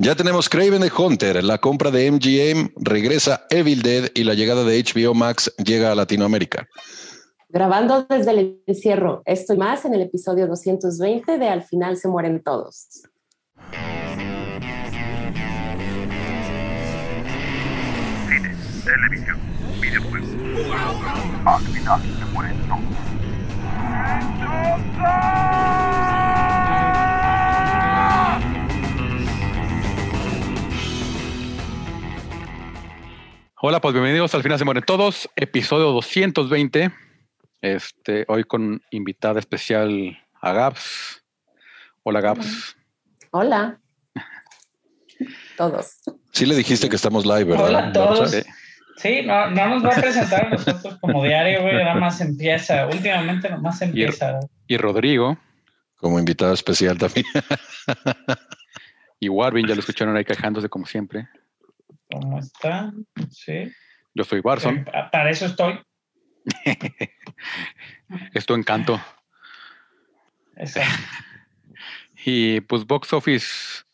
[0.00, 4.62] Ya tenemos Craven the Hunter, la compra de MGM, regresa Evil Dead y la llegada
[4.62, 6.68] de HBO Max llega a Latinoamérica.
[7.48, 12.06] Grabando desde el encierro, esto y más en el episodio 220 de Al final se
[12.06, 12.86] mueren todos.
[18.28, 18.54] Cine,
[18.84, 19.40] televisión,
[19.80, 20.28] videojuegos.
[21.44, 22.84] Al final se mueren todos.
[33.60, 36.92] Hola, pues bienvenidos al final se mueren todos, episodio 220.
[37.60, 41.24] Este, hoy con invitada especial a Gaps.
[42.04, 42.76] Hola Gaps.
[43.32, 43.80] Hola.
[45.56, 45.98] Todos.
[46.30, 47.66] Sí le dijiste que estamos live, ¿verdad?
[47.66, 48.30] Hola a todos.
[48.30, 48.42] Sí.
[48.96, 52.86] Sí, no, no nos va a presentar a nosotros como diario, güey, nada más empieza.
[52.86, 54.38] Últimamente nomás empieza.
[54.68, 55.36] Y Rodrigo
[55.96, 57.26] Como invitado especial también.
[59.18, 61.28] y Warvin, ya lo escucharon ahí quejándose como siempre.
[62.10, 62.92] ¿Cómo está?
[63.30, 63.70] Sí.
[64.14, 65.80] Yo soy Sí, pa- Para eso estoy.
[68.34, 69.00] es tu encanto.
[70.56, 70.90] Exacto.
[72.24, 73.84] Y pues box office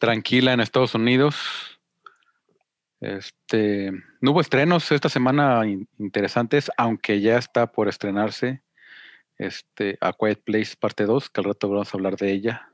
[0.00, 1.78] tranquila en Estados Unidos.
[3.00, 8.62] Este, no hubo estrenos esta semana in- interesantes, aunque ya está por estrenarse
[9.36, 12.68] este, A Quiet Place parte 2, que al rato vamos a hablar de ella.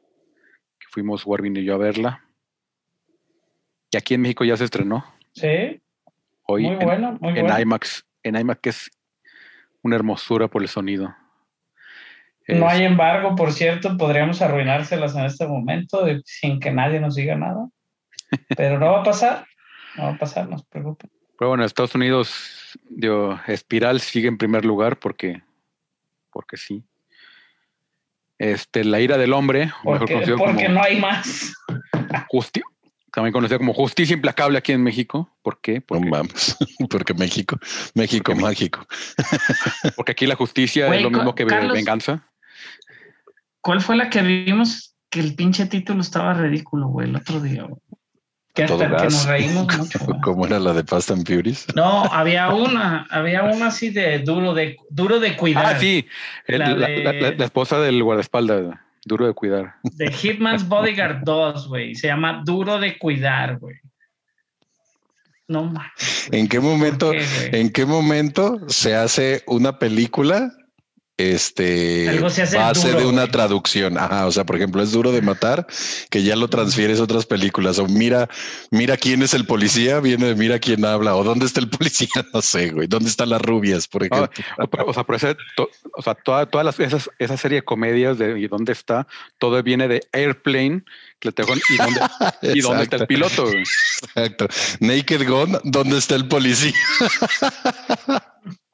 [0.79, 2.25] Que fuimos Warvin y yo a verla.
[3.91, 5.81] Y aquí en México ya se estrenó Sí,
[6.45, 7.61] hoy muy en, bueno, muy en bueno.
[7.61, 8.05] IMAX.
[8.23, 8.91] En IMAX que es
[9.83, 11.15] una hermosura por el sonido.
[12.49, 17.15] No hay embargo, por cierto, podríamos arruinárselas en este momento de- sin que nadie nos
[17.15, 17.69] diga nada.
[18.57, 19.47] Pero no va a pasar.
[19.97, 21.11] No va a pasar, no se preocupen.
[21.39, 25.43] Pero bueno, Estados Unidos, digo, Espiral sigue en primer lugar porque,
[26.33, 26.83] porque sí.
[28.39, 31.53] Este, La ira del hombre, mejor Porque, conocido porque como no hay más.
[32.29, 32.63] Justi-
[33.13, 35.37] también conocido como Justicia Implacable aquí en México.
[35.43, 35.77] ¿Por qué?
[35.77, 36.57] No Porque, mames,
[36.91, 37.59] porque México,
[37.95, 38.87] México Porque mágico.
[39.97, 41.73] porque aquí la justicia es lo mismo que Carlos.
[41.75, 42.29] venganza.
[43.61, 47.67] ¿Cuál fue la que vimos que el pinche título estaba ridículo, güey, el otro día?
[48.55, 49.99] Que hasta que nos reímos mucho.
[50.23, 51.67] ¿Cómo era la de Fast and Furious?
[51.75, 55.67] No, había una, había una así de duro de duro de cuidar.
[55.67, 56.07] Ah, sí,
[56.47, 59.75] el- La la, de- la- la- la esposa del guardaespaldas, duro de cuidar.
[59.83, 61.95] De Hitman's Bodyguard 2, güey.
[61.97, 63.75] Se llama Duro de cuidar, güey.
[65.49, 66.29] No mames.
[66.31, 70.53] ¿En qué momento, en qué momento se hace una película?
[71.19, 73.33] Este Algo se hace base duro, de una güey.
[73.33, 73.99] traducción.
[73.99, 75.67] Ajá, o sea, por ejemplo, es duro de matar,
[76.11, 77.81] que ya lo transfieres a otras películas.
[77.81, 78.29] O mira,
[78.71, 82.09] mira quién es el policía, viene de mira quién habla, o dónde está el policía,
[82.33, 82.87] no sé, güey.
[82.87, 84.85] ¿Dónde están las rubias, por Ah, ejemplo?
[84.87, 88.17] o, sea, por ese- to- o sea, toda- todas las, esas, esa serie de comedias
[88.17, 89.09] de ¿y dónde está?
[89.39, 90.85] Todo viene de Airplane,
[91.19, 92.01] que ¿y dónde,
[92.55, 93.43] ¿y dónde está el piloto?
[93.43, 93.65] güey?
[94.15, 94.47] Exacto.
[94.79, 96.73] Naked Gun, ¿dónde está el policía?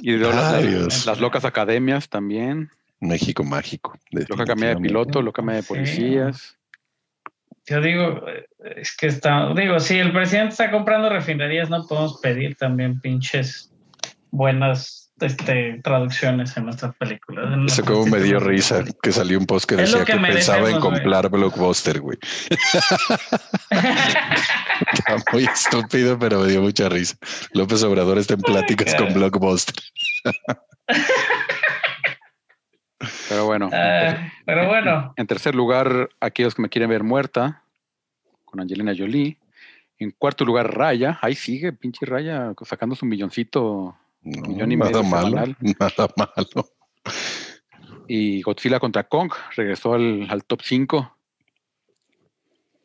[0.00, 2.70] Y de las, las- locas academias también.
[3.00, 3.98] México mágico.
[4.10, 5.68] Loca academia de piloto, loca academia de Sí.
[5.68, 6.56] policías.
[7.66, 8.22] Yo digo,
[8.76, 13.72] es que está, digo, si el presidente está comprando refinerías, no podemos pedir también pinches
[14.30, 17.52] buenas este, traducciones en nuestras películas.
[17.52, 20.70] en Eso como me dio risa que salió un post que decía que que, pensaba
[20.70, 20.80] en güey.
[20.80, 22.18] comprar Blockbuster, güey.
[24.92, 27.16] Está muy estúpido, pero me dio mucha risa.
[27.52, 29.74] López Obrador está en pláticas con Blockbuster.
[33.28, 37.62] Pero bueno, en, Ah, pero bueno, en tercer lugar, aquellos que me quieren ver muerta,
[38.44, 39.38] con Angelina Jolie.
[39.98, 41.18] En cuarto lugar, Raya.
[41.22, 43.96] Ahí sigue, pinche Raya, sacando su milloncito.
[44.24, 46.70] No, Millón y nada malo, nada malo.
[48.08, 51.18] Y Godzilla contra Kong regresó al, al top 5.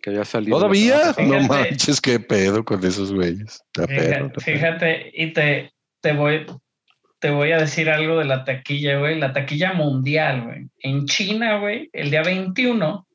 [0.01, 0.57] Que había salido.
[0.57, 1.13] ¿Todavía?
[1.17, 3.61] No manches, qué pedo con esos güeyes.
[4.37, 6.45] Fíjate, y te, te voy,
[7.19, 10.67] te voy a decir algo de la taquilla, güey, la taquilla mundial, güey.
[10.79, 13.05] En China, güey, el día 21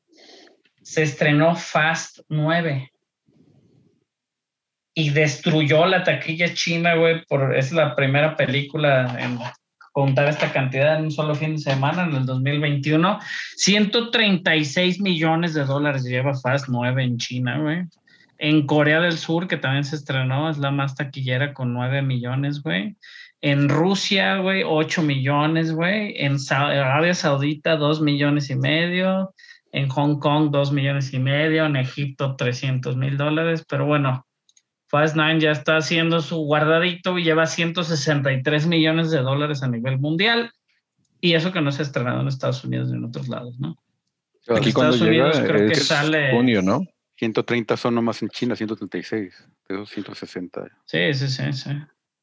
[0.83, 2.91] se estrenó Fast 9
[4.95, 9.37] y destruyó la taquilla china, güey, por es la primera película en
[9.91, 13.19] contar esta cantidad en un solo fin de semana en el 2021.
[13.57, 17.83] 136 millones de dólares lleva Fast 9 en China, güey.
[18.37, 22.61] En Corea del Sur, que también se estrenó, es la más taquillera con 9 millones,
[22.61, 22.95] güey.
[23.41, 26.13] En Rusia, güey, 8 millones, güey.
[26.17, 29.33] En Arabia Saudita, 2 millones y medio.
[29.71, 31.65] En Hong Kong, 2 millones y medio.
[31.65, 33.65] En Egipto, 300 mil dólares.
[33.69, 34.24] Pero bueno,
[34.87, 39.97] Fast Nine ya está haciendo su guardadito y lleva 163 millones de dólares a nivel
[39.99, 40.51] mundial.
[41.21, 43.75] Y eso que no se ha estrenado en Estados Unidos ni en otros lados, ¿no?
[44.49, 46.81] Aquí Estados cuando llega Unidos creo que es sale- junio, ¿no?
[47.17, 49.47] 130 son nomás en China, 136.
[49.67, 50.67] De esos 160.
[50.85, 51.71] Sí, sí, sí, sí.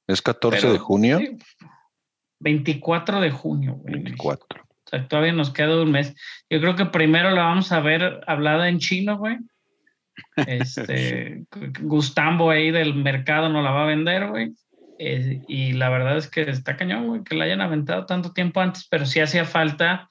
[0.07, 1.19] Es 14 Pero, de junio.
[1.19, 1.37] sí,
[2.41, 3.95] 24 de junio, güey.
[3.95, 4.63] 24.
[4.63, 6.15] O sea, todavía nos queda un mes.
[6.51, 9.39] Yo creo que primero la vamos a ver hablada en chino, güey.
[10.47, 11.45] Este,
[11.81, 14.53] Gustambo ahí del mercado no la va a vender, güey.
[14.99, 18.61] Eh, y la verdad es que está cañón, güey, que la hayan aventado tanto tiempo
[18.61, 20.09] antes, pero sí hacía falta.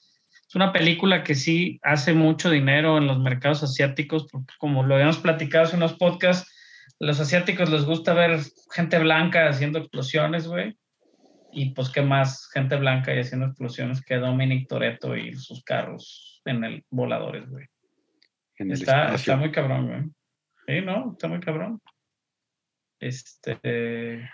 [0.47, 4.95] Es una película que sí hace mucho dinero en los mercados asiáticos, porque como lo
[4.95, 6.51] habíamos platicado en unos podcasts,
[6.99, 8.39] los asiáticos les gusta ver
[8.73, 10.77] gente blanca haciendo explosiones, güey.
[11.53, 16.41] Y pues, ¿qué más gente blanca y haciendo explosiones que Dominic Toretto y sus carros
[16.45, 17.70] en el voladores, güey?
[18.57, 19.15] En el Está, espacio.
[19.15, 20.01] está muy cabrón, güey.
[20.79, 21.81] Sí, no, está muy cabrón.
[22.99, 24.29] Este.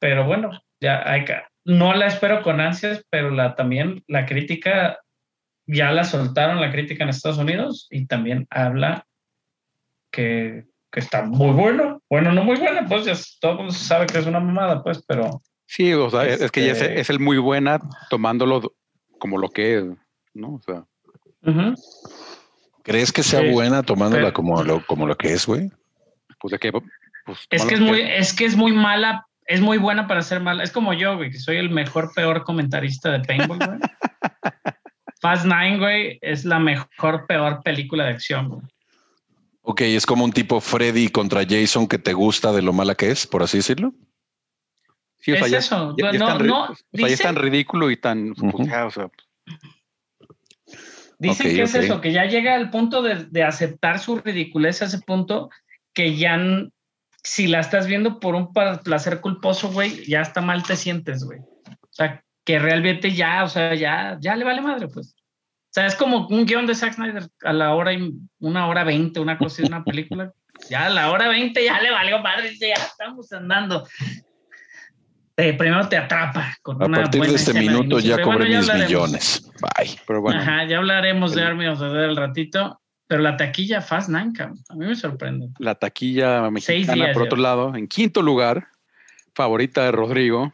[0.00, 0.50] Pero bueno,
[0.80, 1.34] ya hay que.
[1.64, 4.98] No la espero con ansias, pero la también la crítica
[5.66, 9.06] ya la soltaron la crítica en Estados Unidos y también habla
[10.10, 11.98] que, que está muy buena.
[12.10, 15.04] Bueno, no muy buena, pues ya todo el mundo sabe que es una mamada, pues,
[15.06, 17.78] pero Sí, o sea, es- es que ya es, Este- es el muy buena
[18.10, 18.74] tomándolo
[19.18, 19.84] como lo que es,
[20.34, 20.54] ¿no?
[20.54, 20.84] O sea,
[21.42, 21.74] ujú.
[22.82, 25.70] ¿Crees que sea Sí, buena tomándola pero- como lo, como lo que es, güey?
[26.40, 26.72] pues de que.
[26.72, 30.22] Pues, Es que es que- muy, es que es muy mala, es muy buena para
[30.22, 30.64] ser mala.
[30.64, 33.78] Es como yo, güey, que soy el mejor, peor comentarista de paintball, güey.
[35.20, 38.62] Fast Nine, güey, es la mejor, peor película de acción, güey.
[39.60, 43.12] Ok, es como un tipo Freddy contra Jason que te gusta de lo mala que
[43.12, 43.94] es, por así decirlo.
[45.20, 45.94] Sí, o sea, es ya- eso.
[45.96, 47.96] ya- ya no, es tan ri- no, o sea, ya es tan dicen, ridículo y
[47.96, 48.34] tan.
[48.34, 48.66] pues, Ujú.
[48.66, 49.08] ya, o sea,
[51.22, 54.82] dicen Ok, que es eso, que ya llega al punto de, de aceptar su ridiculez
[54.82, 55.50] a ese punto
[55.94, 56.38] que ya,
[57.22, 61.38] si la estás viendo por un placer culposo, güey, ya está mal te sientes, güey.
[61.38, 65.14] O sea, que realmente ya, o sea, ya, ya le vale madre, pues.
[65.14, 68.84] O sea, es como un guion de Zack Snyder a la hora y una hora
[68.84, 70.32] veinte, una cosa de una película.
[70.68, 73.88] Ya a la hora veinte ya le valió madre, ya estamos andando.
[75.42, 78.68] Te- primero te atrapa con A una partir de este minuto ya cobré bueno, mis
[78.70, 78.88] hablaremos.
[78.88, 79.50] millones.
[79.60, 79.98] Bye.
[80.06, 80.40] pero bueno.
[80.40, 84.32] Ajá, ya hablaremos de Army of the Dead al ratito, pero la taquilla Fast Nine,
[84.34, 85.48] cabrón, a mí me sorprende.
[85.58, 88.68] La taquilla mexicana, días por otro lado, en quinto lugar,
[89.34, 90.52] favorita de Rodrigo.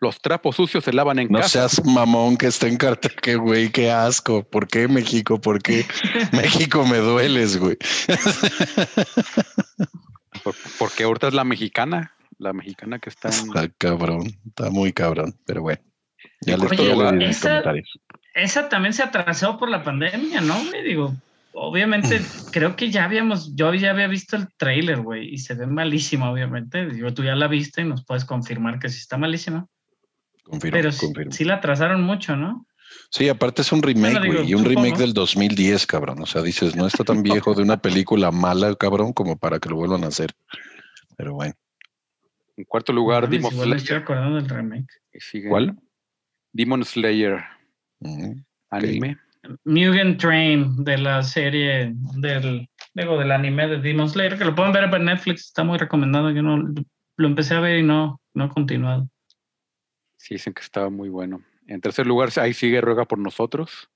[0.00, 1.68] Los trapos sucios se lavan en No casa.
[1.68, 4.42] seas mamón que está en cartel, que güey, qué asco.
[4.42, 5.38] ¿Por qué México?
[5.38, 5.84] ¿Por qué
[6.32, 7.76] México me dueles, güey?
[10.42, 13.34] Por- porque ahorita es la mexicana, la mexicana que está en.
[13.34, 15.80] Está cabrón, está muy cabrón, pero bueno.
[16.42, 17.98] Ya les Oye, mis esa- comentarios.
[18.34, 20.54] Esa también se atrasó por la pandemia, ¿no?
[20.64, 20.82] güey?
[20.84, 21.14] Digo,
[21.52, 22.20] obviamente,
[22.52, 26.30] creo que ya habíamos, yo ya había visto el trailer, güey, y se ve malísima,
[26.30, 26.86] obviamente.
[26.86, 29.66] Digo, tú ya la viste y nos puedes confirmar que sí está malísima.
[30.44, 31.32] Confirmo, Pero sí, confirmo.
[31.32, 32.66] sí la atrasaron mucho, ¿no?
[33.10, 36.22] Sí, aparte es un remake, Bueno, güey, y un remake del 2010, cabrón.
[36.22, 39.68] O sea, dices, no está tan viejo de una película mala, cabrón, como para que
[39.68, 40.32] lo vuelvan a hacer.
[41.16, 41.54] Pero bueno,
[42.60, 44.02] En cuarto lugar, Demon estoy Slayer.
[44.02, 44.86] acordando del remake.
[45.14, 45.78] Y sigue ¿cuál?
[46.52, 47.42] Demon Slayer,
[48.00, 49.16] Mm, anime.
[49.64, 54.72] Mugen Train de la serie del, digo, del anime de Demon Slayer, que lo pueden
[54.72, 56.30] ver en Netflix, está muy recomendado.
[56.30, 56.58] Yo no
[57.16, 59.08] lo empecé a ver y no, no he continuado.
[60.18, 61.42] Sí, dicen que estaba muy bueno.
[61.66, 63.90] En tercer lugar, ahí sigue Ruega por nosotros.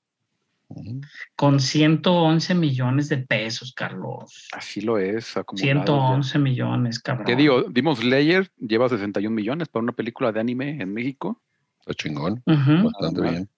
[1.37, 4.49] Con 111 millones de pesos, Carlos.
[4.52, 5.67] Así lo es, acumulado.
[5.69, 5.84] ya.
[5.84, 7.27] 111 millones, cabrón.
[7.27, 7.62] ¿Qué digo?
[7.62, 11.43] Demon Slayer lleva 61 millones para una película de anime en México.
[11.81, 13.48] Está chingón, bastante bien.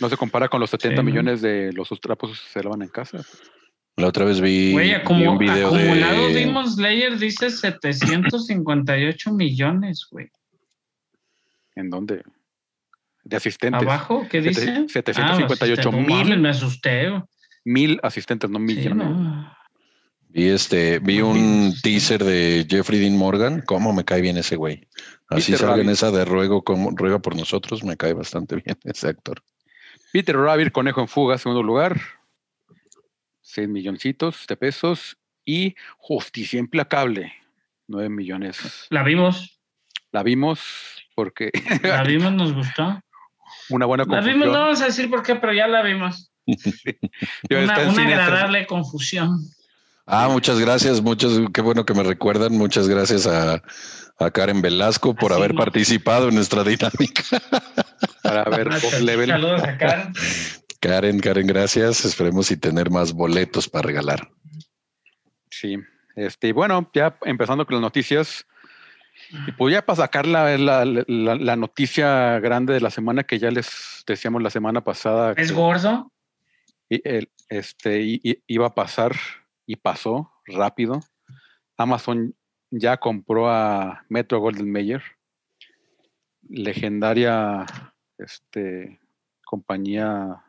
[0.00, 1.02] No se compara con los 70 Sí, ¿no?
[1.10, 3.18] millones de los trapos se lavan en casa.
[3.96, 6.34] La otra vez vi, Güey, vi acumu- un video acumulado de...
[6.34, 10.30] Demon Slayer dice 758 millones, güey.
[11.76, 12.22] ¿En dónde?
[13.24, 13.82] De asistentes.
[13.82, 14.26] ¿Abajo?
[14.30, 14.86] ¿Qué dice?
[14.88, 16.38] 758 Ah, mil.
[16.38, 17.10] Me asusté.
[17.64, 19.08] Mil asistentes, no Sí, millones.
[19.08, 19.56] no.
[20.28, 21.80] Vi este, vi un sí.
[21.82, 23.62] teaser de Jeffrey Dean Morgan.
[23.62, 24.86] ¿Cómo me cae bien ese güey?
[25.28, 25.92] Así Peter salga en Rabbit.
[25.92, 29.42] esa de ruego, como ruega por nosotros, me cae bastante bien ese actor.
[30.12, 32.00] Peter Rabbit, Conejo en Fuga, segundo lugar.
[33.42, 35.16] 6 milloncitos de pesos.
[35.46, 37.32] Y Justicia Implacable,
[37.88, 38.86] 9 millones.
[38.90, 39.60] La vimos.
[40.10, 41.50] La vimos porque
[41.82, 43.00] La vimos, nos gustó.
[43.70, 44.40] Una buena La confusión.
[44.40, 46.30] vimos, no vamos a decir por qué, pero ya la vimos.
[47.48, 49.40] Yo Una, agradable confusión.
[50.06, 52.52] Ah, muchas gracias, muchas, qué bueno que me recuerdan.
[52.52, 53.62] Muchas gracias a,
[54.18, 55.60] a Karen Velasco por Así haber no.
[55.60, 57.22] participado en nuestra dinámica.
[58.22, 58.68] para ver
[59.02, 59.30] Level.
[59.30, 60.12] Saludos a Karen.
[60.80, 62.04] Karen, Karen, gracias.
[62.04, 64.30] Esperemos y tener más boletos para regalar.
[65.50, 65.78] Sí.
[66.16, 68.46] Este, y bueno, ya empezando con las noticias.
[69.46, 73.38] Y pues ya para sacar la, la, la- la noticia grande de la semana que
[73.38, 75.32] ya les decíamos la semana pasada.
[75.36, 76.10] ¿Es que- gordo?
[76.90, 79.12] y el, este, y- y- iba a pasar
[79.66, 81.00] y pasó rápido.
[81.78, 82.34] Amazon
[82.70, 85.02] ya compró a Metro Golden Mayer,
[86.48, 87.64] legendaria
[88.18, 89.00] este,
[89.44, 90.42] compañía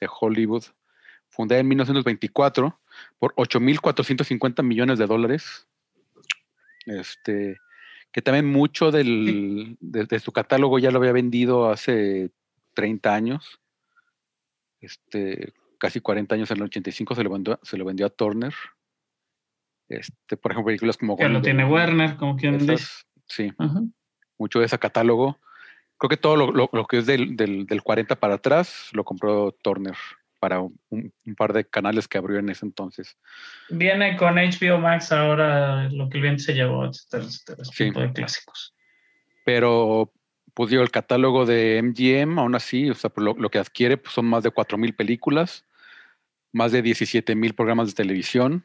[0.00, 0.64] de Hollywood,
[1.28, 2.80] fundada en 1924
[3.18, 5.66] por 8.450 millones de dólares.
[6.86, 7.58] Este,
[8.12, 12.30] que también mucho del, de, de su catálogo ya lo había vendido hace
[12.74, 13.60] 30 años.
[14.80, 18.54] Este, casi 40 años en el 85 se lo vendió, se lo vendió a Turner.
[19.88, 22.76] Este, por ejemplo, películas como Que lo tiene Dawn, Werner, como quien dice.
[23.26, 23.52] sí,
[24.38, 25.38] mucho de ese catálogo.
[25.98, 29.04] Creo que todo lo, lo- lo que es del, del, del 40 para atrás lo
[29.04, 29.96] compró Turner
[30.40, 33.16] para un, un par de canales que abrió en ese entonces.
[33.68, 37.64] Viene con HBO Max ahora lo que el viento se llevó, etcétera, etcétera.
[37.64, 37.84] Sí.
[37.84, 38.74] tipo de clásicos.
[39.44, 40.12] Pero,
[40.54, 43.96] pues digo, el catálogo de MGM, aún así, o sea, pues, lo, lo que adquiere
[43.98, 45.64] pues, son más de 4.000 películas,
[46.52, 48.64] más de 17.000 programas de televisión.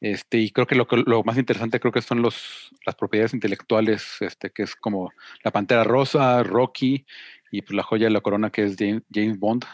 [0.00, 4.16] Este, y creo que lo, lo más interesante creo que son los, las propiedades intelectuales,
[4.20, 5.12] este, que es como
[5.44, 7.04] La Pantera Rosa, Rocky,
[7.50, 9.64] y pues la joya de la corona que es James Bond.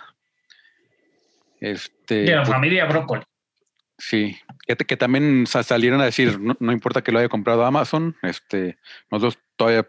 [1.73, 3.23] Este, Y la pues, familia Brócoli.
[3.99, 7.65] Sí, que, que también sa- salieron a decir, no, no importa que lo haya comprado
[7.65, 8.79] Amazon, este,
[9.11, 9.89] nosotros todavía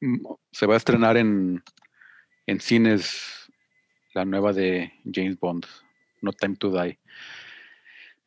[0.00, 0.18] mm,
[0.52, 1.62] se va a estrenar en,
[2.46, 3.50] en cines
[4.14, 5.66] la nueva de James Bond,
[6.22, 6.98] No Time to Die.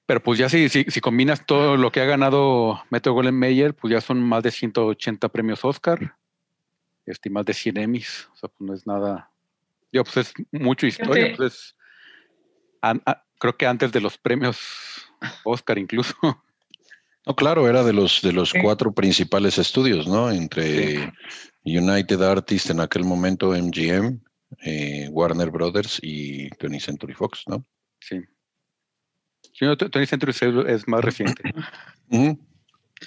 [0.05, 3.73] Pero pues ya si, si, si combinas todo lo que ha ganado Metro Golden Mayer,
[3.73, 6.15] pues ya son más de 180 premios Oscar,
[7.05, 9.31] este, y más de 100 Emmys, o sea, pues no es nada,
[9.91, 11.75] digo, pues es mucho historia, pues es-
[12.83, 14.57] an- a- creo que antes de los premios
[15.43, 16.13] Oscar incluso.
[17.25, 18.59] No, claro, era de los de los Sí.
[18.61, 20.29] cuatro principales estudios, ¿no?
[20.29, 21.09] Entre
[21.63, 24.19] United Artists en aquel momento, MGM,
[24.65, 27.65] eh, Warner Brothers y 20th Century Fox, ¿no?
[28.01, 28.19] Sí.
[29.53, 31.43] Sí, no, Century es, es más reciente.
[32.09, 32.37] Ujú.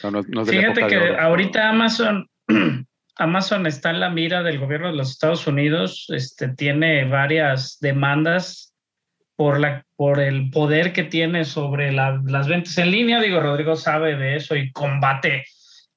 [0.02, 2.26] No, no- no es de la Fíjate que ahorita Amazon,
[3.16, 8.72] Amazon está en la mira del gobierno de los Estados Unidos, este, tiene varias demandas
[9.36, 13.20] por, la, por el poder que tiene sobre la- las ventas en línea.
[13.20, 15.44] Digo, Rodrigo sabe de eso y combate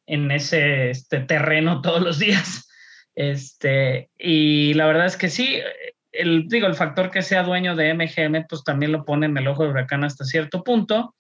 [0.06, 2.68] en ese este, terreno todos los días.
[3.16, 5.60] Este, y la verdad es que sí,
[6.12, 9.48] el, digo, el factor que sea dueño de MGM, pues también lo pone en el
[9.48, 11.16] ojo de huracán hasta cierto punto,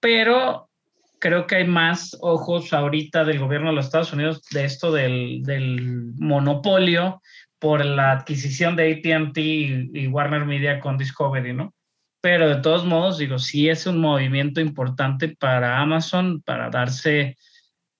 [0.00, 0.70] pero
[1.18, 5.42] creo que hay más ojos ahorita del gobierno de los Estados Unidos de esto del,
[5.42, 7.22] del monopolio
[7.66, 11.74] por la adquisición de ATT y, y Warner Media con Discovery, ¿no?
[12.20, 17.36] Pero de todos modos, digo, sí es un movimiento importante para Amazon para darse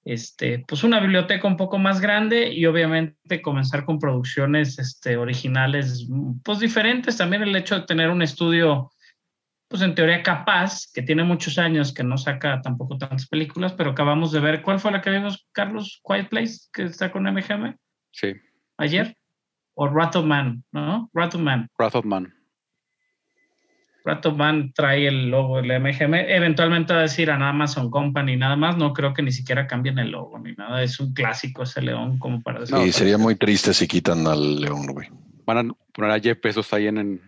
[0.04, 6.06] este, pues una biblioteca un poco más grande y obviamente comenzar con producciones este, originales
[6.44, 7.16] pues diferentes.
[7.16, 8.92] También el hecho de tener un estudio
[9.66, 13.90] pues en teoría capaz, que tiene muchos años, que no saca tampoco tantas películas, pero
[13.90, 16.00] acabamos de ver, ¿cuál fue la que vimos, Carlos?
[16.06, 17.74] Quiet Place, que está con MGM
[18.12, 18.32] Sí,
[18.78, 19.16] ayer,
[19.78, 21.10] o Wrath of Man, ¿no?
[21.12, 21.68] Wrath of Man.
[21.78, 22.32] Wrath of Man.
[24.04, 28.36] Wrath of Man trae el logo del MGM, eventualmente va a decir a Amazon Company,
[28.36, 31.64] nada más, no creo que ni siquiera cambien el logo ni nada, es un clásico
[31.64, 32.74] ese león como para decir.
[32.76, 35.08] No, y sería muy triste si quitan al león, güey.
[35.44, 37.20] Van a poner a Jeff Bezos ahí en, en-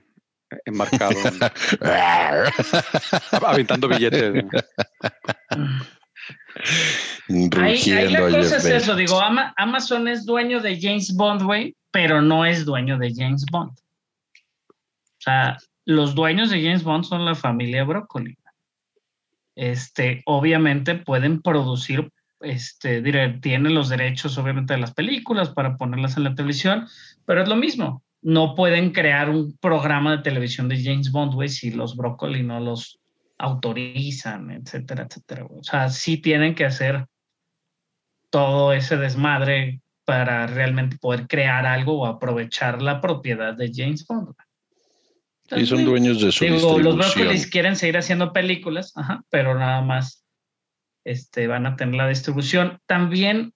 [0.64, 1.12] enmarcado,
[3.46, 4.44] aventando billetes.
[4.44, 4.50] ¿no?
[7.56, 11.76] Ahí, ahí la cosa es eso, digo, Ama- Amazon es dueño de James Bond, güey,
[11.90, 13.70] pero no es dueño de James Bond.
[13.70, 18.36] O sea, los dueños de James Bond son la familia Broccoli.
[19.56, 23.02] Este, obviamente pueden producir, este,
[23.40, 26.86] tienen los derechos, obviamente, de las películas para ponerlas en la televisión,
[27.24, 28.02] pero es lo mismo.
[28.22, 32.60] No pueden crear un programa de televisión de James Bond, güey, si los Broccoli no
[32.60, 32.98] los
[33.38, 35.46] autorizan, etcétera, etcétera.
[35.50, 37.06] O sea, sí tienen que hacer
[38.30, 44.34] todo ese desmadre para realmente poder crear algo o aprovechar la propiedad de James Bond.
[44.34, 44.48] güey.
[45.62, 46.96] Y son Entonces, dueños de su Digo, los.
[46.96, 50.26] Broccolis quieren seguir haciendo películas, ajá, pero nada más
[51.04, 52.80] este, van a tener la distribución.
[52.86, 53.54] También,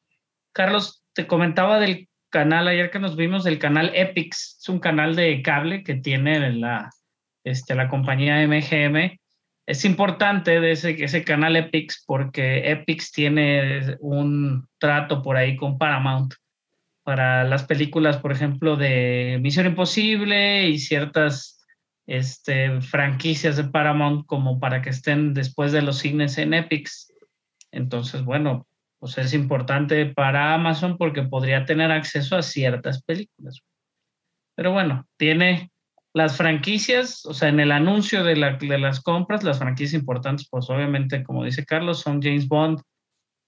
[0.53, 4.59] Carlos, te comentaba del canal ayer que nos vimos, del canal Epix.
[4.61, 6.89] Es un canal de cable que tiene la,
[7.45, 9.19] este, la compañía MGM.
[9.67, 15.79] Es importante de ese, ese canal Epix porque Epix tiene un trato por ahí con
[15.79, 16.35] Paramount
[17.05, 21.65] para las películas, por ejemplo, de Misión Imposible y ciertas
[22.07, 27.13] este, franquicias de Paramount como para que estén después de los cines en Epix.
[27.71, 28.67] Entonces, bueno,
[28.99, 33.61] pues es importante para Amazon porque podría tener acceso a ciertas películas.
[34.55, 35.72] Pero bueno, tiene
[36.15, 40.47] las franquicias, o sea, en el anuncio de, la, de las compras, las franquicias importantes,
[40.51, 42.81] pues obviamente, como dice Carlos, son James Bond,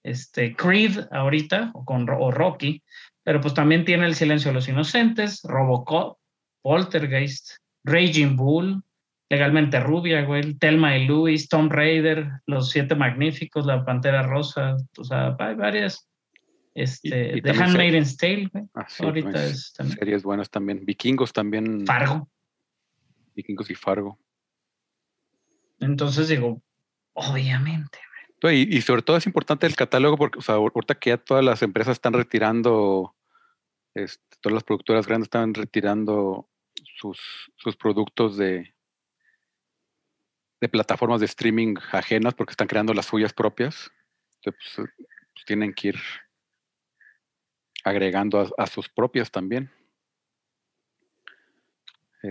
[0.03, 2.83] este, Creed ahorita, o, con, o Rocky,
[3.23, 6.17] pero pues también tiene El Silencio de los Inocentes, Robocop,
[6.61, 8.81] Poltergeist, Raging Bull,
[9.29, 15.03] Legalmente Rubia, güey, Telma y Louis, Tomb Raider, Los Siete Magníficos, La Pantera Rosa, o
[15.03, 16.07] sea, hay varias.
[16.75, 18.65] Este, Y- y The Handmaid's Tale, güey.
[18.75, 19.97] Ah, sí, Ahorita es también.
[19.97, 20.85] Series buenas también.
[20.85, 21.85] Vikingos también.
[21.85, 22.27] Fargo.
[23.35, 24.17] Vikingos y Fargo.
[25.79, 26.61] Entonces digo,
[27.13, 27.99] obviamente.
[28.43, 31.43] Y, y sobre todo es importante el catálogo porque, o sea, ahorita que ya todas
[31.43, 33.15] las empresas están retirando,
[33.93, 36.47] este, todas las productoras grandes están retirando
[36.97, 37.19] sus,
[37.55, 38.75] sus productos de,
[40.61, 43.91] de plataformas de streaming ajenas porque están creando las suyas propias.
[44.43, 44.89] Entonces, pues,
[45.33, 45.99] pues, tienen que ir
[47.83, 49.71] agregando a, a sus propias también.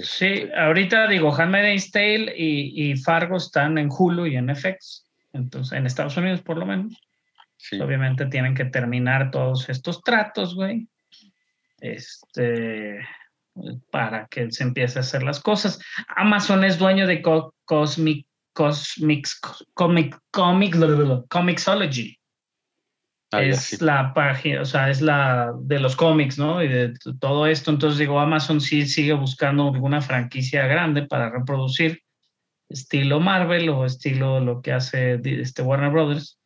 [0.00, 5.04] Sí, ahorita digo, Handmaid's Tale y, y Fargo están en Hulu y en FX.
[5.32, 6.98] Entonces, en Estados Unidos por lo menos.
[7.56, 7.80] sí.
[7.80, 10.86] Obviamente tienen que terminar todos estos tratos, güey.
[11.80, 13.00] Este,
[13.90, 15.80] para que se empiece a hacer las cosas.
[16.16, 19.40] Amazon es dueño de Co- Cosmic, Cosmics,
[19.74, 20.76] Comic, Comic,
[21.28, 22.18] Comixology.
[23.36, 23.76] Ah, es sí.
[23.80, 26.62] la página, o sea, es la de los cómics, ¿no?
[26.62, 27.70] Y de todo esto.
[27.70, 32.02] Entonces digo, Amazon sí sigue buscando alguna franquicia grande para reproducir,
[32.68, 36.38] estilo Marvel o estilo lo que hace este Warner Brothers.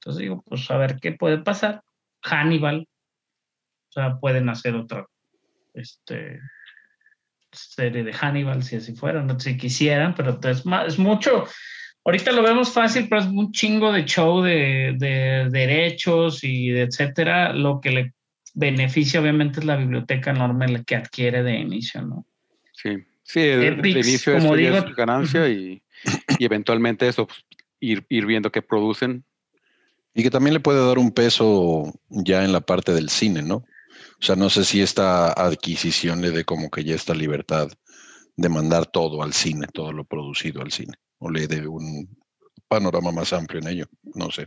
[0.00, 1.82] Entonces digo, pues a ver qué puede pasar.
[2.22, 2.88] Hannibal,
[3.88, 5.06] o sea, pueden hacer otra
[5.74, 6.40] este,
[7.52, 11.46] serie de Hannibal si así fuera, no si quisieran, pero es, ma- es mucho.
[12.06, 16.82] Ahorita lo vemos fácil, pero es un chingo de show de, de derechos y de
[16.82, 17.52] etcétera.
[17.52, 18.12] Lo que le
[18.54, 22.24] beneficia, obviamente, es la biblioteca enorme la que adquiere de inicio, ¿no?
[22.72, 22.90] Sí,
[23.24, 25.82] sí, de, de Epics, inicio como eso ya digo, es ganancia y,
[26.38, 27.44] y eventualmente eso, pues,
[27.80, 29.24] ir, ir viendo qué producen.
[30.14, 33.56] Y que también le puede dar un peso ya en la parte del cine, ¿no?
[33.56, 37.68] O sea, no sé si esta adquisición le dé como que ya esta libertad
[38.36, 42.08] de mandar todo al cine, todo lo producido al cine, o le dé un
[42.68, 44.46] panorama más amplio en ello, no sé.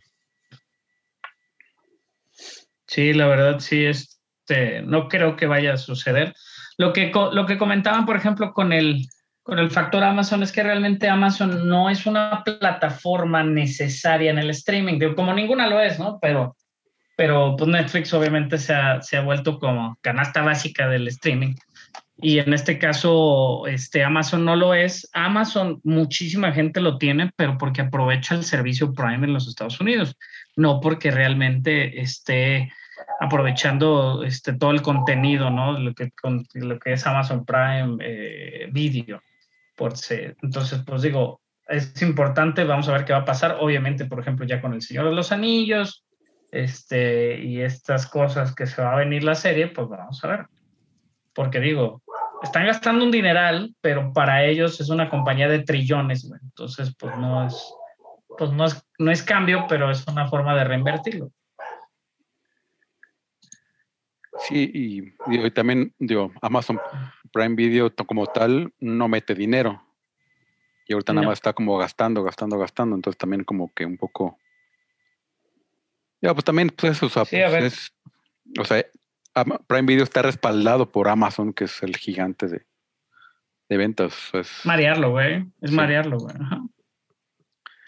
[2.87, 6.33] Sí, la verdad, sí, este, no creo que vaya a suceder.
[6.77, 9.05] Lo que, lo que comentaban, por ejemplo, con el,
[9.43, 14.49] con el factor Amazon es que realmente Amazon no es una plataforma necesaria en el
[14.51, 16.19] streaming, como ninguna lo es, ¿no?
[16.21, 16.55] Pero,
[17.15, 21.53] pero pues Netflix obviamente se ha, se ha vuelto como canasta básica del streaming.
[22.21, 25.09] Y en este caso, este, Amazon no lo es.
[25.13, 30.17] Amazon, muchísima gente lo tiene, pero porque aprovecha el servicio Prime en los Estados Unidos,
[30.57, 32.71] no porque realmente esté
[33.21, 35.79] aprovechando este, todo el contenido, ¿no?
[35.79, 39.21] Lo que, con, lo que es Amazon Prime eh, Video.
[39.75, 40.35] Por ser.
[40.41, 43.57] Entonces, pues digo, es importante, vamos a ver qué va a pasar.
[43.61, 46.03] Obviamente, por ejemplo, ya con El Señor de los Anillos
[46.51, 50.47] este, y estas cosas que se va a venir la serie, pues vamos a ver.
[51.33, 52.01] Porque digo,
[52.41, 56.39] están gastando un dineral, pero para ellos es una compañía de trillones, güey.
[56.43, 57.73] Entonces, pues no es,
[58.37, 61.31] pues no es, no es cambio, pero es una forma de reinvertirlo.
[64.37, 66.79] Sí, y, digo, y también, digo, Amazon
[67.33, 69.83] Prime Video como tal no mete dinero.
[70.87, 72.95] Y ahorita nada más está como gastando, gastando, gastando.
[72.95, 74.39] Entonces también como que un poco...
[76.21, 77.93] Ya, pues también, pues eso, o sea, Sí, a pues, es-
[78.57, 78.83] o sea,
[79.67, 82.65] Prime Video está respaldado por Amazon, que es el gigante de,
[83.69, 84.13] de ventas.
[84.33, 85.45] Es, Marearlo, güey.
[85.61, 85.75] Es Sí.
[85.75, 86.35] marearlo, güey.
[86.39, 86.61] Ajá.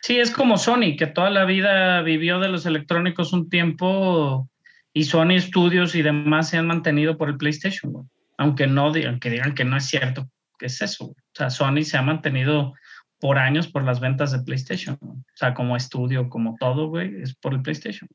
[0.02, 4.50] Sí, es como Sony, que toda la vida vivió de los electrónicos un tiempo
[4.94, 8.06] y Sony Studios y demás se han mantenido por el PlayStation, güey.
[8.38, 10.28] Aunque no digan, que digan que no es cierto,
[10.58, 11.06] que es eso.
[11.06, 11.16] güey.
[11.18, 12.74] O sea, Sony se ha mantenido
[13.20, 14.98] por años por las ventas de PlayStation.
[15.00, 15.20] güey.
[15.20, 18.10] O sea, como estudio, como todo, güey, es por el PlayStation.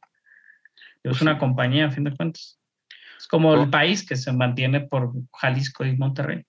[1.05, 2.59] Es una compañía, a fin de cuentas.
[3.19, 3.63] Es como Oh.
[3.63, 6.45] el país que se mantiene por Jalisco y Monterrey.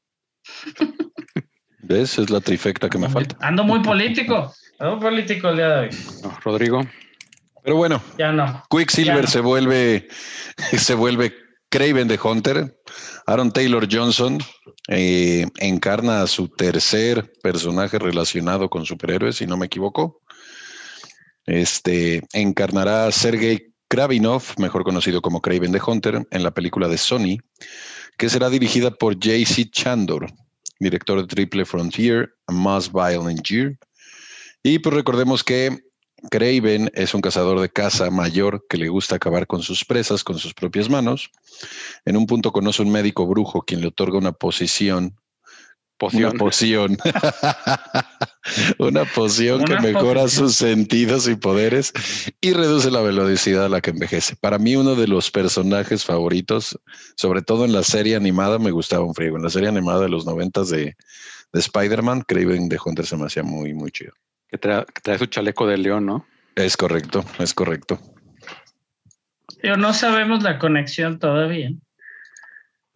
[1.79, 2.17] ¿Ves?
[2.19, 3.37] Es la trifecta que me falta.
[3.39, 4.53] Ando muy político.
[4.79, 5.89] Ando político el día de hoy.
[6.23, 6.81] no, Rodrigo.
[7.63, 8.63] Pero bueno, Ya no.
[8.69, 9.27] Quicksilver Ya.
[9.27, 10.07] se vuelve,
[10.77, 11.33] se vuelve
[11.69, 12.77] Craven de Hunter.
[13.25, 14.37] Aaron Taylor Johnson
[14.87, 20.21] eh, encarna a su tercer personaje relacionado con superhéroes, si no me equivoco.
[21.45, 26.97] Este encarnará a Sergei Kravinov, mejor conocido como Craven de Hunter, en la película de
[26.97, 27.37] Sony,
[28.17, 29.69] que será dirigida por J.C.
[29.71, 30.27] Chandor,
[30.79, 33.77] director de Triple Frontier, A Most Violent Year.
[34.61, 35.79] Y pues recordemos que
[36.31, 40.37] Craven es un cazador de caza mayor que le gusta acabar con sus presas con
[40.37, 41.29] sus propias manos.
[42.05, 45.15] En un punto conoce un médico brujo quien le otorga una posición
[45.99, 46.97] Una poción.
[48.77, 51.91] Una poción que mejora sus sentidos y poderes
[52.39, 54.35] y reduce la velocidad a la que envejece.
[54.35, 56.79] Para mí, uno de los personajes favoritos,
[57.15, 59.37] sobre todo en la serie animada, me gustaba un frigo.
[59.37, 60.95] En la serie animada de los noventas de,
[61.51, 64.13] de Spider-Man, Craven de Hunter se me hacía muy, muy chido.
[64.47, 66.25] Que trae, que trae su chaleco de león, ¿no?
[66.55, 67.99] Es correcto, es correcto.
[69.61, 71.71] Pero no sabemos la conexión todavía,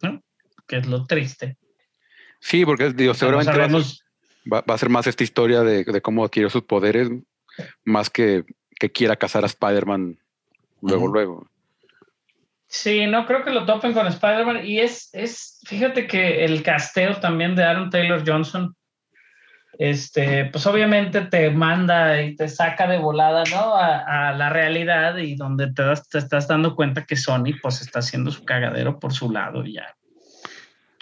[0.00, 0.22] ¿no?
[0.66, 1.58] Que es lo triste.
[2.44, 4.04] Sí, porque digo, seguramente va a, ser, sabemos-
[4.52, 7.08] va- va a ser más esta historia de, de cómo adquirió sus poderes,
[7.84, 8.44] más que,
[8.80, 10.18] que quiera cazar a Spider-Man
[10.80, 11.46] luego, luego.
[12.66, 14.66] Sí, no creo que lo topen con Spider-Man.
[14.66, 18.74] Y es, es, fíjate que el casteo también de Aaron Taylor Johnson,
[19.78, 23.74] este, pues obviamente te manda y te saca de volada, ¿no?
[23.76, 27.80] A, a la realidad y donde te, das- te estás dando cuenta que Sony, pues
[27.82, 29.94] está haciendo su cagadero por su lado y ya.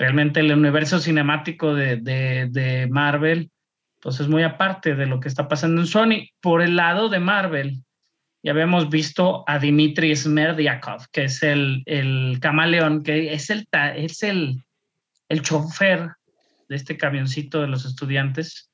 [0.01, 3.51] Realmente el universo cinemático de, de, de Marvel,
[4.01, 6.31] pues es muy aparte de lo que está pasando en Sony.
[6.41, 7.85] Por el lado de Marvel,
[8.43, 14.23] ya habíamos visto a Dimitri Smerdiakov, que es el, el camaleón, que es el, es
[14.23, 14.65] el,
[15.29, 16.13] el chofer
[16.71, 18.71] de este camioncito de los estudiantes.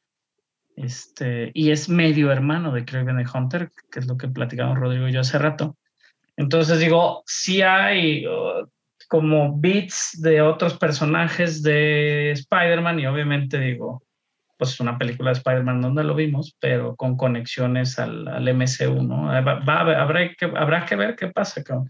[0.77, 5.13] Este, y es medio hermano de Craven Hunter, que es lo que platicamos Rodrigo y
[5.13, 5.77] yo hace rato.
[6.37, 8.25] Entonces digo, sí hay
[9.09, 14.03] como beats de otros personajes de Spider-Man y obviamente digo,
[14.59, 19.03] pues es una película de Spider-Man donde lo vimos, pero con conexiones al, al MCU,
[19.03, 19.25] ¿no?
[19.27, 21.63] Va- va habrá, que, habrá que ver qué pasa.
[21.63, 21.89] cabrón.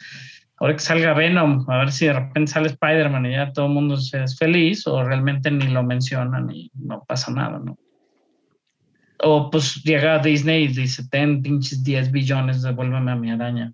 [0.59, 3.73] Ahora que salga Venom, a ver si de repente sale Spider-Man y ya todo el
[3.73, 7.79] mundo es feliz o realmente ni lo mencionan y no pasa nada, ¿no?
[9.23, 13.73] O pues llega Disney y dice, ten pinches 10 billones, devuélveme a mi araña.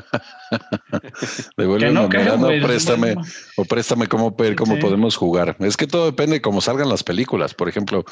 [1.56, 3.14] Devuélveme no mi creo, lana o güey, préstame,
[3.56, 4.80] o préstame cómo, cómo Sí.
[4.80, 5.56] podemos jugar.
[5.60, 7.54] Es que todo depende de cómo salgan las películas.
[7.54, 8.04] Por ejemplo,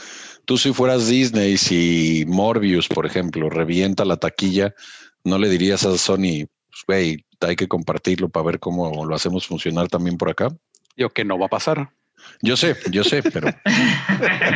[0.44, 4.74] tú si fueras Disney, si Morbius, por ejemplo, revienta la taquilla,
[5.24, 9.46] ¿no le dirías a Sony, pues, güey, hay que compartirlo para ver cómo lo hacemos
[9.46, 10.48] funcionar también por acá?
[10.96, 11.90] Digo que no va a pasar.
[12.42, 13.48] Yo sé, yo sé, pero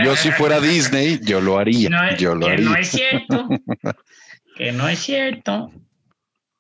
[0.05, 1.89] yo si fuera Disney, yo lo haría.
[1.91, 2.69] No es- yo lo que haría.
[2.69, 3.49] no es cierto.
[4.57, 5.71] que no es cierto.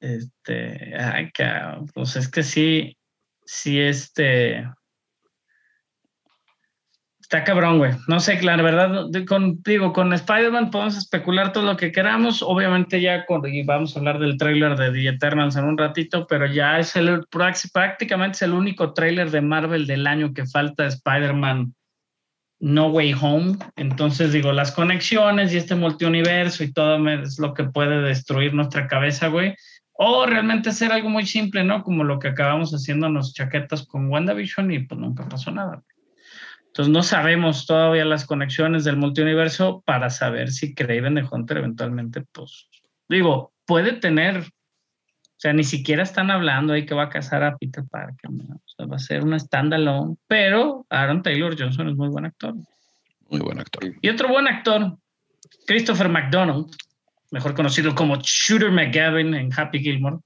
[0.03, 2.99] Este, ay, cabrón, pues es que sí,
[3.47, 4.69] sí, este.
[7.21, 7.93] Está cabrón, güey.
[8.09, 12.43] No sé, la verdad, con, digo, con Spider-Man podemos especular todo lo que queramos.
[12.43, 16.47] Obviamente ya con, vamos a hablar del tráiler de The Eternals en un ratito, pero
[16.47, 21.75] ya es el prácticamente es el único tráiler de Marvel del año que falta Spider-Man
[22.59, 23.57] No Way Home.
[23.77, 28.88] Entonces, digo, las conexiones y este multiuniverso y todo es lo que puede destruir nuestra
[28.88, 29.55] cabeza, güey.
[30.05, 31.85] O realmente hacer algo muy simple, ¿no?
[31.85, 35.85] Como lo que acabamos haciéndonos chaquetas con WandaVision y pues nunca pasó nada.
[36.67, 42.25] Entonces no sabemos todavía las conexiones del multiuniverso para saber si Craven de Hunter eventualmente,
[42.33, 42.69] pues,
[43.09, 44.45] digo, puede tener, o
[45.37, 48.57] sea, ni siquiera están hablando ahí que va a casar a Peter Parker, ¿no?
[48.57, 52.55] o sea, va a ser una standalone, pero Aaron Taylor Johnson es muy buen actor.
[53.29, 53.85] Muy buen actor.
[54.01, 54.99] Y otro buen actor,
[55.65, 56.75] Christopher McDonald,
[57.33, 60.18] mejor conocido como Shooter McGavin en Happy Gilmore,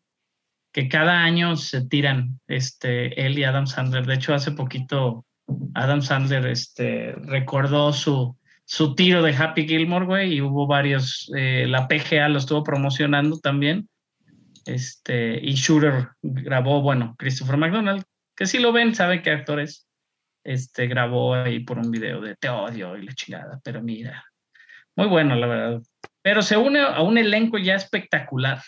[0.73, 4.05] que cada año se tiran este, él y Adam Sandler.
[4.05, 5.25] De hecho, hace poquito
[5.75, 11.67] Adam Sandler este, recordó su, su tiro de Happy Gilmore, güey, y hubo varios, eh,
[11.69, 13.89] la PGA lo estuvo promocionando también.
[14.67, 18.03] Este, y Shooter grabó, bueno, Christopher McDonald,
[18.35, 19.87] que si lo ven, sabe qué actor es.
[20.43, 24.25] Este, grabó ahí por un video de Te odio y la chingada, pero mira,
[24.97, 25.83] muy bueno, la verdad.
[26.23, 28.63] Pero se une a un elenco ya espectacular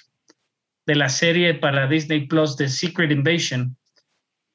[0.86, 3.76] de la serie para Disney Plus de Secret Invasion,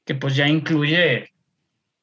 [0.06, 1.32] que pues ya incluye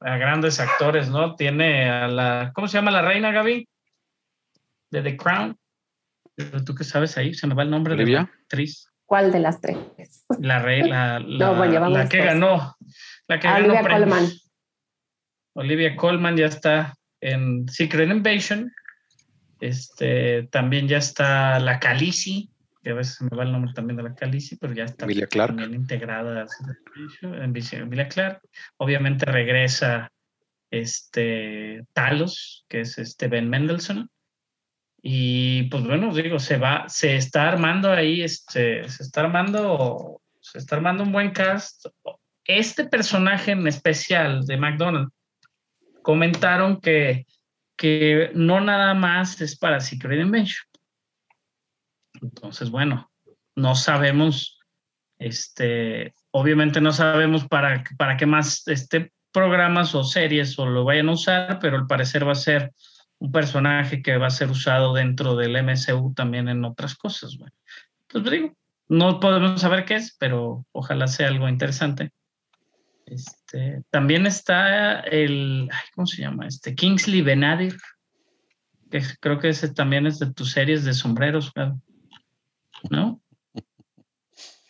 [0.01, 1.35] a grandes actores, ¿no?
[1.37, 3.69] Tiene a la, ¿cómo se llama la reina, Gaby?
[4.91, 5.57] De The Crown.
[6.65, 7.35] ¿Tú qué sabes ahí?
[7.35, 8.89] Se me va el nombre de la actriz.
[9.05, 9.77] ¿Cuál de las tres?
[10.39, 12.77] La, re, la, la, No, bueno, la que ganó.
[13.27, 14.11] La que ganó Olivia premios.
[14.11, 14.31] Colman.
[15.55, 18.73] Olivia Colman ya está en Secret Invasion.
[19.61, 22.51] Este, también ya está la Khaleesi,
[22.83, 25.05] que a veces se me va el nombre también de la Khaleesi, pero ya está
[25.05, 25.57] Emilia Clarke.
[25.57, 26.47] también integrada
[27.73, 28.49] Emilia Clarke.
[28.79, 30.11] Obviamente regresa
[30.71, 34.09] este Talos, que es este Ben Mendelssohn.
[35.03, 40.59] Y pues bueno, digo, se va, se está armando ahí, este, se está armando, se
[40.59, 41.87] está armando un buen cast.
[42.45, 45.13] Este personaje en especial de McDonald's
[46.03, 47.27] comentaron que,
[47.81, 50.67] que no nada más es para Secret Invasion.
[52.21, 53.11] Entonces, bueno,
[53.57, 54.61] no sabemos,
[55.19, 61.09] este, obviamente no sabemos para, para qué más esté, programas o series o lo vayan
[61.09, 62.71] a usar, pero al parecer va a ser
[63.19, 67.39] un personaje que va a ser usado dentro del MCU también en otras cosas.
[67.39, 67.55] Bueno.
[68.09, 68.55] Pues digo,
[68.89, 72.11] no podemos saber qué es, pero ojalá sea algo interesante.
[73.11, 76.47] Este, también está el, ¿cómo se llama?
[76.47, 77.77] Este Kingsley Benadir,
[78.89, 81.53] que creo que ese también es de tus series de sombreros,
[82.89, 83.21] ¿no?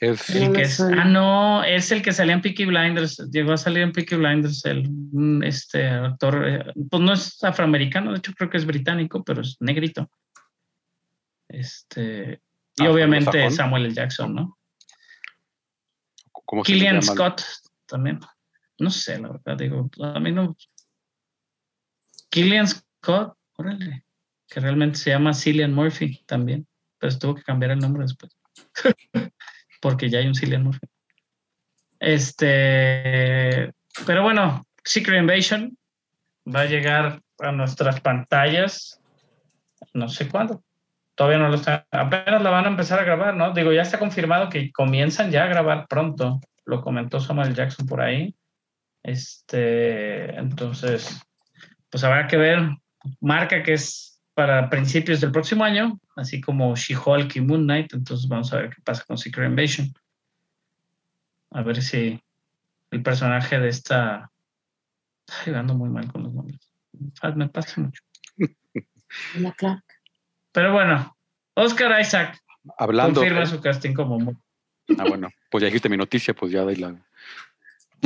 [0.01, 3.59] Es, El que es- ah, no, es el que salía en Peaky Blinders, llegó a
[3.59, 8.33] salir en Peaky Blinders, el, un, este actor, eh, pues no es afroamericano, de hecho
[8.33, 10.11] creo que es británico, pero es negrito.
[11.47, 12.41] Este,
[12.77, 13.51] y Ah, obviamente.
[13.51, 13.95] Samuel L.
[13.95, 14.57] Jackson, ¿no?
[16.33, 17.13] ¿cómo Killian llama?
[17.15, 17.43] Scott
[17.91, 18.21] también.
[18.79, 20.57] No sé, la verdad, digo, a mí no.
[22.31, 24.05] Killian Scott, órale,
[24.49, 26.67] que realmente se llama Cillian Murphy también,
[26.99, 28.35] pero tuvo que cambiar el nombre después.
[29.83, 30.87] Porque ya hay un Cillian Murphy.
[31.99, 33.73] Este,
[34.07, 35.77] pero bueno, Secret Invasion
[36.47, 39.01] va a llegar a nuestras pantallas,
[39.93, 40.63] no sé cuándo.
[41.15, 43.53] Todavía no lo está, apenas la van a empezar a grabar, ¿no?
[43.53, 46.41] Digo, ya está confirmado que comienzan ya a grabar pronto.
[46.67, 48.35] Lo comentó Samuel Jackson por ahí.
[49.03, 51.21] Este, entonces,
[51.89, 52.71] pues habrá que ver.
[53.21, 57.95] Marca que es para principios del próximo año, así como She-Hulk y Moon Knight.
[57.95, 59.93] Entonces vamos a ver qué pasa con Secret Invasion.
[61.51, 62.23] A ver si
[62.91, 64.31] el personaje de esta.
[65.47, 66.61] Ay, ando muy mal con los nombres.
[67.37, 68.03] Me pasa mucho.
[69.39, 69.85] La Clark.
[70.53, 71.17] Pero bueno,
[71.55, 72.39] Oscar Isaac
[72.79, 73.21] Hablando.
[73.21, 74.43] confirma su casting como Moon
[74.99, 76.95] Ah, bueno, pues ya dijiste mi noticia, pues ya de la.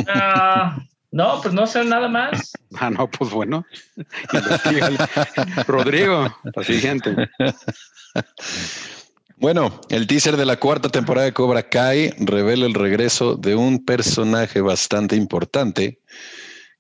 [0.09, 0.79] Ah,
[1.13, 2.53] no, pues no sé nada más.
[2.77, 3.65] Ah, no, pues bueno.
[5.69, 7.15] Rodrigo, la siguiente.
[9.37, 13.85] Bueno, el teaser de la cuarta temporada de Cobra Kai revela el regreso de un
[13.85, 16.01] personaje bastante importante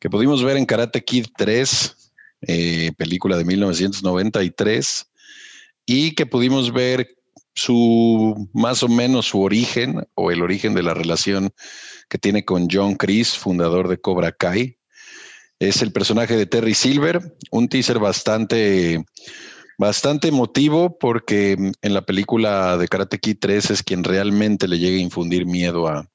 [0.00, 5.06] que pudimos ver en Karate Kid 3, eh, película de 1993,
[5.86, 7.16] y que pudimos ver
[7.54, 11.52] su más o menos su origen o el origen de la relación
[12.08, 14.78] que tiene con John Chris, fundador de Cobra Kai.
[15.58, 19.04] Es el personaje de Terry Silver, un teaser bastante
[19.78, 24.98] bastante emotivo porque en la película de Karate Kid 3 es quien realmente le llega
[24.98, 26.08] a infundir miedo a,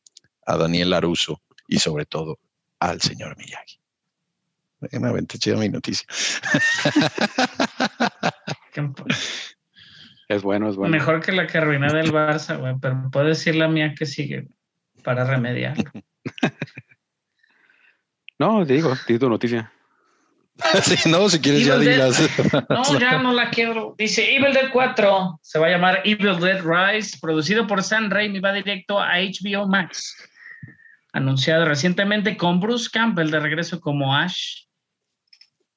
[0.46, 2.40] a Daniel Aruso y sobre todo
[2.80, 3.80] al señor Miyagi.
[4.80, 6.08] Me aventé chida mi noticia.
[10.30, 10.92] Es bueno, es bueno.
[10.92, 14.48] Mejor que la que arruiné del Barça, güey, pero puedo decir la mía que sigue
[15.04, 15.92] para remediarlo.
[18.38, 19.72] No, digo, di tu noticia.
[20.84, 22.30] Sí, no, si quieres ya Evil dilas.
[22.70, 23.96] No, ya no la quiero.
[23.98, 25.40] Dice Evil Dead 4.
[25.42, 29.68] Se va a llamar Evil Dead Rise, producido por Sam Raimi, va directo a HBO
[29.68, 30.16] Max.
[31.14, 34.66] Anunciado recientemente con Bruce Campbell de regreso como Ash.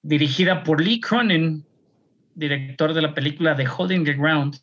[0.02, 1.64] Dirigida por Lee Cronin,
[2.34, 4.58] director de la película The Holding the Ground,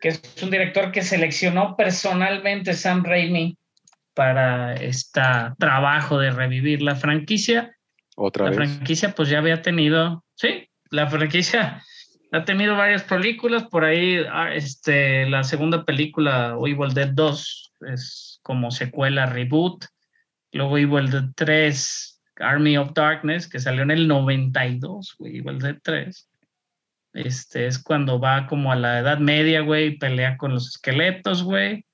[0.00, 3.56] que es un director que seleccionó personalmente Sam Raimi
[4.14, 5.20] para este
[5.58, 7.76] trabajo de revivir la franquicia
[8.16, 8.56] Otra la vez.
[8.56, 11.82] franquicia pues ya había tenido, sí, la franquicia
[12.32, 18.40] ha tenido varias películas, por ahí ah, este, la segunda película, Evil Dead 2, es
[18.42, 19.84] como secuela reboot,
[20.52, 25.76] luego Evil Dead 3, Army of Darkness, que salió en el 92, güey, Evil Dead
[25.82, 26.29] 3.
[27.12, 31.84] Este es cuando va como a la Edad Media, güey, pelea con los esqueletos, güey.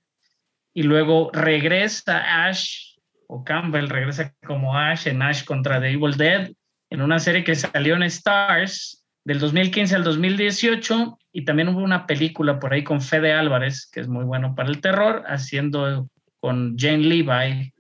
[0.75, 2.97] Y luego regresa Ash
[3.29, 6.53] o Campbell regresa como Ash en Ash contra The Evil Dead,
[6.91, 12.07] en una serie que salió en Stars del 2015 al 2018, y también hubo una
[12.07, 16.77] película por ahí con Fede Álvarez, que es muy bueno para el terror, haciendo con
[16.79, 17.73] Jane Levi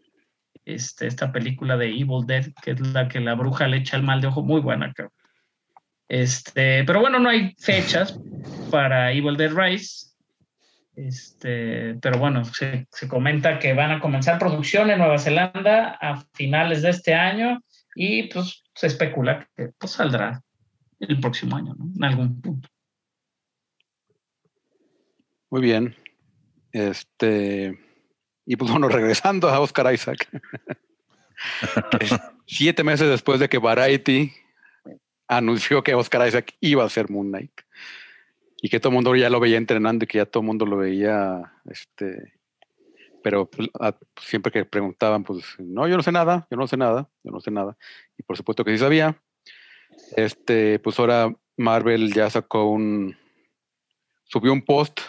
[0.64, 4.02] este, esta película de Evil Dead, que es la que la bruja le echa el
[4.02, 5.12] mal de ojo, muy buena, creo.
[6.08, 8.18] Este, pero bueno, no hay fechas
[8.70, 10.06] para Evil Dead Rise.
[10.94, 16.24] Este, pero bueno, se, se, comenta que van a comenzar producción en Nueva Zelanda a
[16.32, 17.60] finales de este año
[17.94, 20.42] y pues se especula que pues, saldrá
[21.00, 21.90] el próximo año, ¿no?
[21.94, 22.68] En algún punto.
[25.50, 25.94] Muy bien.
[26.72, 27.78] Este,
[28.44, 30.28] y pues bueno, regresando a Oscar Isaac.
[32.46, 34.32] Siete meses después de que Variety
[35.28, 37.52] anunció que Oscar Isaac iba a ser Moon Knight
[38.62, 40.66] y que todo el mundo ya lo veía entrenando y que ya todo el mundo
[40.66, 42.34] lo veía, este,
[43.22, 43.68] pero pues,
[44.20, 47.40] siempre que preguntaban, pues no, yo no sé nada, yo no sé nada, yo no
[47.40, 47.76] sé nada,
[48.16, 49.20] y por supuesto que sí sabía.
[50.16, 53.16] Este, pues ahora Marvel ya sacó un,
[54.24, 55.00] subió un post,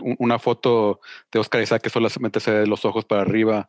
[0.00, 1.00] un, una foto
[1.32, 3.68] de Oscar Isaac que solamente se ve los ojos para arriba,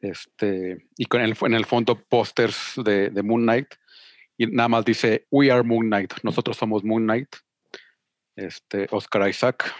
[0.00, 3.68] Este, y con el, en el fondo pósters de, de Moon Knight.
[4.42, 6.14] Y nada más dice, We are Moon Knight.
[6.24, 7.28] Nosotros somos Moon Knight.
[8.34, 9.72] Este, Oscar Isaac.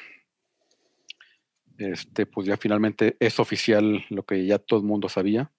[1.78, 5.50] Este, pues ya finalmente es oficial lo que ya todo el mundo sabía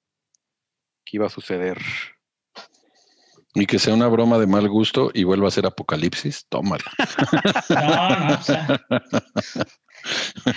[1.03, 1.79] que iba a suceder.
[3.53, 6.85] Y que sea una broma de mal gusto y vuelva a ser apocalipsis, tómala.
[7.69, 8.85] No, no, o sea.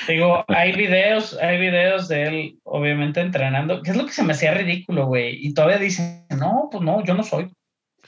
[0.07, 4.35] Digo, hay videos, hay videos de él, obviamente, entrenando, que es lo que se me
[4.35, 5.45] hacía ridículo, güey.
[5.45, 7.51] Y todavía dicen, no, pues no, yo no soy.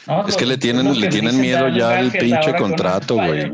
[0.07, 3.53] No, es que los- le tienen, le tienen miedo ya al pinche contrato, güey.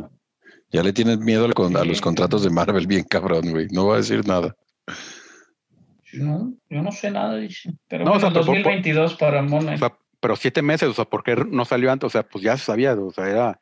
[0.70, 3.68] Ya le tienen miedo al a los contratos de Marvel, bien cabrón, güey.
[3.70, 4.54] No va a decir nada.
[6.12, 7.72] No, yo no sé nada, dice.
[7.88, 10.94] Pero No, o bueno, sea, pero por- 2022 para O sea, pero siete meses, o
[10.94, 12.06] sea, ¿por qué no salió antes?
[12.06, 13.60] O sea, pues ya se sabía, o sea, era.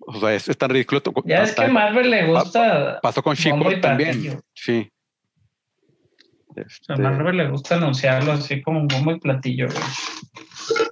[0.00, 1.02] O sea, es, es tan ridículo.
[1.24, 2.98] Ya es que Marvel le gusta.
[3.02, 4.10] Pasó con Chico también.
[4.20, 4.40] platillo.
[4.54, 4.90] Sí.
[6.88, 10.87] A Marvel le gusta anunciarlo así como un bombo y platillo, güey.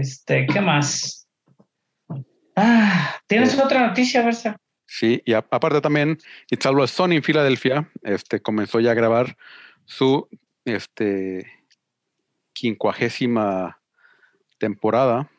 [0.00, 1.26] Este, ¿qué más?
[2.54, 4.56] Ah, ¿tienes otra noticia, Versa?
[4.86, 6.18] Sí, y a- aparte también,
[6.50, 9.36] It's Always Sunny en Filadelfia, este, comenzó ya a grabar
[9.84, 10.28] su
[10.64, 11.50] este,
[12.52, 13.80] quincuagésima
[14.58, 15.30] temporada.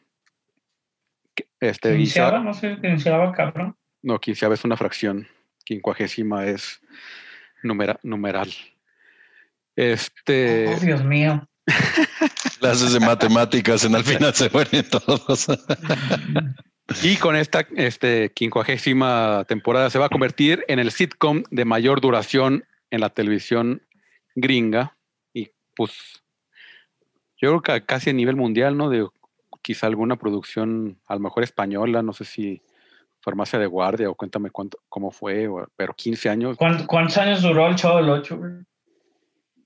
[1.59, 3.75] Este, No sé qué iniciaba, cabrón.
[4.01, 5.27] no, quinceava es una fracción,
[5.65, 6.79] quincuagésima es
[7.63, 8.51] numera- numeral.
[9.75, 11.47] Este, Oh, Dios mío.
[12.59, 15.47] Clases de matemáticas en al final se mueren todos.
[17.03, 21.99] Y con esta este, quincuagésima temporada se va a convertir en el sitcom de mayor
[22.01, 23.81] duración en la televisión
[24.35, 24.95] gringa.
[25.33, 25.91] Y pues
[27.39, 28.89] yo creo que casi a nivel mundial, ¿no?
[28.89, 29.05] De
[29.61, 32.61] quizá alguna producción, a lo mejor española, no sé si
[33.21, 36.55] Farmacia de Guardia o cuéntame cuánto, cómo fue, o- pero 15 años.
[36.57, 38.53] ¿Cuán- ¿Cuántos años duró el show del 8, güey?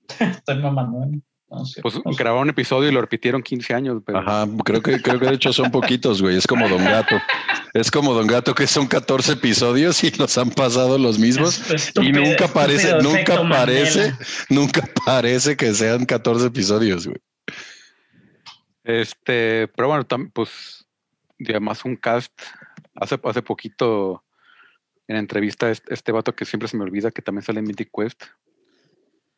[0.18, 1.20] Estoy mamando.
[1.52, 1.82] No sé.
[1.82, 2.18] Pues no sé.
[2.18, 4.02] grabaron un episodio y lo repitieron 15 años.
[4.06, 6.36] Pero, Ajá, creo que, creo que de hecho son poquitos, güey.
[6.36, 7.16] Es como Don Gato.
[7.74, 11.60] Es como Don Gato que son 14 episodios y los han pasado los mismos.
[12.00, 14.14] Y nunca parece, nunca parece,
[14.48, 17.18] nunca parece que sean 14 episodios, güey.
[18.84, 20.86] Este, pero bueno, tam- pues,
[21.38, 22.32] y además un cast,
[22.96, 24.24] hace, hace poquito
[25.06, 27.90] en entrevista este, este vato que siempre se me olvida que también sale en Mythic
[27.94, 28.24] Quest,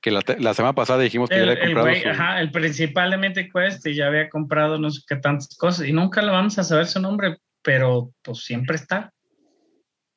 [0.05, 2.41] que la, la semana pasada dijimos que ya El, había el comprado güey, su- ajá,
[2.43, 5.93] el principal de Mythic Quest y ya había comprado no sé qué tantas cosas y
[5.95, 9.15] nunca le vamos a saber su nombre, pero pues siempre está.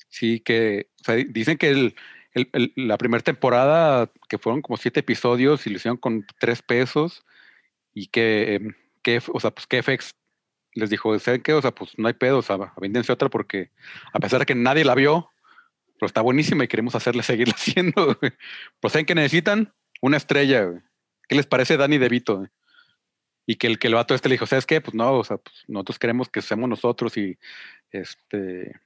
[0.09, 1.95] sí, que, o sea, di- dicen que el,
[2.33, 6.61] el- el- la primera temporada, que fueron como siete episodios y lo hicieron con tres
[6.61, 7.23] pesos
[7.93, 8.73] y que, em,
[9.03, 10.15] que o sea, pues que FX
[10.73, 11.53] les dijo, ¿saben qué?
[11.53, 13.71] O sea, pues no hay pedo, o sea, véndense otra porque
[14.11, 15.31] a pesar de que nadie la vio,
[15.99, 18.19] pero está buenísima y queremos hacerle seguirla haciendo.
[18.79, 19.73] Pues ¿saben que necesitan?
[20.01, 20.63] Una estrella.
[20.63, 20.79] güey.
[21.27, 22.37] ¿Qué les parece Danny DeVito?
[22.37, 22.49] güey?
[23.45, 24.81] Y que el que el vato este le dijo, ¿sabes qué?
[24.81, 27.37] Pues no, o sea, pues nosotros queremos que seamos nosotros y
[27.91, 28.79] este,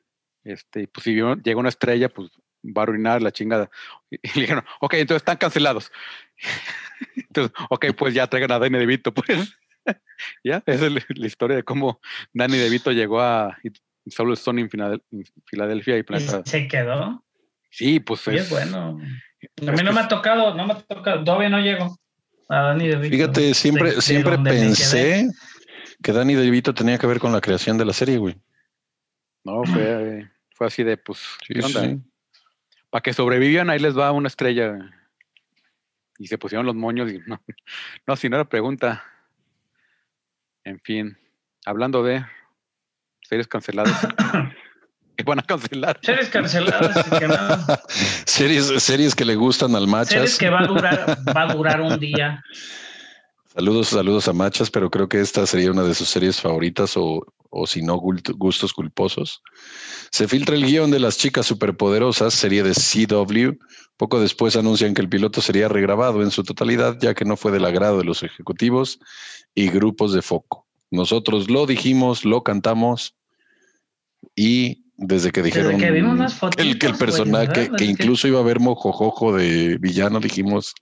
[0.43, 2.29] este, pues si llega una estrella, pues
[2.63, 3.69] va a arruinar la chingada.
[4.11, 5.91] Y, y le dijeron, ok, entonces están cancelados.
[7.15, 9.57] Entonces, ok, pues ya traigan a Danny DeVito, pues.
[10.43, 11.99] ya, esa es la, la historia de cómo
[12.31, 13.57] Danny DeVito llegó a
[14.07, 14.69] solo Sony en
[15.47, 16.43] Filadelfia y Y Planeta.
[16.45, 17.23] se quedó.
[17.71, 18.99] Sí, pues es, es bueno.
[19.67, 21.97] A mí no me ha tocado, no me ha tocado, todavía no llego
[22.49, 23.15] a Dani de Vito.
[23.15, 25.29] Fíjate, siempre, De- siempre pensé
[26.03, 28.35] que Danny DeVito tenía que ver con la creación de la serie, güey.
[29.43, 31.81] No, fue, fue así de, pues, Sí, ¿qué onda?
[31.81, 31.99] sí.
[32.89, 34.77] Para que sobrevivan, ahí les va una estrella.
[36.19, 37.41] Y se pusieron los moños y no,
[38.07, 39.03] no, si no era pregunta.
[40.63, 41.17] En fin,
[41.65, 42.23] hablando de
[43.23, 44.07] series canceladas.
[45.23, 45.99] que van a cancelar.
[46.01, 47.35] Series canceladas y que no.
[48.25, 50.37] series, series que le gustan al Series Machas.
[50.37, 52.43] que va a durar, va a durar un día.
[53.53, 57.25] Saludos, saludos a Machas, pero creo que esta sería una de sus series favoritas o,
[57.49, 59.41] o si no, gustos culposos.
[60.09, 63.57] Se filtra el guion de Las Chicas Superpoderosas, serie de CW.
[63.97, 67.51] Poco después anuncian que el piloto sería regrabado en su totalidad, ya que no fue
[67.51, 68.99] del agrado de los ejecutivos
[69.53, 70.65] y grupos de foco.
[70.89, 73.15] Nosotros lo dijimos, lo cantamos
[74.35, 78.37] y desde que dijeron que vimos las que el, que el personaje, que, incluso iba
[78.37, 80.73] a haber mojojojo de villano, dijimos,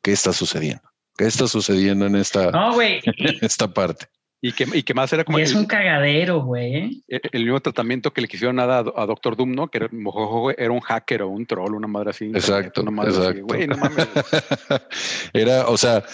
[0.00, 0.82] ¿qué está sucediendo?
[1.16, 3.02] ¿Qué está sucediendo en esta, No, en
[3.42, 4.06] esta parte?
[4.40, 6.74] Y que, y que más era como y es el, un cagadero, güey.
[6.76, 6.90] ¿eh?
[7.08, 9.68] el- el mismo tratamiento que le quisieron dar a, a Doctor Doom, ¿no?
[9.68, 12.26] Que era, mojojojo era un hacker o un troll, una madre así.
[12.26, 13.20] Exacto, una madre así.
[13.20, 13.42] exacto.
[13.46, 14.06] Güey, no mames.
[15.32, 16.04] Era, o sea,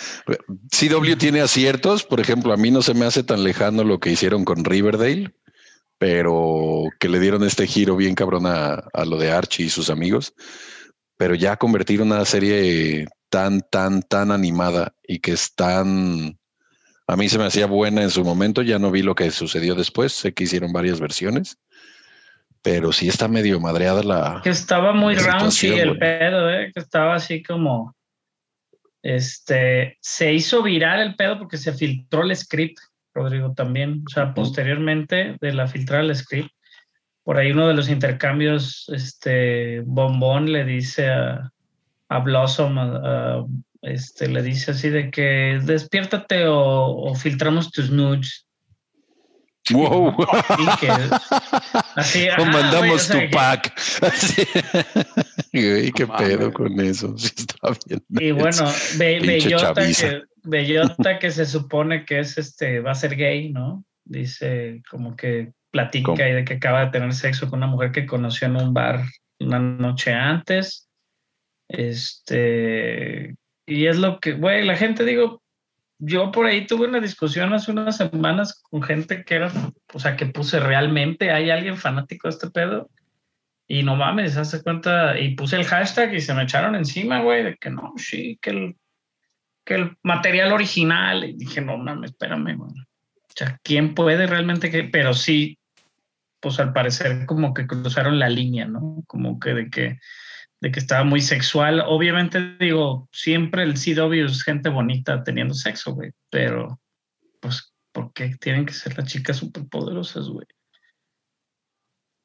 [0.71, 4.11] CW tiene aciertos, por ejemplo, a mí no se me hace tan lejano lo que
[4.13, 5.31] hicieron con Riverdale,
[6.01, 9.91] pero que le dieron este giro bien cabrón a, a lo de Archie y sus
[9.91, 10.33] amigos,
[11.19, 16.39] pero ya convertir una serie tan, tan, tan animada y que es tan...
[17.07, 19.75] A mí se me hacía buena en su momento, ya no vi lo que sucedió
[19.75, 21.59] después, sé que hicieron varias versiones,
[22.63, 24.41] pero sí está medio madreada la...
[24.43, 26.71] Que estaba muy situación, el pedo, ¿eh?
[26.73, 27.95] Que estaba así como...
[29.03, 32.79] Este, se hizo viral el pedo porque se filtró el script,
[33.15, 34.03] Rodrigo, también.
[34.07, 36.51] O sea, posteriormente de la filtrar el script,
[37.25, 41.53] por ahí uno de los intercambios, este, Bombón le dice a,
[42.09, 42.97] a Blossom, a-
[43.39, 43.45] a-
[43.83, 46.57] este, le dice así de que despiértate o,
[46.97, 48.47] o filtramos tus nudes.
[49.71, 50.17] ¡Wow!
[50.81, 50.89] Que,
[51.95, 53.81] así, o ajá, güey, o mandamos sea, tu que- pack.
[54.03, 54.43] Así.
[55.53, 57.17] Güey, qué pedo con eso.
[57.19, 57.57] Sí está
[57.87, 58.03] bien.
[58.11, 63.53] Y bueno, Bellota que, Bellota que se supone que es este, va a ser gay,
[63.53, 63.85] ¿no?
[64.05, 66.23] Dice como que platica ¿Cómo?
[66.23, 69.05] y de que acaba de tener sexo con una mujer que conoció en un bar
[69.39, 70.89] una noche antes.
[71.69, 73.35] Este,
[73.67, 75.43] y es lo que, güey, la gente, digo,
[75.99, 79.53] yo por ahí tuve una discusión hace unas semanas con gente que era,
[79.93, 82.91] o sea, que puse realmente, ¿hay alguien fanático de este pedo?
[83.69, 87.45] Y no mames, hace cuenta, y puse el hashtag y se me echaron encima, güey,
[87.45, 88.77] de que no, sí, que el,
[89.75, 91.25] el material original.
[91.25, 92.71] Y dije, no mames, espérame, güey.
[92.71, 94.85] O sea, ¿quién puede realmente que?
[94.85, 95.59] Pero sí,
[96.41, 99.03] pues al parecer como que cruzaron la línea, ¿no?
[99.07, 99.99] Como que de que,
[100.61, 101.83] de que estaba muy sexual.
[101.87, 106.81] Obviamente, digo, siempre el CW es gente bonita teniendo sexo, güey, pero
[107.41, 110.47] pues, ¿por qué tienen que ser las chicas superpoderosas, güey?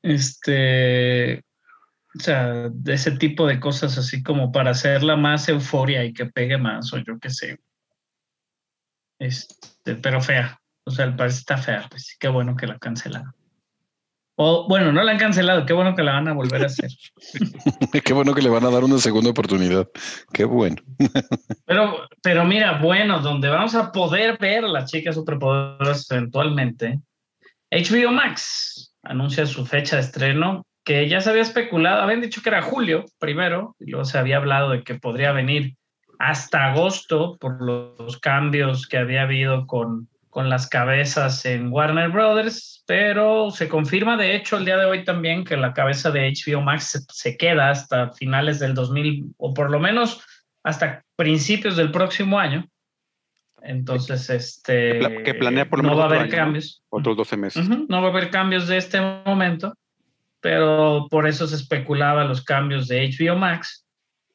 [0.02, 1.42] Este,
[2.18, 6.26] o sea, de ese tipo de cosas así como para hacerla más euforia y que
[6.26, 7.60] pegue más, o yo qué sé.
[9.20, 10.60] Este, pero fea.
[10.86, 13.34] O sea, el país está fea, pues qué bueno que la cancelaron.
[14.38, 16.92] O bueno, no la han cancelado, qué bueno que la van a volver a hacer.
[18.04, 19.88] Qué bueno que le van a dar una segunda oportunidad.
[20.34, 20.76] Qué bueno.
[21.66, 27.00] Pero, pero mira, bueno, donde vamos a poder ver a las chicas superpoderosas eventualmente,
[27.72, 32.50] HBO Max anuncia su fecha de estreno, que ya se había especulado, habían dicho que
[32.50, 35.76] era julio primero, y luego se había hablado de que podría venir
[36.20, 42.84] hasta agosto por los cambios que había habido con, con las cabezas en Warner Brothers,
[42.88, 46.62] pero se confirma de hecho el día de hoy también que la cabeza de HBO
[46.62, 50.22] Max se, se queda hasta finales del 2000, o por lo menos
[50.64, 52.68] hasta principios del próximo año.
[53.62, 54.92] Entonces, este.
[54.94, 56.84] Que pla- que planea por lo no menos va a haber cambios.
[56.90, 57.68] Otros 12 meses.
[57.68, 59.74] No va a haber cambios de este momento,
[60.46, 63.84] pero por eso se especulaba los cambios de HBO Max.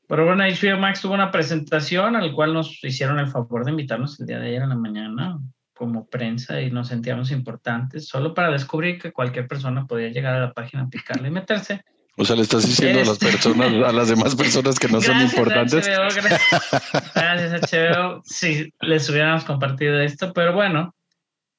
[0.08, 4.18] Pero bueno, HBO Max tuvo una presentación al cual nos hicieron el favor de invitarnos
[4.18, 5.38] el día de ayer en la mañana
[5.72, 10.40] como prensa y nos sentíamos importantes, solo para descubrir que cualquier persona podía llegar a
[10.40, 11.84] la página, picarle y meterse.
[12.16, 15.00] O sea, le estás diciendo a las Este- personas, a las demás personas que no
[15.00, 15.88] son Gracias, importantes.
[15.88, 18.22] HBO, gracias, gracias, HBO.
[18.24, 20.92] Si les hubiéramos compartido esto, pero bueno,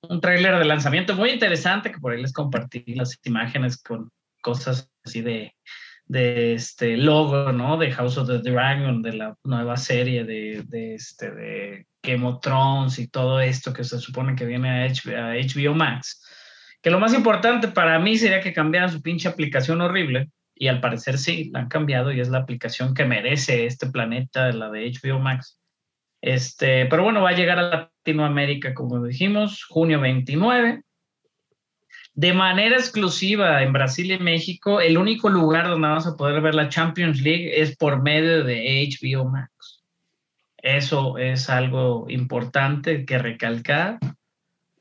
[0.01, 4.11] un tráiler de lanzamiento muy interesante que por ahí les compartí las imágenes con
[4.41, 5.55] cosas así de,
[6.05, 7.77] de este logo, ¿no?
[7.77, 12.41] De House of the Dragon, de la nueva serie de, de, este, de Game of
[12.41, 16.21] Thrones y todo esto que se supone que viene a HBO, Max.
[16.81, 20.81] Que lo más importante para mí sería que cambiaran su pinche aplicación horrible y al
[20.81, 24.91] parecer sí, la han cambiado y es la aplicación que merece este planeta, la de
[24.91, 25.59] HBO Max.
[26.21, 30.83] Este, pero bueno, va a llegar a Latinoamérica, como dijimos, junio 29.
[32.21, 36.53] De manera exclusiva en Brasil y México, el único lugar donde vamos a poder ver
[36.53, 39.81] la Champions League es por medio de HBO Max.
[40.57, 43.97] Eso es algo importante que recalcar.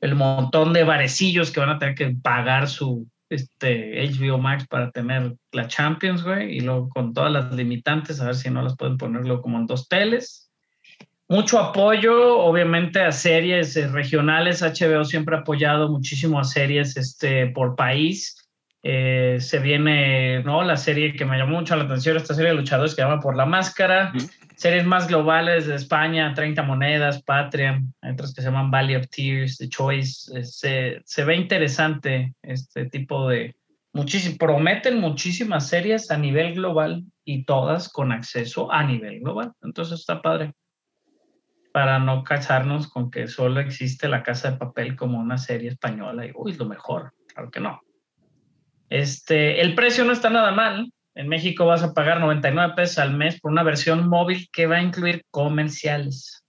[0.01, 4.91] El montón de barecillos que van a tener que pagar su este, HBO Max para
[4.91, 8.77] tener la Champions, güey, y luego con todas las limitantes, a ver si no las
[8.77, 10.50] pueden ponerlo como en dos teles.
[11.31, 14.61] Mucho apoyo, obviamente, a series eh, regionales.
[14.61, 18.49] HBO siempre ha apoyado muchísimo a series este, por país.
[18.83, 20.61] Eh, se viene, ¿no?
[20.63, 23.37] La serie que me llamó mucho la atención, esta serie de luchadores que llama Por
[23.37, 24.11] la Máscara.
[24.57, 29.57] Series más globales de España, 30 monedas, Patria, otras que se llaman Valley of Tears,
[29.57, 30.37] The Choice.
[30.37, 33.55] Eh, se, se ve interesante este tipo de...
[33.93, 39.53] Muchísimo, prometen muchísimas series a nivel global y todas con acceso a nivel global.
[39.61, 40.51] Entonces está padre
[41.71, 46.25] para no casarnos con que solo existe La Casa de Papel como una serie española
[46.25, 47.81] y, uy, lo mejor, claro que no.
[48.89, 50.91] Este, el precio no está nada mal.
[51.15, 54.77] En México vas a pagar 99 pesos al mes por una versión móvil que va
[54.77, 56.43] a incluir comerciales.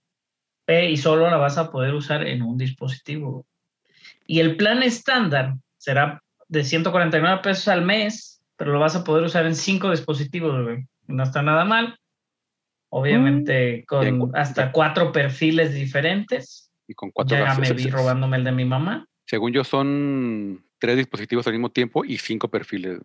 [0.67, 3.45] Y solo la vas a poder usar en un dispositivo.
[4.25, 9.23] Y el plan estándar será de 149 pesos al mes, pero lo vas a poder
[9.23, 10.53] usar en cinco dispositivos.
[11.07, 11.97] No está nada mal.
[12.93, 16.71] Obviamente con cu- hasta cuatro perfiles diferentes.
[16.87, 19.07] Y con cuatro Ya me vi robándome el de mi mamá.
[19.25, 22.99] Según yo, son tres dispositivos al mismo tiempo y cinco perfiles,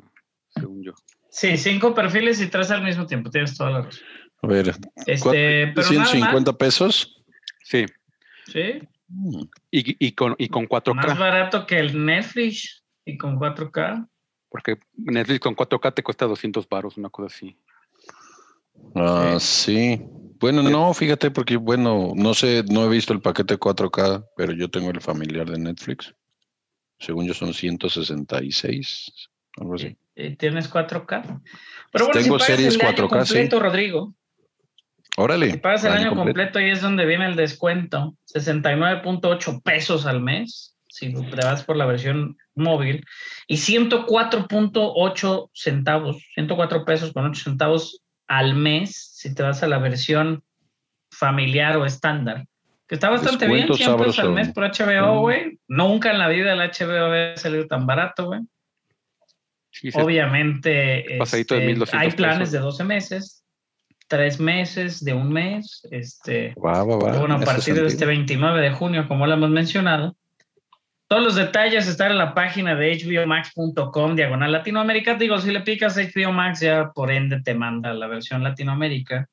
[0.51, 0.93] según yo.
[1.31, 4.03] Sí, cinco perfiles y tres al mismo tiempo, tienes toda la razón.
[4.43, 4.75] A ver,
[5.07, 7.23] Este, pero nada más, 150 pesos.
[7.63, 7.87] Sí,
[8.47, 8.81] sí,
[9.11, 14.07] Mm, y, y con, y con más 4K, barato que el Netflix y con 4K.
[14.51, 17.57] porque Netflix con 4K te cuesta 200 baros, una cosa así.
[18.95, 20.01] Ah, sí.
[20.41, 24.71] Bueno, no, fíjate, porque bueno, no sé, no he visto el paquete 4K, pero yo
[24.71, 26.15] tengo el familiar de Netflix.
[27.01, 29.13] Según yo son 166,
[29.61, 29.97] algo así.
[30.17, 31.43] Eh, Tienes 4K.
[31.93, 33.09] Pero bueno, Tengo si series el año 4K, sí.
[33.09, 34.15] completo, Rodrigo,
[35.17, 35.51] Órale.
[35.51, 36.25] si pagas el año completo.
[36.25, 38.17] completo, ahí es donde viene el descuento.
[38.35, 43.05] 69.8 pesos al mes, si te vas por la versión móvil,
[43.47, 49.79] y 104.8 centavos, 104 pesos con 8 centavos al mes, si te vas a la
[49.79, 50.43] versión
[51.11, 52.47] familiar o estándar.
[52.87, 55.21] Que está bastante Descuento bien, 100 pesos al mes por HBO, Mm.
[55.21, 55.59] güey.
[55.69, 58.41] Nunca en la vida el HBO había salido tan barato, güey.
[59.71, 62.53] Sí, Obviamente pasadito de este, 1200 hay planes pesos.
[62.53, 63.45] de 12 meses,
[64.09, 65.87] 3 meses, de un mes.
[65.91, 67.19] Este, Va, va, va.
[67.19, 68.09] bueno, a partir de este sentido.
[68.09, 70.17] 29 de junio, como lo hemos mencionado.
[71.09, 75.15] Todos los detalles están en la página de hbomax.com, diagonal Latinoamérica.
[75.15, 79.27] Digo, si le picas HBO Max, ya por ende te manda la versión Latinoamérica.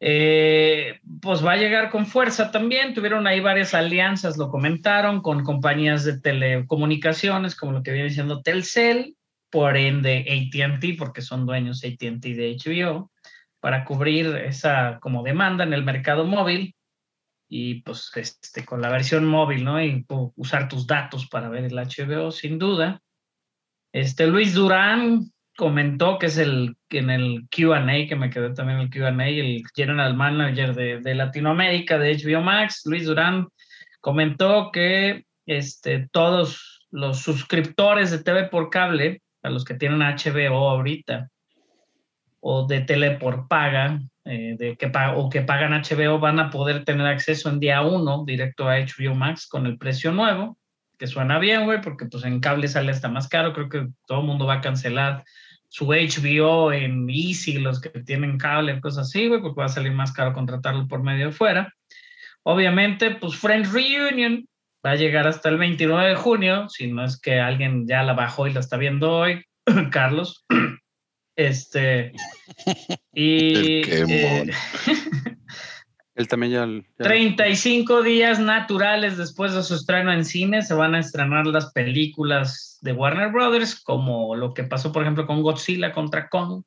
[0.00, 2.94] Eh, pues va a llegar con fuerza también.
[2.94, 8.42] Tuvieron ahí varias alianzas, lo comentaron, con compañías de telecomunicaciones, como lo que viene siendo
[8.42, 9.14] Telcel,
[9.50, 13.12] por ende ATT, porque son dueños ATT de HBO,
[13.60, 16.74] para cubrir esa como demanda en el mercado móvil
[17.52, 19.82] y pues este, con la versión móvil, ¿no?
[19.82, 23.02] Y usar tus datos para ver el HBO, sin duda.
[23.92, 28.84] Este Luis Durán comentó que es el en el QA, que me quedé también en
[28.84, 33.48] el QA, el General Manager de, de Latinoamérica de HBO Max, Luis Durán
[34.00, 40.68] comentó que este, todos los suscriptores de TV por cable, a los que tienen HBO
[40.68, 41.30] ahorita,
[42.38, 46.84] o de tele por paga, eh, de que o que pagan HBO, van a poder
[46.84, 50.58] tener acceso en día uno directo a HBO Max con el precio nuevo,
[50.98, 54.20] que suena bien, güey, porque pues en cable sale hasta más caro, creo que todo
[54.20, 55.24] el mundo va a cancelar
[55.68, 59.92] su HBO en Easy, los que tienen cable, cosas así, güey, porque va a salir
[59.92, 61.72] más caro contratarlo por medio de fuera.
[62.42, 64.46] Obviamente, pues Friends Reunion
[64.84, 68.14] va a llegar hasta el 29 de junio, si no es que alguien ya la
[68.14, 69.44] bajó y la está viendo hoy,
[69.90, 70.44] Carlos.
[71.36, 72.12] Este,
[73.14, 74.50] y eh,
[76.14, 76.66] Él también ya...
[76.66, 81.72] ya- 35 días naturales después de su estreno en cine se van a estrenar las
[81.72, 86.62] películas de Warner Brothers, como lo que pasó, por ejemplo, con Godzilla contra Kong.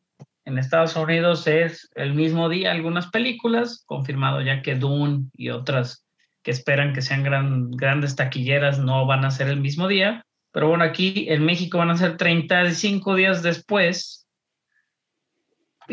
[0.46, 6.06] En Estados Unidos es el mismo día algunas películas, confirmado ya que Dune y otras
[6.42, 10.26] que esperan que sean gran- grandes taquilleras no van a ser el mismo día.
[10.52, 14.23] Pero bueno, aquí en México van a ser 35 días después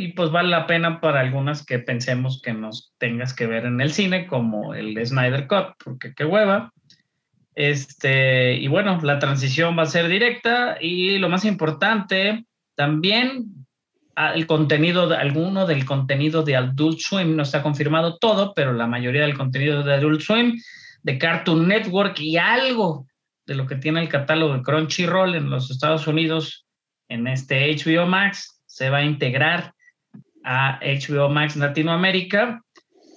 [0.01, 3.81] y pues vale la pena para algunas que pensemos que nos tengas que ver en
[3.81, 6.73] el cine, como el Snyder Cut, porque qué hueva.
[7.55, 12.45] Este, y bueno, la transición va a ser directa y lo más importante,
[12.75, 13.67] también
[14.17, 18.73] ah, el contenido, de- alguno del contenido de Adult Swim, no está confirmado todo, pero
[18.73, 20.59] la mayoría del contenido de Adult Swim,
[21.03, 23.07] de Cartoon Network y algo
[23.47, 26.67] de lo que tiene el catálogo de Crunchyroll en los Estados Unidos
[27.09, 29.75] en este HBO Max se va a integrar
[30.45, 32.63] a HBO Max Latinoamérica,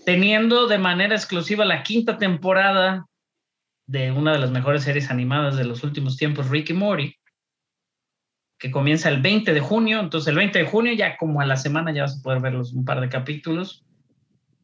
[0.05, 3.05] teniendo de manera exclusiva la quinta temporada
[3.86, 7.15] de una de las mejores series animadas de los últimos tiempos, Ricky Morty,
[8.57, 9.99] que comienza el 20 de junio.
[9.99, 12.53] Entonces, el 20 de junio, ya como a la semana, ya vas a poder ver
[12.53, 13.86] los, un par de capítulos.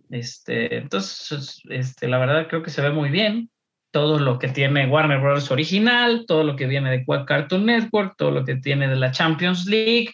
[0.09, 3.49] Este, entonces, este, la verdad creo que se ve muy bien.
[3.91, 5.49] Todo lo que tiene Warner Bros.
[5.51, 9.65] original, todo lo que viene de Cartoon Network, todo lo que tiene de la Champions
[9.65, 10.13] League,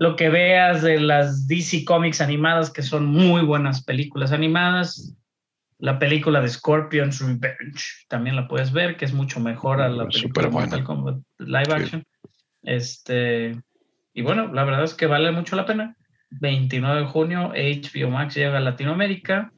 [0.00, 5.14] lo que veas de las DC Comics animadas, que son muy buenas películas animadas.
[5.78, 10.06] La película de Scorpion's Revenge, también la puedes ver, que es mucho mejor a la
[10.08, 10.52] película de.
[10.52, 11.72] Mortal Kombat live Sí.
[11.72, 12.04] action.
[12.62, 13.60] Este,
[14.14, 15.94] y bueno, la verdad es que vale mucho la pena.
[16.30, 19.52] 29 de junio, HBO Max llega a Latinoamérica.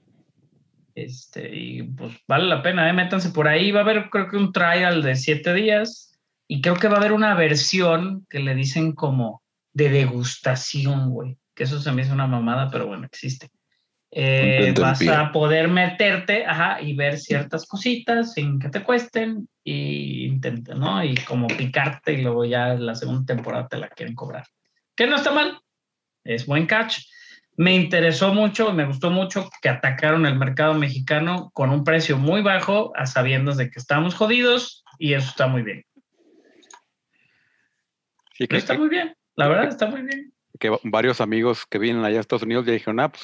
[0.97, 2.93] Este, y pues vale la pena, ¿eh?
[2.93, 3.71] métanse por ahí.
[3.71, 6.19] Va a haber, creo que un trial de siete días.
[6.49, 9.42] Y creo que va a haber una versión que le dicen como
[9.73, 11.37] de degustación, güey.
[11.55, 13.51] Que eso se me hizo una mamada, pero bueno, existe.
[14.15, 20.27] Eh, vas a poder meterte ajá, y ver ciertas cositas sin que te cuesten y
[20.27, 21.03] intenta, ¿no?
[21.03, 24.45] Y como picarte y luego ya la segunda temporada te la quieren cobrar.
[24.95, 25.59] Que no está mal,
[26.25, 26.99] es buen catch.
[27.57, 32.43] Me interesó mucho, me gustó mucho que atacaron el mercado mexicano con un precio muy
[32.43, 35.85] bajo, a sabiendas de que estamos jodidos y eso está muy bien.
[38.35, 40.33] Sí, que, Está muy bien, la verdad está muy bien.
[40.59, 43.23] que varios amigos que vienen allá a Estados Unidos ya dijeron, ah, pues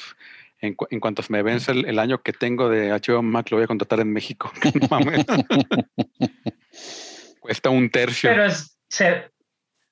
[0.61, 3.57] en, cu- en cuanto me vence el, el año que tengo de HBO Max, lo
[3.57, 4.51] voy a contratar en México.
[4.91, 4.99] No.
[7.39, 8.29] Cuesta un tercio.
[8.29, 9.31] Pero es, se,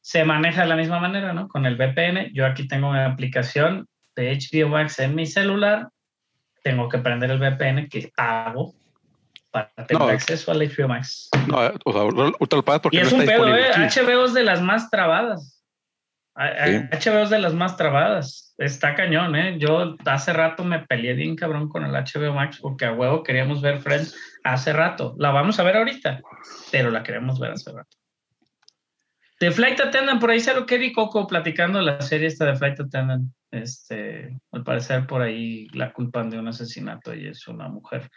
[0.02, 1.48] se maneja de la misma manera, ¿no?
[1.48, 2.32] Con el VPN.
[2.34, 5.90] Yo aquí tengo una aplicación de HBO Max en mi celular.
[6.64, 8.74] Tengo que prender el VPN que pago
[9.52, 10.10] para tener No.
[10.10, 11.30] acceso al HBO Max.
[11.48, 13.56] No, o sea, ahorita lo pagas porque Y no es está un pedo.
[13.56, 13.72] ¿eh?
[13.76, 15.57] HBO es de las más trabadas.
[16.38, 16.76] Sí.
[16.92, 18.54] HBO es de las más trabadas.
[18.58, 19.58] Está cañón, ¿eh?
[19.60, 23.62] Yo hace rato me peleé bien cabrón con el HBO Max porque a huevo queríamos
[23.62, 25.16] ver Friends hace rato.
[25.18, 26.22] La vamos a ver ahorita,
[26.72, 27.98] pero la queremos ver hace rato.
[29.40, 32.80] De Flight Attendant, por ahí se lo que Coco platicando la serie esta de Flight
[32.80, 33.32] Attendant.
[33.52, 38.10] Este, al parecer por ahí la culpan de un asesinato y es una mujer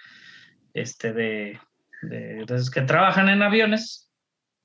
[0.75, 1.61] este, de,
[2.03, 4.11] de, de que trabajan en aviones.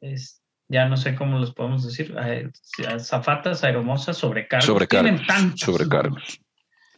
[0.01, 2.15] Es- ya no sé cómo los podemos decir.
[2.99, 4.65] Zafatas, aeromosas, sobrecargos.
[4.65, 5.09] Sobrecargos.
[5.11, 6.39] Tienen tantos Sobrecargos.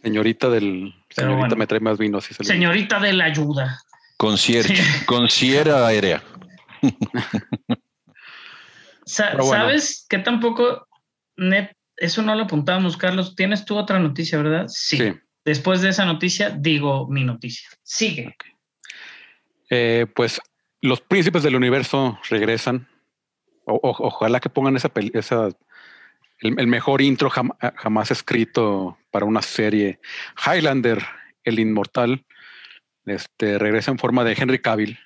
[0.01, 0.93] Señorita del.
[1.15, 1.55] Pero Señorita bueno.
[1.57, 2.21] me trae más vino.
[2.21, 3.81] Si se le- Señorita de la ayuda.
[4.17, 4.75] Concierge.
[4.75, 5.05] Sí.
[5.05, 6.23] Concierge aérea.
[9.05, 9.63] Sa- Pero bueno.
[9.65, 10.87] ¿Sabes que tampoco,
[11.37, 13.35] net, eso no lo apuntábamos, Carlos?
[13.35, 14.65] Tienes tú otra noticia, ¿verdad?
[14.67, 14.97] Sí.
[14.97, 15.13] Sí.
[15.45, 17.69] Después de esa noticia, digo mi noticia.
[17.81, 18.35] Sigue.
[19.69, 20.41] Eh, pues
[20.81, 22.87] los príncipes del universo regresan.
[23.69, 25.49] O- o- ojalá que pongan esa, peli- esa
[26.39, 29.99] el, el mejor intro jam- jamás escrito para una serie.
[30.45, 31.03] Highlander,
[31.43, 32.25] el inmortal,
[33.05, 34.97] este, regresa en forma de Henry Cavill,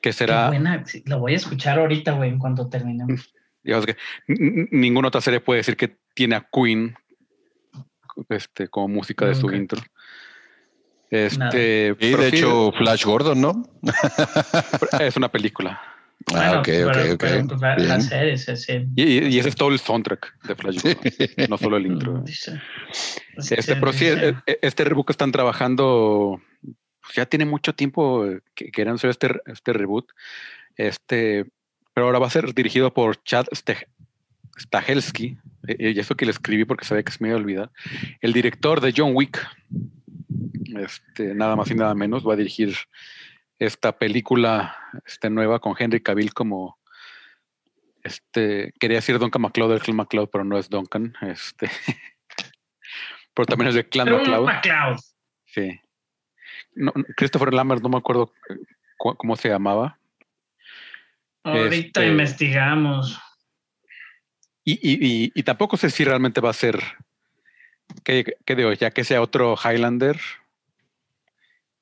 [0.00, 0.84] que será, buena.
[1.06, 3.32] Lo voy a escuchar ahorita, güey, en cuanto terminemos.
[3.62, 3.96] digamos que
[4.28, 6.94] n- n- ninguna otra serie puede decir que tiene a Queen
[8.30, 9.80] este, como música de su intro.
[11.10, 13.62] Este, Y pero de sí, hecho, Flash Gordon, ¿no?
[15.00, 15.80] es una película.
[16.34, 17.48] Ah, ok, pero- ok, pero, ok.
[17.48, 18.86] pues, la, serie, sí, sí.
[18.96, 22.22] Y, y- y ese es todo el soundtrack de Flash Gordon, no solo el intro.
[23.36, 26.42] Este, pero sí, e- e- este reboot que están trabajando,
[27.00, 30.10] pues ya tiene mucho tiempo eh, que querían hacer este, este reboot.
[30.76, 31.46] Este,
[31.94, 33.86] pero ahora va a ser dirigido por Chad Ste-
[34.58, 35.38] Stahelski,
[35.68, 37.70] eh, y eso que le escribí porque sabía que se me iba a olvidar.
[38.20, 39.44] El director de John Wick,
[40.78, 42.76] este, nada más y nada menos, va a dirigir
[43.58, 44.76] esta película
[45.06, 46.78] este, nueva con Henry Cavill como
[48.04, 51.14] este quería decir Duncan MacLeod del Clan MacLeod, pero no es Duncan.
[51.22, 51.68] Este,
[53.34, 54.44] pero también es de Clan MacLeod.
[54.44, 54.98] MacLeod.
[55.46, 55.80] Sí.
[56.74, 58.32] No, Christopher Lambert, no me acuerdo
[58.96, 59.98] cu- cómo se llamaba.
[61.42, 63.20] Ahorita Este- investigamos.
[64.64, 66.78] Y, y, y, y tampoco sé si realmente va a ser,
[68.04, 70.18] que, que digo, ya que sea otro Highlander.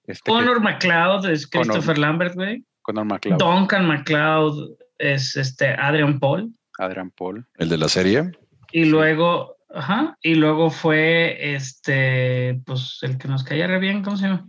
[0.07, 1.67] Este, que- Connor McLeod es Connor.
[1.67, 2.65] Christopher Lambert, güey.
[2.83, 6.53] Connor MacLeod, Duncan McLeod es este Adrian Paul.
[6.79, 7.45] Adrian Paul.
[7.59, 8.31] El de la serie.
[8.71, 14.17] Y luego, ajá, y luego fue este, pues el que nos caía re bien, ¿cómo
[14.17, 14.47] se llama?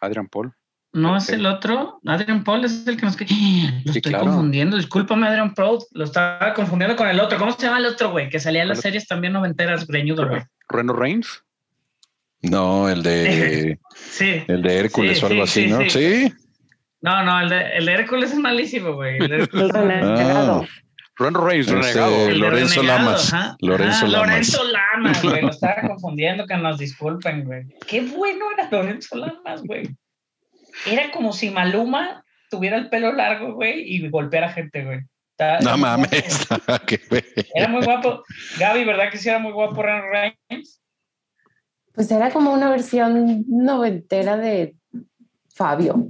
[0.00, 0.52] Adrian Paul.
[0.92, 2.00] No es el otro.
[2.06, 3.16] Adrian Paul es el que nos.
[3.20, 4.24] Lo Sí, estoy claro.
[4.24, 4.76] confundiendo.
[4.76, 5.78] Discúlpame, Adrian Paul.
[5.92, 7.38] Lo estaba confundiendo con el otro.
[7.38, 8.28] ¿Cómo se llama el otro, güey?
[8.28, 10.42] Que salía en las series también noventeras, greñudo, güey.
[10.68, 11.44] Reno Reigns.
[12.42, 14.42] No, el de Sí.
[14.48, 15.90] el de Hércules Sí, o algo sí, así, sí, ¿no?
[15.90, 16.28] sí.
[16.28, 16.34] Sí.
[17.00, 19.18] No, no, el de, el de Hércules es malísimo, güey.
[19.18, 20.66] El de Hércules El renegado.
[21.18, 23.32] Lorenzo Renegado, Lamas.
[23.60, 24.12] Lorenzo Ah, Lamas.
[24.12, 25.42] Lorenzo Lamas, güey.
[25.42, 27.64] Lo estaba confundiendo, que nos disculpen, güey.
[27.86, 29.88] Qué bueno era Lorenzo Lamas, güey.
[30.86, 35.00] Era como si Maluma tuviera el pelo largo, güey, y golpeara gente, güey.
[35.62, 36.48] No mames.
[37.54, 38.24] Era muy guapo.
[38.58, 40.80] Gaby, ¿verdad que sí era muy guapo Ren Reigns?
[41.94, 44.74] Pues era como una versión noventera de
[45.54, 46.08] Fabio.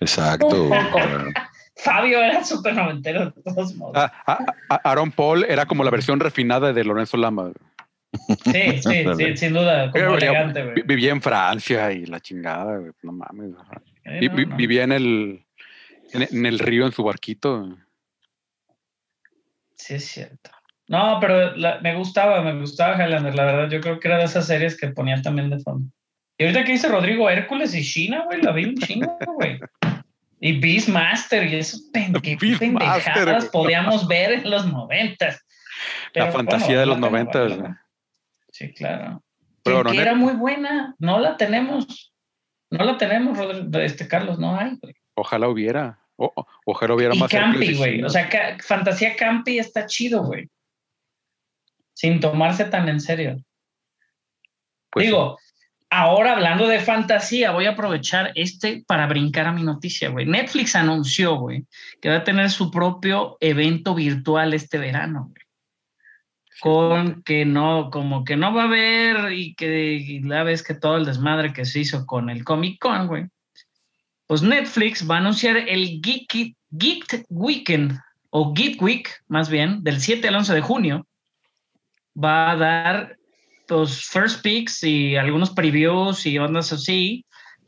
[0.00, 0.68] Exacto.
[1.76, 3.94] Fabio era súper noventero de todos modos.
[3.96, 7.52] Ah, ah, ah, Aaron Paul era como la versión refinada de Lorenzo Lama.
[8.44, 10.82] Sí, sí, sí, sin duda, como elegante, güey.
[10.84, 13.50] Vivía en Francia y la chingada, güey, no mames.
[14.04, 14.56] Eh, Vi- no, vi- no.
[14.56, 15.46] Vivía en el,
[16.12, 17.76] en, en el río en su barquito.
[19.76, 20.50] Sí, es cierto.
[20.88, 23.70] No, pero la- me gustaba, me gustaba Highlander, la verdad.
[23.70, 25.88] Yo creo que era de esas series que ponían también de fondo.
[26.36, 29.60] Y ahorita que dice Rodrigo Hércules y China, güey, la vi un chingo, güey.
[30.40, 35.44] Y Beastmaster y esas pendejadas podíamos ver en los noventas.
[36.14, 37.72] La fantasía de los noventas, güey.
[38.60, 39.22] Sí, claro.
[39.62, 40.94] Pero era muy buena.
[40.98, 42.12] No la tenemos.
[42.70, 44.94] No la tenemos, Rodrigo, este Carlos, no hay, güey.
[45.14, 45.98] Ojalá hubiera.
[46.16, 47.30] O- ojalá hubiera Y más.
[47.30, 48.02] Campi, güey.
[48.02, 50.48] O sea, ca- fantasía Campi está chido, güey.
[51.94, 53.42] sin tomarse tan en serio.
[54.90, 55.38] Pues Digo,
[55.90, 60.24] ahora hablando de fantasía, voy a aprovechar este para brincar a mi noticia, güey.
[60.26, 61.64] Netflix anunció, güey,
[62.00, 65.42] que va a tener su propio evento virtual este verano, güey.
[66.60, 70.74] Con que no, como que no va a haber y que y la vez que
[70.74, 73.26] todo el desmadre que se hizo con el Comic Con, güey.
[74.26, 77.98] Pues Netflix va a anunciar el Geek, Geek Weekend
[78.30, 81.06] o Geek Week, más bien, del 7 al 11 de junio.
[82.22, 83.16] Va a dar
[83.68, 87.24] los first picks y algunos previews y ondas así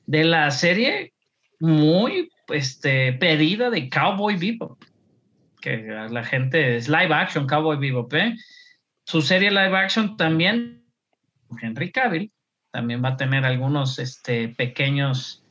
[0.07, 1.13] de la serie
[1.61, 4.83] muy este, pedida de Cowboy Bebop.
[5.61, 5.79] Que
[6.11, 8.35] la gente es live action Cowboy Bebop, ¿eh?
[9.13, 10.87] Su serie live action también,
[11.61, 12.33] Henry Cavill,
[12.71, 15.45] también va a tener algunos este, pequeños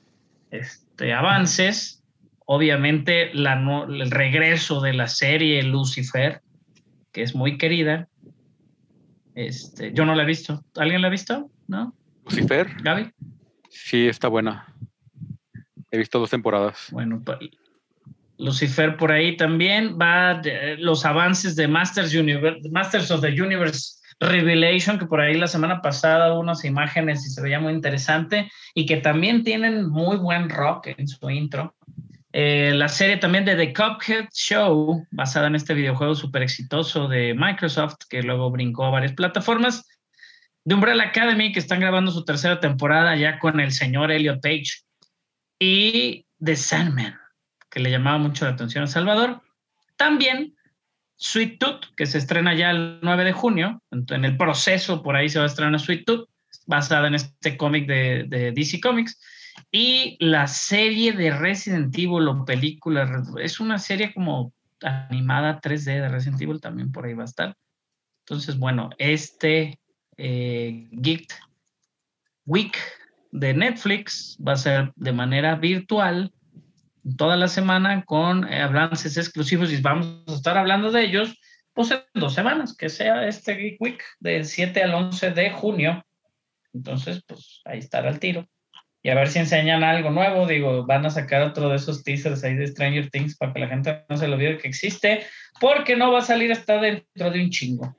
[0.50, 2.04] este, avances.
[2.48, 3.54] Obviamente, la
[3.88, 6.42] el regreso de la serie Lucifer,
[7.12, 8.08] que es muy querida.
[9.36, 10.66] Este, yo no la he visto.
[10.76, 11.52] ¿Alguien la ha visto?
[11.68, 11.94] ¿No?
[12.26, 13.12] Lucifer, ¿Gaby?
[13.70, 14.74] sí, está buena.
[15.92, 16.88] He visto dos temporadas.
[16.92, 17.24] Bueno,
[18.42, 22.14] Lucifer por ahí también va de- los avances de Masters
[23.12, 27.42] of the Universe Revelation, que por ahí la semana pasada hubo unas imágenes y se
[27.42, 31.76] veía muy interesante y que también tienen muy buen rock en su intro.
[32.34, 37.34] Eh, la serie también de The Cuphead Show, basada en este videojuego súper exitoso de
[37.34, 39.88] Microsoft, que luego brincó a varias plataformas.
[40.64, 44.84] De Umbrella Academy, que están grabando su tercera temporada ya con el señor Elliot Page.
[45.60, 47.16] Y The Sandman,
[47.72, 49.42] que le llamaba mucho la atención a Salvador.
[49.96, 50.56] También
[51.16, 53.82] Sweet Tooth, que se estrena ya el 9 de junio.
[53.92, 56.30] En el proceso, por ahí se va a estrenar Sweet Tooth,
[56.68, 59.20] basada en este cómic de, de DC Comics.
[59.72, 66.10] Y la serie de Resident Evil o película, es una serie como animada 3D de
[66.10, 67.56] Resident Evil, también por ahí va a estar.
[68.26, 69.80] Entonces, bueno, este
[70.18, 71.34] eh, Geek
[72.46, 72.78] Week
[73.32, 76.34] de Netflix va a ser de manera virtual
[77.18, 81.38] toda la semana con eh, avances exclusivos y vamos a estar hablando de ellos
[81.74, 86.06] pues en dos semanas, que sea este Geek Week del 7 al 11 de junio.
[86.74, 88.48] Entonces, pues ahí estará el tiro.
[89.04, 90.46] Y a ver si enseñan algo nuevo.
[90.46, 93.68] Digo, van a sacar otro de esos teasers ahí de Stranger Things para que la
[93.68, 95.26] gente no se lo olvide que existe,
[95.60, 97.96] porque no va a salir hasta dentro de un chingo.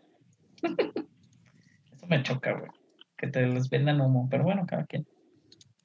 [0.62, 2.70] Eso me choca, güey.
[3.16, 5.06] Que te les vendan humo, pero bueno, cada quien.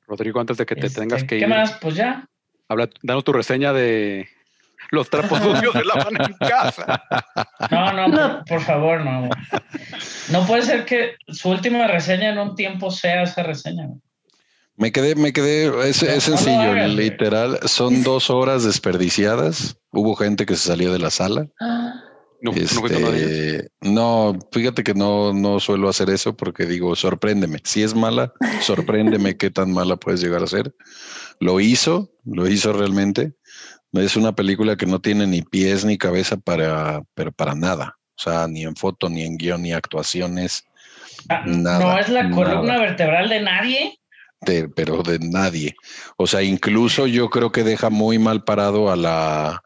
[0.08, 1.78] Rodrigo, antes de que te Este, tengas que ¿Qué ir, más?
[1.82, 2.28] Pues ya.
[2.68, 4.28] Habla, danos tu reseña de
[4.92, 7.04] los trapos sucios de la mano en casa.
[7.72, 9.30] No, no, por, por favor, no.
[10.32, 13.90] No puede ser que su última reseña en un tiempo sea esa reseña.
[14.76, 19.78] Me quedé, me quedé, es, No, es no lo sencillo, literal, son dos horas desperdiciadas.
[19.92, 21.48] Hubo gente que se salió de la sala.
[21.60, 21.94] No,
[22.42, 23.26] no de.
[23.56, 27.60] Este, no, fíjate que no, no suelo hacer eso porque digo, sorpréndeme.
[27.64, 30.74] Si es mala, sorpréndeme qué tan mala puedes llegar a ser.
[31.40, 33.34] Lo hizo, lo hizo realmente.
[33.94, 37.98] Es una película que no tiene ni pies ni cabeza para, pero para nada.
[38.18, 40.64] O sea, ni en foto, ni en guion, ni actuaciones,
[41.30, 42.80] Ah, Nada, no es la columna nada.
[42.82, 44.00] vertebral de nadie.
[44.42, 45.76] de- pero de nadie.
[46.16, 49.64] O sea, incluso yo creo que deja muy mal parado a la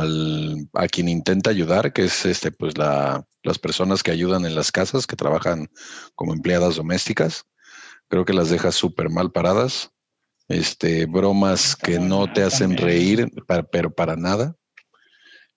[0.00, 4.54] al, a quien intenta ayudar, que es este, pues la, las personas que ayudan en
[4.54, 5.68] las casas, que trabajan
[6.14, 7.44] como empleadas domésticas.
[8.08, 9.90] Creo que las deja súper mal paradas.
[10.48, 14.56] Este, bromas que no te hacen reír, pa- pero para nada.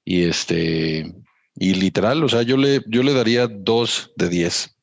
[0.06, 1.14] Y este,
[1.56, 4.76] y literal, o sea, yo le, yo le daría dos de diez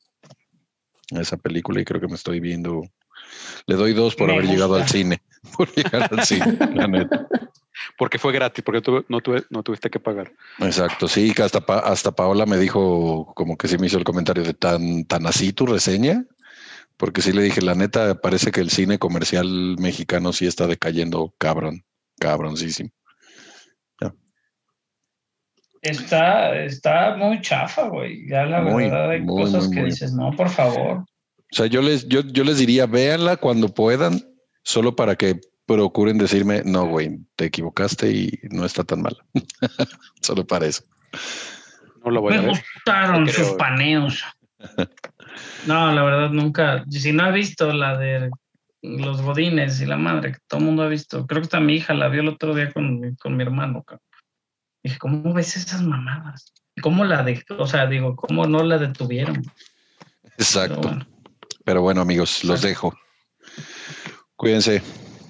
[1.15, 2.83] a esa película y creo que me estoy viendo.
[3.67, 5.23] Le doy dos por Me haber llegado al cine.
[5.57, 7.27] Por llegar al cine, la neta.
[7.99, 10.33] Porque fue gratis, porque tuve- no, tuve- no tuviste que pagar.
[10.59, 14.05] Exacto, sí, que hasta, Pa- hasta Paola me dijo, como que sí me hizo el
[14.05, 16.25] comentario de tan, tan así tu reseña,
[16.97, 21.35] porque sí le dije, la neta, parece que el cine comercial mexicano sí está decayendo
[21.39, 21.85] cabrón,
[22.21, 22.91] cabroncísimo.
[25.81, 28.29] Está, está muy chafa, güey.
[28.29, 29.91] Ya la Muy, verdad hay muy, cosas muy, que muy.
[29.91, 30.99] dices, no, por favor.
[30.99, 31.07] O
[31.55, 34.23] sea, yo les, yo, yo les diría, véanla cuando puedan,
[34.63, 39.17] solo para que procuren decirme, no, güey, te equivocaste y no está tan mal.
[40.21, 40.85] solo para eso.
[42.05, 42.51] No la voy a Me ver.
[42.75, 43.45] gustaron creo.
[43.47, 44.23] sus paneos.
[45.67, 46.85] No, la verdad nunca.
[46.91, 48.31] Si no he visto la de
[48.83, 51.27] los godines y la madre, que todo el mundo ha visto.
[51.27, 53.83] Creo que hasta mi hija la vio el otro día con, con mi hermano.
[53.83, 54.05] cabrón.
[54.83, 56.53] Dije, ¿cómo ves esas mamadas?
[56.83, 59.43] ¿Cómo la de, o sea, digo, cómo no la detuvieron?
[60.23, 60.81] Pero Exacto.
[60.81, 61.07] bueno.
[61.65, 62.93] Pero bueno, amigos, los dejo.
[64.43, 64.83] Cuídense,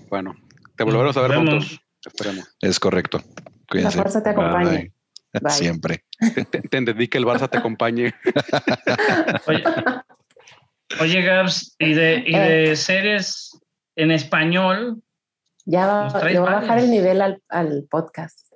[0.08, 0.34] Bueno,
[0.74, 1.78] te volveremos a ver vemos.
[2.02, 2.56] Esperemos.
[2.62, 3.20] es correcto.
[3.68, 3.98] Cuídense.
[3.98, 4.90] fuerza te acompañe.
[5.34, 5.50] Bye.
[5.50, 6.04] Siempre.
[6.34, 8.14] Te, te entendí que el Barça te acompañe.
[9.46, 9.64] Oye,
[10.98, 13.60] oye, Gabs, ¿y de, y de series
[13.96, 15.02] en español?
[15.66, 18.50] Ya va, le voy a bajar el nivel al, al podcast.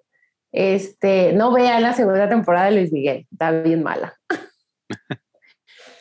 [0.53, 4.15] Este, no vea la segunda temporada de Luis Miguel, está bien mala.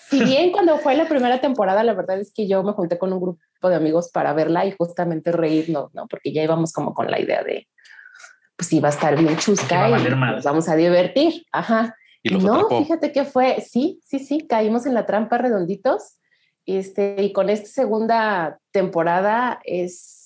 [0.10, 3.12] si bien cuando fue la primera temporada, la verdad es que yo me junté con
[3.12, 6.08] un grupo de amigos para verla y justamente reírnos, ¿no?
[6.08, 7.68] Porque ya íbamos como con la idea de,
[8.56, 11.44] pues iba a estar bien va chusca a y nos vamos a divertir.
[11.52, 11.96] Ajá.
[12.22, 12.80] Y los no, atrapó.
[12.84, 16.18] fíjate que fue, sí, sí, sí, caímos en la trampa redonditos.
[16.66, 20.24] Este, y con esta segunda temporada es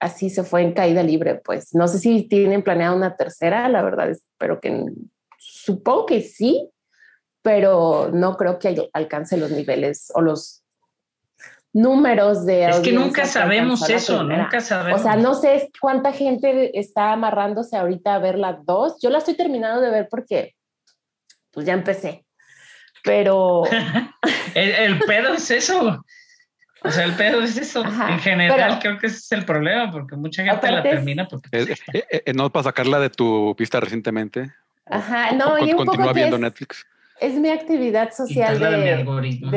[0.00, 3.82] así se fue en caída libre, pues no sé si tienen planeado una tercera, la
[3.82, 4.84] verdad espero que
[5.38, 6.70] supongo que sí,
[7.42, 10.62] pero no creo que al- alcance los niveles o los
[11.72, 15.00] números de Es que nunca sabemos eso, nunca sabemos.
[15.00, 18.98] O sea, no sé cuánta gente está amarrándose ahorita a ver las dos.
[19.02, 20.54] Yo la estoy terminando de ver porque
[21.50, 22.24] pues ya empecé.
[23.04, 23.62] Pero
[24.54, 26.02] el, el pedo es eso.
[26.84, 27.84] O sea, el pedo es eso.
[27.84, 31.26] Ajá, en general, pero- creo que ese es el problema, porque mucha gente la termina
[31.26, 34.52] porque Eh, eh, eh, no para sacarla de tu pista recientemente.
[34.86, 36.86] Ajá, no, o- y un poco continúa que viendo es- Netflix.
[37.20, 39.50] es mi actividad social de, mi de, algoritmo.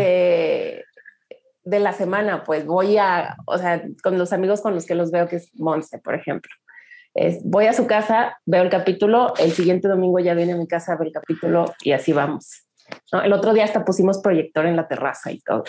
[1.63, 2.43] De, la semana.
[2.43, 5.51] Pues voy a, o sea, con los amigos con los que los veo, que es
[5.55, 6.51] Monse, por ejemplo.
[7.13, 10.67] Es, voy a su casa, veo el capítulo, el siguiente domingo ya viene a mi
[10.67, 12.65] casa a ver el capítulo y así vamos.
[13.11, 13.21] ¿no?
[13.21, 15.63] El otro día hasta pusimos proyector en la terraza y todo.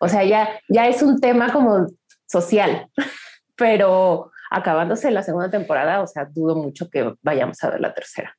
[0.00, 1.86] O sea, ya, ya es un tema como
[2.26, 2.88] social,
[3.56, 8.37] pero acabándose la segunda temporada, o sea, dudo mucho que vayamos a ver la tercera.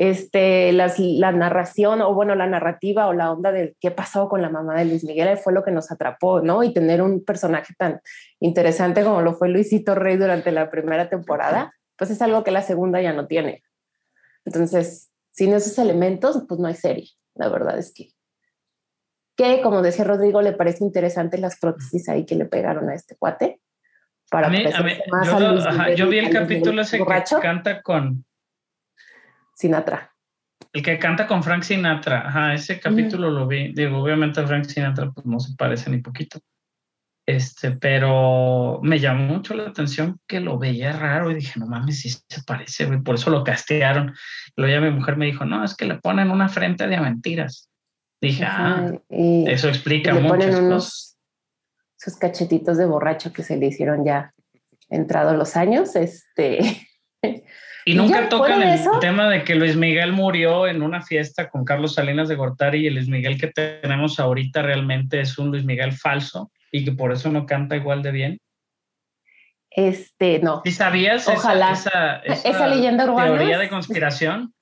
[0.00, 4.40] Este, las, la narración o bueno, la narrativa o la onda de qué pasó con
[4.42, 6.62] la mamá de Luis Miguel fue lo que nos atrapó, ¿no?
[6.62, 8.00] Y tener un personaje tan
[8.38, 12.62] interesante como lo fue Luisito Rey durante la primera temporada, pues es algo que la
[12.62, 13.64] segunda ya no tiene.
[14.44, 17.08] Entonces, sin esos elementos, pues no hay serie.
[17.34, 18.12] La verdad es que,
[19.36, 23.16] que como decía Rodrigo, le parece interesante las prótesis ahí que le pegaron a este
[23.16, 23.60] cuate.
[24.30, 26.82] Para A mí- a mí- más yo, a Luis ajá, Miguel yo vi el capítulo
[26.82, 28.24] ese borracho, que canta con
[29.58, 30.14] Sinatra.
[30.72, 32.28] el que canta con Frank Sinatra.
[32.28, 33.72] Ajá, ese capítulo lo vi.
[33.72, 36.38] Digo, obviamente Frank Sinatra pues no se parece ni poquito.
[37.26, 42.00] Este, pero me llamó mucho la atención que lo veía raro y dije, no mames,
[42.00, 43.02] sí se parece, güey.
[43.02, 44.14] Por eso lo castearon.
[44.56, 47.68] Luego ya mi mujer me dijo, no, es que le ponen una frente de mentiras.
[48.20, 50.64] Dije, ah, y- eso y explica le ponen muchas cosas.
[50.64, 51.18] unos
[51.96, 54.32] sus cachetitos de borracho que se le hicieron ya
[54.88, 55.96] entrados los años.
[55.96, 56.58] Este,
[57.84, 61.00] Y Y nunca ya, tocan el eso- tema de que Luis Miguel murió en una
[61.02, 65.38] fiesta con Carlos Salinas de Gortari y el Luis Miguel que tenemos ahorita realmente es
[65.38, 68.38] un Luis Miguel falso y que por eso no canta igual de bien.
[69.70, 71.72] este, no, ¿Sí sabías esa- Ojalá.
[71.72, 74.52] esa, Esa leyenda urbana teoría de conspiración?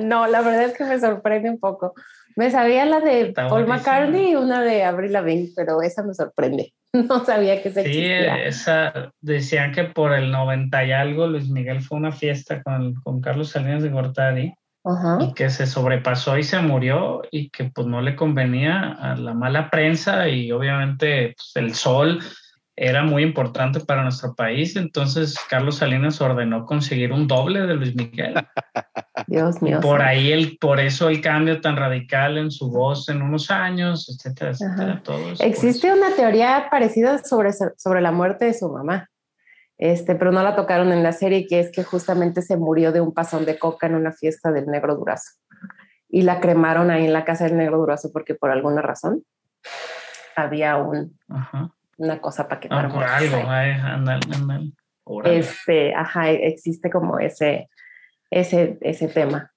[0.00, 1.94] no, la verdad es que me sorprende un poco.
[2.36, 3.76] Me sabía la de Está Paul buenísima.
[3.76, 6.72] McCartney y una de Avril Lavigne, pero esa me sorprende.
[6.94, 8.44] No sabía que se Sí, existía.
[8.44, 12.92] esa, decían que por el 90 y algo Luis Miguel fue a una fiesta con,
[12.96, 14.52] con Carlos Salinas de Gortari
[14.84, 15.16] Ajá.
[15.22, 19.32] y que se sobrepasó y se murió y que pues no le convenía a la
[19.32, 22.18] mala prensa y obviamente pues, el sol
[22.76, 27.94] era muy importante para nuestro país, entonces Carlos Salinas ordenó conseguir un doble de Luis
[27.96, 28.34] Miguel.
[29.26, 29.80] Dios mío.
[29.80, 34.08] por ahí el, por eso el cambio tan radical en su voz en unos años,
[34.08, 35.02] etcétera, etcétera, Ajá.
[35.02, 39.08] todo eso, por Existe una teoría parecida sobre, sobre la muerte de su mamá,
[39.78, 43.00] este, pero no la tocaron en la serie, que es que justamente se murió de
[43.00, 45.32] un pasón de coca en una fiesta del Negro Durazo.
[46.08, 49.24] Y la cremaron ahí en la casa del Negro Durazo porque por alguna razón
[50.36, 51.70] había un, Ajá.
[51.96, 52.88] una cosa para Ah, quemar.
[52.88, 54.72] por muertos algo, ay, ándale.
[55.04, 55.38] Órale.
[55.38, 57.68] Este, ajá, existe como ese,
[58.32, 59.52] ese, ese tema.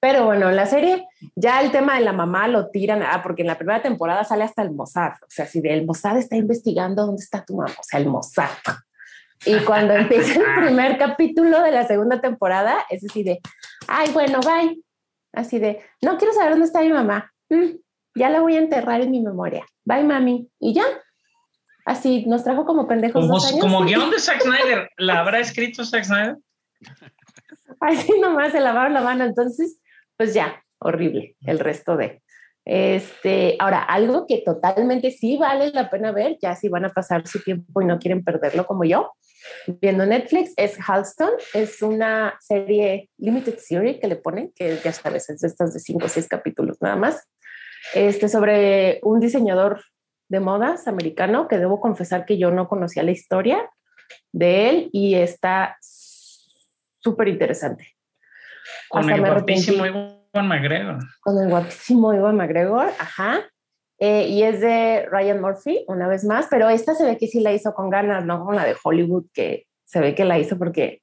[0.00, 3.42] Pero bueno, en la serie ya el tema de la mamá lo tiran, ah, porque
[3.42, 7.06] en la primera temporada sale hasta el Mossad, o sea, si el Mossad está investigando
[7.06, 8.50] dónde está tu mamá, o sea, el Mossad.
[9.44, 13.40] Y cuando empieza el primer capítulo de la segunda temporada, es así de,
[13.88, 14.80] ay, bueno, bye.
[15.32, 17.32] Así de, no quiero saber dónde está mi mamá.
[17.50, 17.76] Mm,
[18.14, 19.66] ya la voy a enterrar en mi memoria.
[19.84, 20.48] Bye, mami.
[20.58, 20.84] Y ya.
[21.84, 23.60] Así nos trajo como pendejos Como, dos años.
[23.60, 26.36] como guion de Zack Snyder, ¿la habrá escrito Zack Snyder?
[27.86, 29.24] Así nomás se lavaron la mano.
[29.24, 29.80] Entonces,
[30.16, 32.22] pues ya, horrible el resto de.
[32.64, 37.24] Este, ahora, algo que totalmente sí vale la pena ver, ya si van a pasar
[37.28, 39.12] su tiempo y no quieren perderlo como yo,
[39.80, 41.30] viendo Netflix, es Halston.
[41.54, 46.06] Es una serie limited series que le ponen, que ya sabes, es estas de cinco
[46.06, 47.28] o seis capítulos nada más,
[47.94, 49.80] este, sobre un diseñador
[50.28, 53.70] de modas americano que debo confesar que yo no conocía la historia
[54.32, 55.76] de él y está
[57.06, 57.96] súper interesante
[58.88, 60.16] Con Hasta el guapísimo arrepentí.
[60.34, 60.98] Iwan McGregor.
[61.20, 63.40] con el guapísimo Iwan McGregor, ajá.
[63.98, 67.40] Eh, y es de Ryan Murphy, una vez más, pero esta se ve que sí
[67.40, 70.58] la hizo con ganas, no como la de Hollywood, que se ve que la hizo
[70.58, 71.00] porque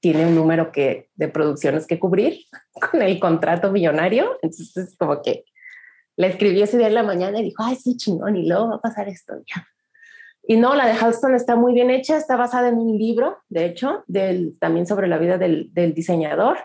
[0.00, 2.40] tiene un número que, de producciones que cubrir
[2.72, 4.38] con el contrato millonario.
[4.42, 5.44] Entonces, como que
[6.16, 8.76] le escribió ese día en la mañana y dijo, ay, sí, chingón, y luego va
[8.76, 9.34] a pasar esto.
[9.54, 9.66] Ya.
[10.46, 13.64] Y no, la de Halston está muy bien hecha, está basada en un libro, de
[13.64, 16.58] hecho, del, también sobre la vida del, diseñador.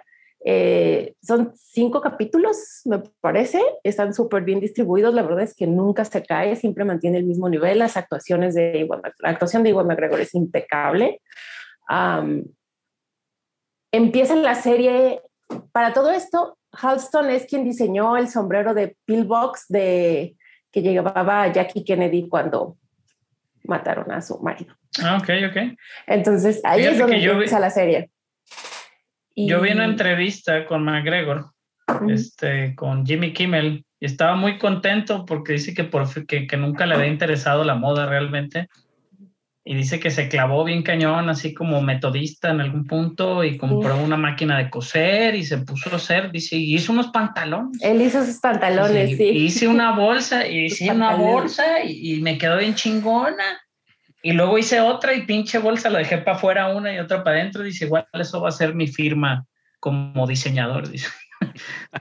[0.44, 6.06] Eh, son cinco capítulos, me parece, están súper bien distribuidos, la verdad es que nunca
[6.06, 9.88] se cae, siempre mantiene el mismo nivel, las actuaciones de Iwan, la actuación de Iwan
[9.88, 11.22] McGregor es impecable.
[13.92, 15.22] Empieza la serie,
[15.72, 20.36] para todo esto, Halston es quien diseñó el sombrero de pillbox de
[20.72, 22.78] que llevaba Jackie Kennedy cuando
[23.70, 24.76] mataron a su marido.
[25.04, 25.78] Ah, ok, ok.
[26.08, 28.10] Entonces ahí Fíjate es donde que yo vi- empieza la serie.
[29.36, 31.52] Yo vi una entrevista con McGregor,
[31.88, 32.10] Ujú.
[32.10, 36.96] este, con Jimmy Kimmel, y estaba muy contento porque dice que, por, que nunca le
[36.96, 38.68] había interesado la moda realmente.
[39.70, 43.98] Y dice que se clavó bien cañón, así como metodista en algún punto, y compró
[43.98, 47.78] una máquina de coser y se puso a hacer, dice, y hizo unos pantalones.
[47.84, 49.24] Él hizo sus pantalones, Sí, sí.
[49.26, 51.34] Hice una bolsa y Sus hice una pantalones.
[51.36, 53.60] bolsa y, y me quedó bien chingona.
[54.24, 57.38] Y luego hice otra y pinche bolsa, la dejé para afuera una y otra para
[57.38, 57.62] adentro.
[57.62, 59.46] Dice, igual eso va a ser mi firma
[59.80, 61.10] como diseñador, dice.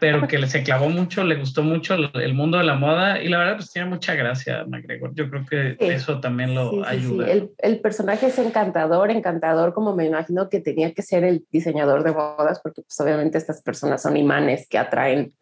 [0.01, 3.39] Pero que se clavó mucho, le gustó mucho el, mundo de la moda y la
[3.39, 5.15] verdad pues tiene mucha gracia McGregor.
[5.15, 5.93] Yo creo que Sí.
[5.93, 6.89] eso también lo Sí, sí, sí.
[6.97, 7.31] ayuda.
[7.31, 12.05] El, el personaje es encantador, encantador, como me imagino que tenía que ser el diseñador
[12.05, 15.33] de modas, porque pues obviamente estas personas son imanes que atraen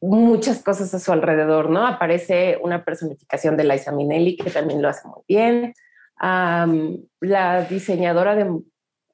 [0.00, 1.86] muchas cosas a su alrededor, ¿no?
[1.86, 5.74] Aparece una personificación de Liza Minnelli, que también lo hace muy bien.
[6.20, 8.50] La diseñadora de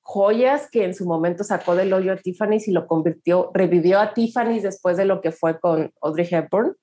[0.09, 4.15] joyas que en su momento sacó del hoyo a Tiffany's y lo convirtió, revivió a
[4.15, 6.75] Tiffany's después de lo que fue con Audrey Hepburn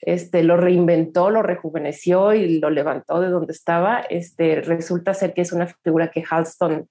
[0.00, 4.00] este, lo reinventó, lo rejuveneció y lo levantó de donde estaba.
[4.00, 6.88] Este, resulta ser que es una figura que Halston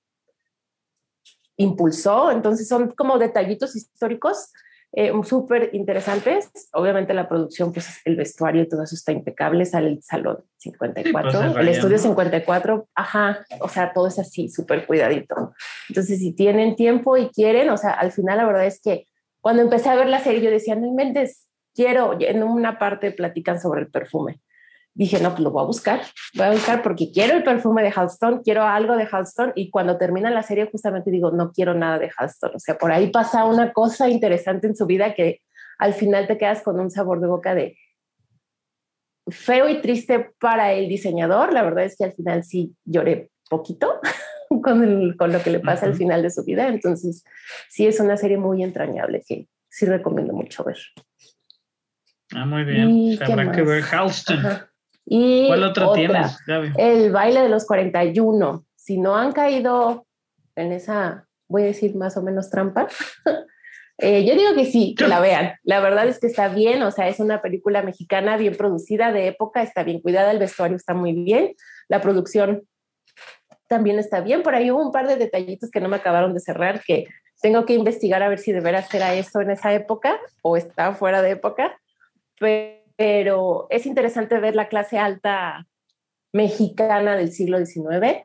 [1.57, 4.51] impulsó, entonces son como detallitos históricos
[4.97, 6.49] eh, súper interesantes.
[6.71, 11.31] Obviamente la producción, pues el vestuario y todo eso está impecable, sale el salón 54,
[11.31, 12.03] Sí, pues, es el estudio ¿no?
[12.03, 15.53] 54, ajá, o sea, todo es así, súper cuidadito.
[15.89, 19.05] Entonces, si tienen tiempo y quieren, o sea, al final la verdad es que
[19.41, 23.59] cuando empecé a ver la serie yo decía, no inventes, quiero, en una parte platican
[23.59, 24.39] sobre el perfume.
[24.97, 26.01] Dije, no, pues lo voy a buscar,
[26.35, 29.97] voy a buscar porque quiero el perfume de Halston, quiero algo de Halston y cuando
[29.97, 32.51] termina la serie justamente digo, no quiero nada de Halston.
[32.55, 35.41] O sea, por ahí pasa una cosa interesante en su vida que
[35.79, 37.77] al final te quedas con un sabor de boca de
[39.27, 41.51] feo y triste para el diseñador.
[41.51, 43.99] La verdad es que al final sí lloré poquito
[44.63, 45.97] con, el- con lo que le pasa al Ujú.
[45.99, 46.69] final de su vida.
[46.69, 47.25] Entonces,
[47.69, 50.77] sí es una serie muy entrañable que sí recomiendo mucho ver.
[52.33, 52.89] Ah, muy bien.
[52.91, 54.37] ¿Y O sea, qué habrá que ver Halston.
[54.45, 54.71] Ajá.
[55.05, 56.73] Y ¿Cuál otro otra, tienes, Gaby?
[56.77, 58.65] El baile de los 41.
[58.75, 60.05] Si no han caído
[60.55, 62.87] en esa, voy a decir más o menos trampa,
[63.99, 65.53] eh, yo digo que sí, que la vean.
[65.63, 69.27] La verdad es que está bien, o sea, es una película mexicana bien producida, de
[69.27, 71.53] época, está bien cuidada, el vestuario está muy bien,
[71.87, 72.63] la producción
[73.67, 74.41] también está bien.
[74.41, 77.05] Por ahí hubo un par de detallitos que no me acabaron de cerrar, que
[77.41, 80.93] tengo que investigar a ver si de veras era eso en esa época o está
[80.93, 81.77] fuera de época.
[82.39, 85.67] Pero es interesante ver la clase alta
[86.33, 88.23] mexicana del siglo XIX,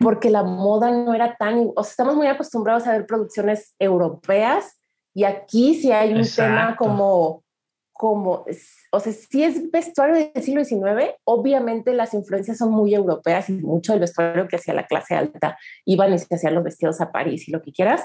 [0.00, 4.80] porque la moda no era tan, o sea, estamos muy acostumbrados a ver producciones europeas
[5.14, 6.84] y aquí sí hay un tema Exacto.
[6.84, 7.44] como,
[7.92, 8.44] como,
[8.90, 13.54] o sea, si es vestuario del siglo XIX, obviamente las influencias son muy europeas y
[13.54, 17.12] mucho del vestuario que hacía la clase alta iban y se hacían los vestidos a
[17.12, 18.04] París y lo que quieras,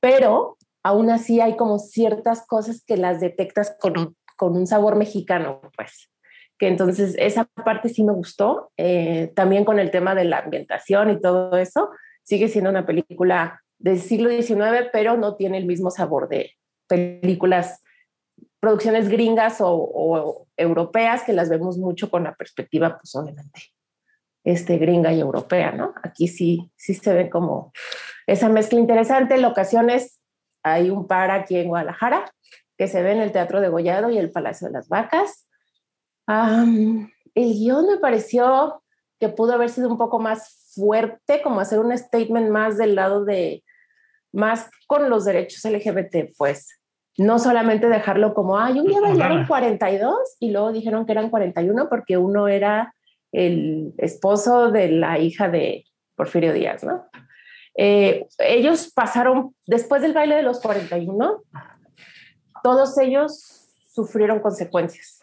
[0.00, 4.96] pero aún así hay como ciertas cosas que las detectas con un, con un sabor
[4.96, 6.10] mexicano, pues
[6.58, 11.10] que entonces esa parte sí me gustó, eh, también con el tema de la ambientación
[11.10, 11.90] y todo eso,
[12.22, 16.52] sigue siendo una película del siglo XIX, pero no tiene el mismo sabor de
[16.86, 17.82] películas,
[18.60, 23.60] producciones gringas o, o europeas que las vemos mucho con la perspectiva, pues obviamente,
[24.44, 25.94] este, gringa y europea, ¿no?
[26.02, 27.72] Aquí sí, sí se ve como
[28.26, 30.20] esa mezcla interesante, locaciones,
[30.62, 32.32] hay un par aquí en Guadalajara,
[32.76, 35.46] que se ve en el Teatro de Gollado y el Palacio de las Vacas,
[36.26, 38.82] Um, el guion me pareció
[39.20, 43.24] que pudo haber sido un poco más fuerte, como hacer un statement más del lado
[43.24, 43.62] de,
[44.32, 46.80] más con los derechos LGBT, pues.
[47.16, 51.88] No solamente dejarlo como, ay, un día bailaron 42 y luego dijeron que eran 41
[51.88, 52.92] porque uno era
[53.30, 55.84] el esposo de la hija de
[56.16, 57.06] Porfirio Díaz, ¿no?
[57.76, 61.42] Eh, ellos pasaron, después del baile de los 41,
[62.64, 65.20] todos ellos sufrieron consecuencias.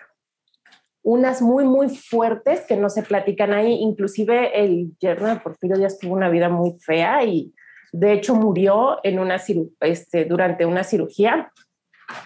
[1.02, 3.74] Unas muy, muy fuertes que no se platican ahí.
[3.82, 7.52] Inclusive el yerno de Porfirio Díaz tuvo una vida muy fea y
[7.92, 9.42] de hecho murió en una,
[9.80, 11.52] este, durante una cirugía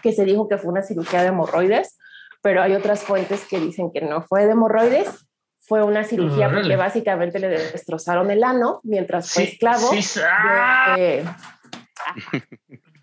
[0.04, 1.98] que se dijo que fue una cirugía de hemorroides,
[2.42, 5.26] pero hay otras fuentes que dicen que no fue de hemorroides,
[5.60, 9.90] fue una cirugía porque básicamente le destrozaron el ano mientras fue esclavo.
[10.30, 10.98] ¡ah!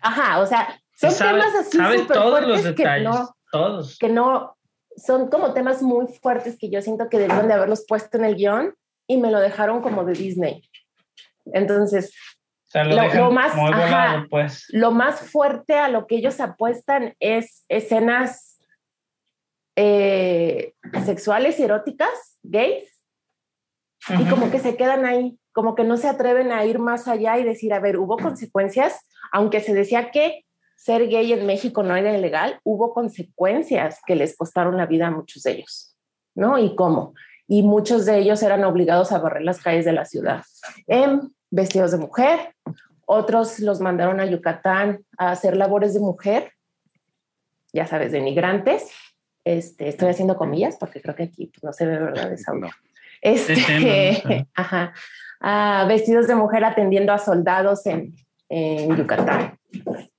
[0.01, 0.79] ajá, o sea,
[1.11, 3.97] son temas así súper fuertes que no, todos.
[3.97, 4.57] que no,
[4.95, 8.35] son como temas muy fuertes que yo siento que debieron de haberlos puesto en el
[8.35, 8.75] guion
[9.07, 10.69] y me lo dejaron como de Disney.
[11.45, 12.13] Entonces,
[12.73, 13.53] lo, más,
[14.29, 14.65] pues.
[14.69, 18.59] lo más fuerte a lo que ellos apuestan es escenas
[19.75, 20.73] eh,
[21.05, 22.89] sexuales y eróticas, gays,
[24.09, 27.37] y como que se quedan ahí, como que no se atreven a ir más allá
[27.37, 30.45] y decir, a ver, hubo consecuencias, aunque se decía que
[30.83, 35.11] ser gay en México no era ilegal, hubo consecuencias que les costaron la vida a
[35.11, 35.95] muchos de ellos,
[36.35, 36.57] ¿no?
[36.57, 37.13] ¿Y cómo?
[37.47, 40.43] Y muchos de ellos eran obligados a barrer las calles de la ciudad
[41.53, 42.55] vestidos de mujer,
[43.05, 46.51] otros los mandaron a Yucatán a hacer labores de mujer,
[47.71, 48.89] ya sabes, de migrantes.
[49.45, 52.69] Este, estoy haciendo comillas porque creo que aquí pues, no se ve verdad esa no.
[53.21, 54.93] Este, ajá,
[55.87, 58.15] vestidos de mujer atendiendo a soldados en,
[58.49, 59.59] en Yucatán.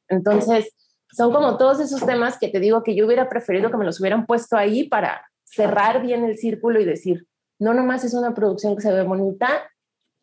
[0.08, 0.74] Entonces,
[1.12, 4.00] son como todos esos temas que te digo que yo hubiera preferido que me los
[4.00, 7.26] hubieran puesto ahí para cerrar bien el círculo y decir,
[7.58, 9.70] no nomás es una producción que se ve bonita,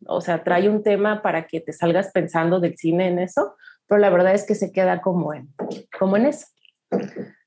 [0.06, 3.56] o sea, trae un tema para que te salgas pensando del cine en eso,
[3.88, 5.50] pero la verdad es que se queda como en,
[5.98, 6.48] como en eso.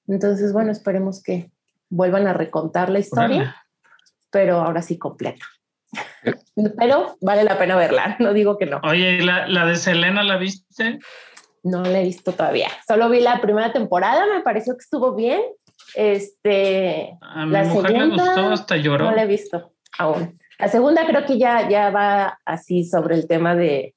[0.06, 1.50] Entonces, bueno, esperemos que
[1.90, 3.56] vuelvan a recontar la historia,
[4.30, 5.44] pero ahora sí completa.
[6.78, 8.80] pero vale la pena verla, no digo que no.
[8.84, 10.98] Oye, ¿la, la de Selena la viste?
[11.64, 12.68] No la he visto todavía.
[12.86, 15.40] Solo vi la primera temporada, me pareció que estuvo bien.
[15.94, 19.06] Este, a mi la mujer le gustó, hasta lloró.
[19.06, 20.38] No la he visto aún.
[20.58, 23.94] La segunda creo que ya, ya va así sobre el tema de,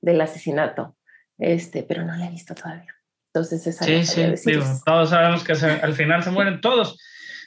[0.00, 0.96] del asesinato,
[1.38, 2.94] este, pero no la he visto todavía.
[3.32, 6.98] Entonces, esa sí, sí, todos sabemos que al final se mueren todos.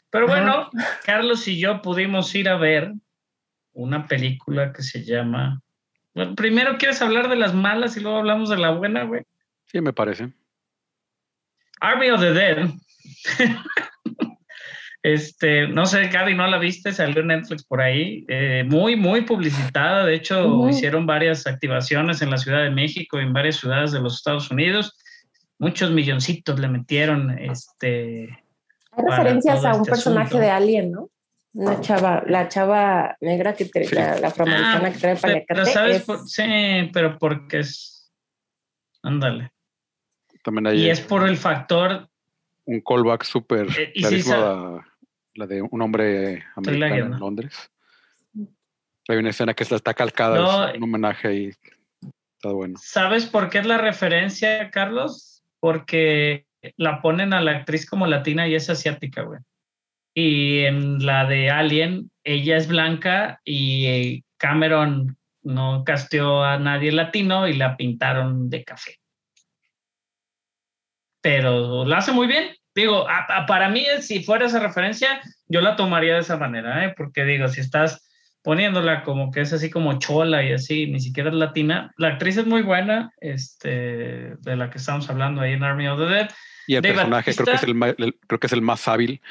[0.10, 0.70] Pero bueno,
[1.04, 2.94] Carlos y yo pudimos ir a ver
[3.74, 5.62] una película que se llama.
[6.14, 9.24] Bueno, primero quieres hablar de las malas y luego hablamos de la buena, güey.
[9.74, 10.32] Sí, me parece.
[11.82, 12.70] Army of the Dead.
[15.06, 16.94] Este, no sé, Gaby, ¿no la viste?
[16.94, 18.24] Salió en Netflix por ahí.
[18.30, 20.06] Eh, muy, muy publicitada.
[20.06, 24.00] De hecho, hicieron varias activaciones en la Ciudad de México y en varias ciudades de
[24.00, 24.98] los Estados Unidos.
[25.60, 27.38] Muchos milloncitos le metieron.
[27.38, 28.30] Este,
[28.92, 31.10] Hay referencias a un este personaje de Alien, ¿no?
[31.52, 36.90] Una chava, la chava negra que trae, la, afroamericana que trae para pero sabes sí,
[36.94, 38.10] pero porque es.
[39.04, 39.53] Ándale.
[40.44, 42.08] También y es por el factor
[42.66, 43.94] un callback súper eh,
[45.36, 47.72] la de un hombre americano en Londres.
[49.08, 51.52] Hay una escena que está calcada, es un homenaje ahí.
[52.36, 52.78] Está bueno.
[52.82, 55.44] ¿Sabes por qué es la referencia, Carlos?
[55.60, 56.46] Porque
[56.78, 59.40] la ponen a la actriz como latina y es asiática, güey.
[60.14, 67.48] Y en la de Alien, ella es blanca y Cameron no casteó a nadie latino
[67.48, 69.00] y la pintaron de café.
[71.24, 72.50] Pero la hace muy bien.
[72.76, 73.08] Digo,
[73.48, 76.94] para mí, si fuera esa referencia, yo la tomaría de esa manera, ¿eh?
[76.98, 78.06] porque digo, si estás
[78.44, 82.36] poniéndola como que es así como chola y así, ni siquiera es latina, la actriz
[82.36, 86.30] es muy buena, este, de la que estamos hablando ahí en Army of the Dead.
[86.68, 89.22] Y el personaje creo que, es el, creo que es el más hábil.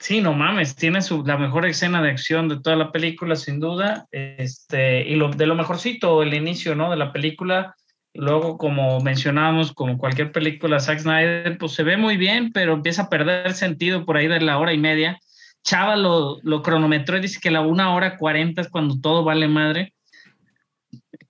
[0.00, 3.60] Sí, no mames, tiene su, la mejor escena de acción de toda la película, sin
[3.60, 4.06] duda.
[4.10, 6.90] Este, y lo, de lo mejorcito, el inicio, ¿no?
[6.90, 7.76] De la película,
[8.14, 13.02] Luego, como mencionábamos, como cualquier película, Zack Snyder, pues se ve muy bien, pero empieza
[13.02, 15.18] a perder sentido por ahí de la hora y media.
[15.62, 19.46] Chava lo, lo cronometró y dice que la una hora cuarenta es cuando todo vale
[19.46, 19.94] madre.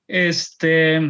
[0.07, 1.01] Este,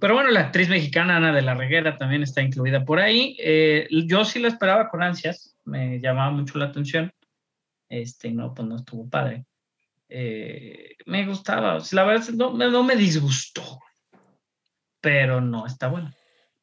[0.00, 3.36] pero bueno, la actriz mexicana Ana de la Reguera también está incluida por ahí.
[3.38, 7.12] Eh, yo sí la esperaba con ansias, me llamaba mucho la atención.
[7.88, 9.44] Este, no, pues no estuvo padre.
[10.08, 13.78] Eh, me gustaba, la verdad no, no me disgustó
[15.02, 16.10] pero no está bueno.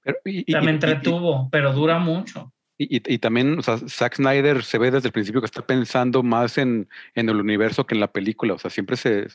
[0.01, 2.51] Pero, y, me entretuvo, pero dura mucho.
[2.81, 6.57] Y, también, o sea, Zack Snyder se ve desde el principio que está pensando más
[6.57, 8.53] en, en el universo que en la película.
[8.53, 9.27] O sea, siempre se.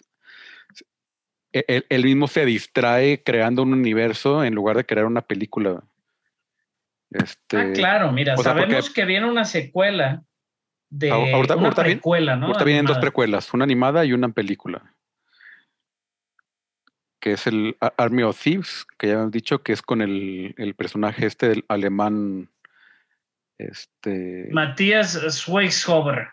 [1.53, 5.85] él, mismo se distrae creando un universo en lugar de crear una película.
[7.11, 10.25] Este, ah, claro, mira, sabemos que viene una secuela
[10.89, 12.47] de ahorita, una precuela, ¿no?
[12.47, 14.95] Ahorita vienen dos precuelas, una animada y una película.
[17.25, 20.75] Que es el Army of Thieves, que ya hemos dicho que es con el, el
[20.75, 22.51] personaje este del alemán,
[23.57, 26.29] este, Matías Schweighofer,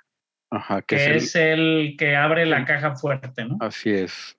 [0.49, 3.57] ajá, que, que es, es el que abre la caja fuerte, ¿no?
[3.61, 4.37] el, así es.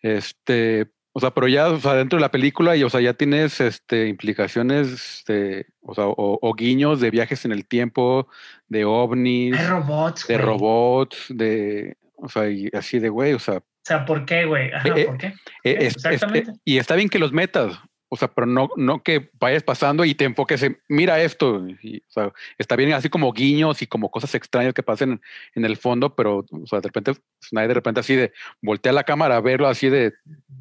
[0.00, 3.12] Este, o sea, pero ya, o sea, dentro de la película, y, o sea, ya
[3.12, 8.28] tienes, este, implicaciones, de, o sea, o, o guiños de viajes en el tiempo,
[8.68, 10.46] de ovnis, Hay robots, de güey.
[10.46, 14.72] robots, de, o sea, y así de güey, o sea, O sea, ¿por qué, güey?
[14.72, 15.26] Ajá, Eh, eh, ¿por qué?
[15.62, 16.52] Eh, es- exactamente.
[16.64, 17.78] y está bien que los metas,
[18.08, 21.98] o sea, pero no, no que vayas pasando y te enfoques en, mira esto, y,
[21.98, 25.20] o sea, está bien así como guiños y como cosas extrañas que pasen
[25.54, 27.12] en, el fondo, pero, o sea, de repente,
[27.50, 28.32] de repente así de,
[28.62, 30.14] voltea la cámara a verlo así de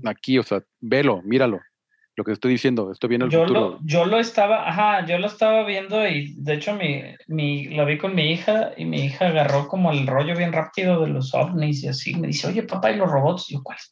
[0.03, 1.61] aquí, o sea, velo, míralo,
[2.15, 3.59] lo que estoy diciendo, esto viene el Yo futuro.
[3.59, 7.85] lo, yo lo estaba, ajá, yo lo estaba viendo y de hecho mi, mi, lo
[7.85, 11.33] vi con mi hija y mi hija agarró como el rollo bien rápido de los
[11.33, 12.13] ovnis y así.
[12.15, 13.49] Me dice, oye, papá, ¿y los robots?
[13.49, 13.89] Y yo, ¿cuáles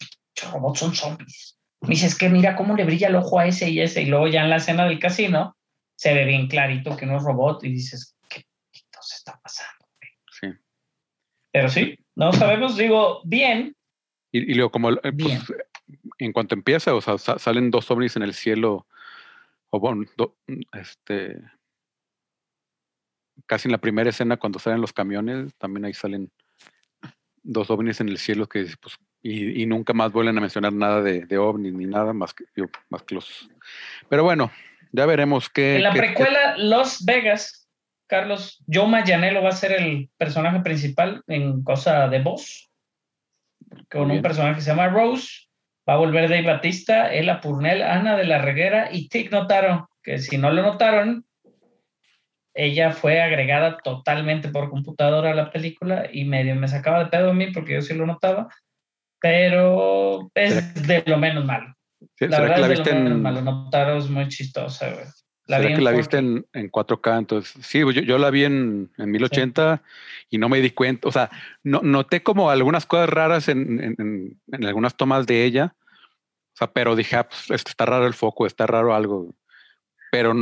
[0.52, 1.58] robots son zombies?
[1.82, 4.04] Me dice, es que mira cómo le brilla el ojo a ese y ese.
[4.04, 5.56] Y luego ya en la escena del casino
[5.96, 9.88] se ve bien clarito que no es robot y dices, ¿qué se está pasando?
[10.40, 10.48] Sí.
[11.52, 13.76] Pero sí, no sabemos, digo, bien,
[14.32, 15.40] Y, y luego como, eh, pues, Bien.
[16.18, 18.86] En cuanto empieza, o sea, sa- salen dos ovnis en el cielo,
[19.70, 20.36] o bueno, do-
[20.74, 21.42] este,
[23.46, 26.32] casi en la primera escena cuando salen los camiones, también ahí salen
[27.44, 31.02] dos ovnis en el cielo que, pues, y, y nunca más vuelven a mencionar nada
[31.02, 32.46] de, de ovnis ni nada más que,
[32.90, 33.50] más que los...
[34.10, 34.52] Pero bueno,
[34.92, 35.78] ya veremos qué...
[35.78, 37.68] En la qué- qué- precuela Los Vegas,
[38.08, 42.70] Carlos, Joe Mayanelo va a ser el personaje principal en cosa de voz,
[43.90, 45.48] con un personaje que se llama Rose.
[45.92, 50.20] Va a volver Dave Batista, Ella Purnell, Ana de la Reguera y Tig Notaro, que
[50.20, 51.26] si no lo notaron,
[52.54, 57.32] ella fue agregada totalmente por computadora a la película y medio me sacaba de pedo
[57.32, 58.48] a mí porque yo sí lo notaba,
[59.20, 61.76] pero es de lo menos malo.
[62.18, 63.42] ¿será La que verdad la es de viste lo menos en, malo.
[63.42, 65.06] Notaro es muy chistosa, güey.
[65.58, 65.98] será vi que la 4K.
[65.98, 67.18] viste en, en 4K?
[67.20, 69.82] Entonces, sí, yo, yo la vi en, en 1080
[70.30, 71.10] y no me di cuenta.
[71.10, 71.30] O sea,
[71.64, 75.76] no, noté como algunas cosas raras en- en algunas tomas de ella.
[76.62, 79.34] Sea, pero dije, ah, pues, este, está raro el foco, está raro algo.
[80.12, 80.34] Pero,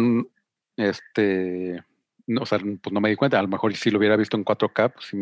[0.75, 1.81] este,
[2.27, 3.39] no, o sea, pues no me di cuenta.
[3.39, 5.17] A lo mejor si lo hubiera visto en 4K, pues sí,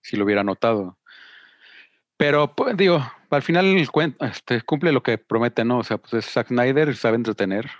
[0.00, 0.98] sí lo hubiera notado.
[2.16, 3.76] Pero, pues, digo, al final
[4.20, 5.78] este, cumple lo que promete, ¿no?
[5.78, 7.70] O sea, pues es Zack Snyder, sabe entretener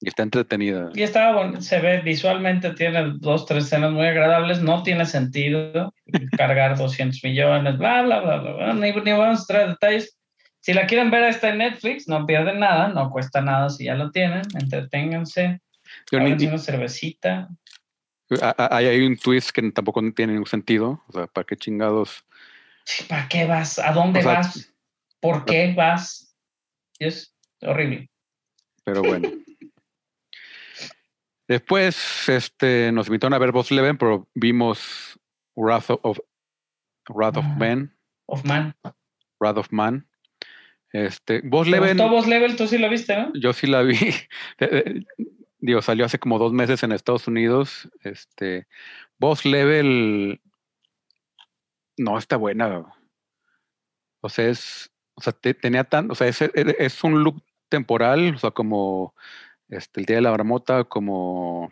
[0.00, 0.90] y está entretenida.
[0.94, 5.92] Y estaba bueno, se ve visualmente, tiene dos, tres escenas muy agradables, no tiene sentido
[6.38, 10.19] cargar 200 millones, bla, bla, bla, bla, ni, ni vamos a traer detalles.
[10.60, 13.94] Si la quieren ver, está en Netflix, no pierden nada, no cuesta nada si ya
[13.94, 15.60] lo tienen, entreténganse,
[16.12, 17.48] háganse una cervecita.
[18.58, 21.02] Hay, hay un twist que tampoco tiene ningún sentido.
[21.08, 22.24] O sea, ¿para qué chingados?
[23.08, 23.78] ¿Para qué vas?
[23.78, 24.72] ¿A dónde O sea, vas?
[25.20, 26.36] ¿Por qué vas?
[26.98, 28.10] Es horrible.
[28.84, 29.30] Pero bueno.
[31.48, 35.18] Después este, nos invitaron a ver Boss Leven, pero vimos
[35.56, 36.18] Wrath of,
[37.08, 37.56] Wrath of Ah.
[37.58, 37.96] Man.
[38.26, 38.74] Of Man.
[39.40, 40.06] Wrath of Man.
[40.92, 42.56] Este, Boss ¿Te Leven, gustó Boss Level?
[42.56, 43.32] Tú sí lo viste, ¿no?
[43.34, 43.96] yo sí la vi.
[45.58, 47.88] Digo, salió hace como dos meses en Estados Unidos.
[48.02, 48.66] Este,
[49.18, 50.40] Boss Level
[51.98, 52.86] no está buena.
[54.22, 58.34] O sea, es, o sea, te- tenía tan, o sea, es, es un loop temporal,
[58.34, 59.14] o sea, como
[59.68, 61.70] este, el día de la marmota, como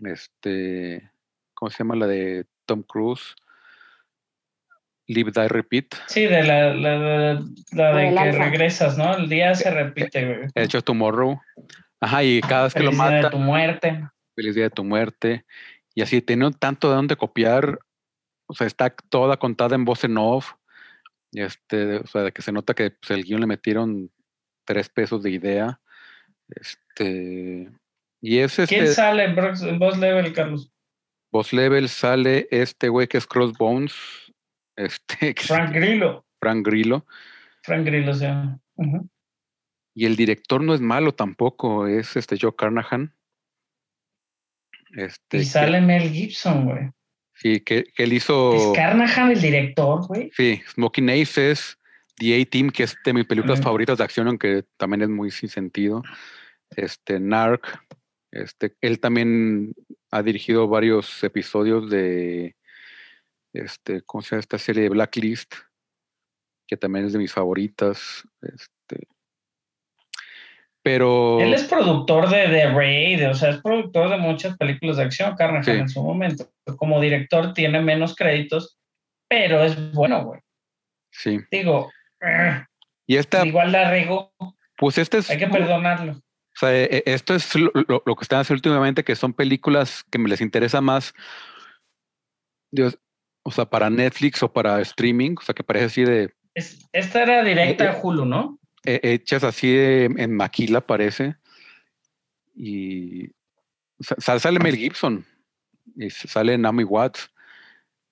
[0.00, 1.10] este,
[1.54, 3.36] ¿cómo se llama la de Tom Cruise?
[5.08, 5.86] Live, Die, Repeat.
[6.08, 8.44] Sí, de la, la, la- la de que alfa.
[8.44, 9.16] regresas, ¿no?
[9.16, 10.48] El día se repite, güey.
[10.54, 11.40] Hecho Tomorrow.
[12.00, 14.08] Ajá, y cada vez que lo Feliz día de mata, tu muerte.
[14.34, 15.44] feliz día de tu muerte.
[15.94, 17.78] Y así, teniendo tanto de dónde copiar,
[18.46, 20.52] o sea, está toda contada en voz en off.
[21.32, 24.10] Y este, o sea, de que se nota que pues, el guion le metieron
[24.64, 25.80] tres pesos de idea.
[26.48, 27.70] Este,
[28.20, 30.70] y es ¿Quién este, sale en Boss Level, Carlos?
[31.32, 33.94] Boss Level sale este güey que es Crossbones,
[34.76, 36.24] este, Frank Grillo.
[36.40, 37.06] Frank Grillo.
[37.62, 38.60] Frank Grillo se llama.
[39.94, 43.14] Y el director no es malo tampoco, es este Joe Carnahan.
[44.96, 46.90] Este, Y que- sale Mel Gibson, güey.
[47.34, 48.54] sí, que, que él hizo.
[48.72, 50.30] Es Carnahan el director, güey.
[50.34, 51.78] Sí, Smoking Aces,
[52.16, 55.48] The A-Team, que es de mis películas favoritas de acción, aunque también es muy sin
[55.48, 56.02] sentido.
[56.76, 57.82] Este, Narc.
[58.32, 59.72] Este, él también
[60.10, 62.54] ha dirigido varios episodios de
[63.64, 65.54] este, ¿cómo se llama esta serie de Blacklist?
[66.68, 68.22] Que también es de mis favoritas.
[68.42, 69.06] Este,
[70.82, 75.04] pero Él es productor de The Raid, o sea, es productor de muchas películas de
[75.04, 75.70] acción, Carnahan Sí.
[75.72, 76.48] en su momento.
[76.76, 78.78] Como director tiene menos créditos,
[79.28, 80.40] pero es bueno, güey.
[81.12, 82.62] sí, Digo, eh,
[83.08, 84.32] Y esta, Igual la regó,
[84.76, 86.12] pues este es, hay que perdonarlo.
[86.12, 89.32] o sea, e- e- esto es lo, lo- lo que están haciendo últimamente, que son
[89.32, 91.14] películas que me les interesa más,
[92.72, 92.98] Dios,
[93.46, 97.22] o sea, para Netflix o para streaming, o sea, que parece así de, Es- esta
[97.22, 98.58] era directa Eh, a Hulu, ¿no?
[98.84, 101.36] he- hechas así de- en maquila, parece.
[102.54, 103.30] Y
[104.00, 105.24] sa- sa- sale Mel Gibson,
[105.96, 107.30] y sale Naomi Watts,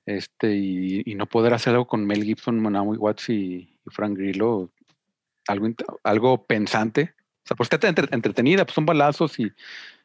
[0.07, 4.17] este, y, y no poder hacer algo con Mel Gibson, Naomi Watts y, y Frank
[4.19, 4.71] Grillo,
[5.49, 5.69] algo,
[6.03, 7.15] algo pensante.
[7.45, 9.51] O sea, pues está entre- entretenida, pues son balazos y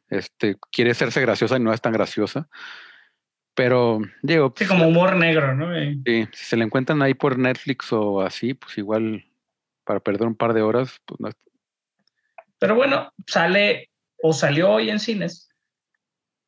[0.09, 2.49] este, quiere hacerse graciosa y no es tan graciosa.
[3.59, 5.67] Pero, digo, Sí, pues, como humor negro, ¿no?
[6.05, 9.25] Sí, si se la encuentran ahí por Netflix o así, pues igual
[9.83, 11.29] para perder un par de horas, pues no
[12.57, 13.89] Pero bueno, sale
[14.23, 15.49] o salió hoy en cines.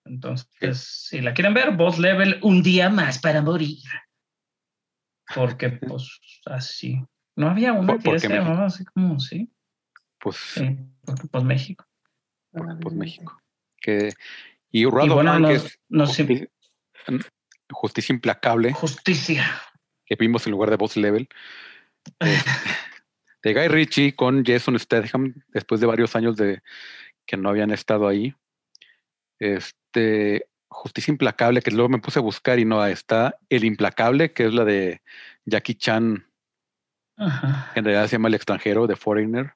[0.05, 0.79] Entonces,
[1.09, 3.79] si la quieren ver, Boss Level, un día más para morir.
[5.35, 6.97] Porque, pues, así.
[7.35, 9.51] No había una ¿Por- que se llamaba así como, sí.
[10.17, 11.85] pues, sí porque, pues, México.
[12.53, 13.37] pues México.
[13.81, 14.13] Que,
[14.71, 16.47] y of bueno, que es nos- justi-
[17.71, 19.61] justicia implacable, Justicia.
[20.05, 21.27] que vimos en lugar de Boss Level.
[22.19, 22.39] eh,
[23.43, 26.61] de Guy Ritchie con Jason Statham, después de varios años de
[27.25, 28.35] que no habían estado ahí.
[29.39, 34.45] Este, Justicia Implacable, que luego me puse a buscar y no está El Implacable, que
[34.45, 35.01] es la de
[35.45, 36.27] Jackie Chan,
[37.17, 37.71] Ajá.
[37.75, 39.53] en realidad se llama El extranjero, de Foreigner.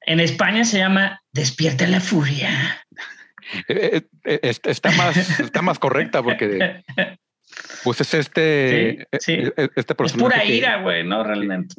[0.00, 2.84] En España se llama Despierta la furia.
[3.68, 6.82] Eh, eh, est- está, más, está más correcta porque
[7.84, 9.32] pues es este, Sí, sí.
[9.56, 11.22] eh, este Es personaje pura que- ira, güey, ¿no?
[11.22, 11.76] Realmente.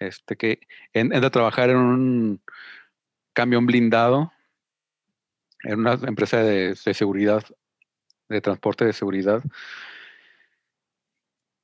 [0.00, 0.60] este que
[0.92, 2.40] en- entra a trabajar en un
[3.32, 4.32] camión blindado
[5.64, 7.42] en una empresa de, de seguridad
[8.28, 9.42] de transporte de seguridad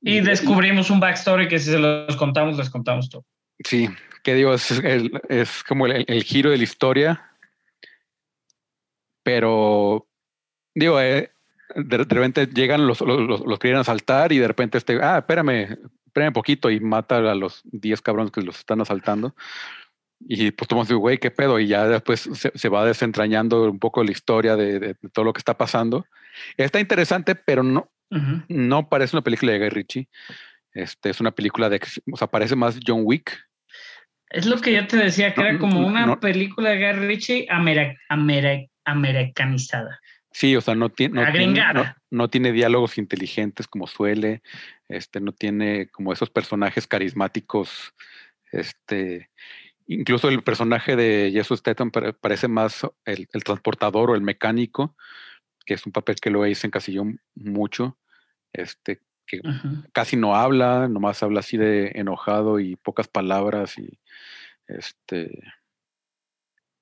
[0.00, 3.24] Y descubrimos un backstory que si se los contamos, les contamos todo.
[3.64, 3.88] sí
[4.22, 7.30] que digo es, el- es como el, el giro de la historia
[9.24, 10.06] pero
[10.74, 11.32] digo eh,
[11.74, 15.76] de, de repente llegan los, los, los, quieren asaltar y de repente este ah espérame
[16.06, 19.34] espérame un poquito y mata a los 10 cabrones que los están asaltando
[20.26, 23.78] y pues tú dices, güey, qué pedo, y ya después se, se va desentrañando un
[23.78, 26.06] poco la historia de, de- de todo lo que está pasando.
[26.56, 27.90] Está interesante, pero no,
[28.48, 30.08] no parece una película de Guy Ritchie.
[30.72, 31.78] Este, es una película de,
[32.10, 33.36] o sea, parece más John Wick.
[34.30, 36.20] Es lo que yo te decía, que No, era como no, una no.
[36.20, 40.00] película de Guy Ritchie amera- amera- americanizada.
[40.30, 44.42] Sí, o sea, no tiene, no, tiene, no, no tiene diálogos inteligentes como suele,
[44.88, 47.94] este, no tiene como esos personajes carismáticos,
[48.50, 49.30] este,
[49.86, 54.96] incluso el personaje de Jesus Statham pare- parece más el, el transportador o el mecánico,
[55.64, 57.04] que es un papel que lo se encasilló
[57.36, 57.96] mucho,
[58.52, 59.40] este, que
[59.92, 64.00] casi no habla, nomás habla así de enojado y pocas palabras y
[64.66, 65.40] este,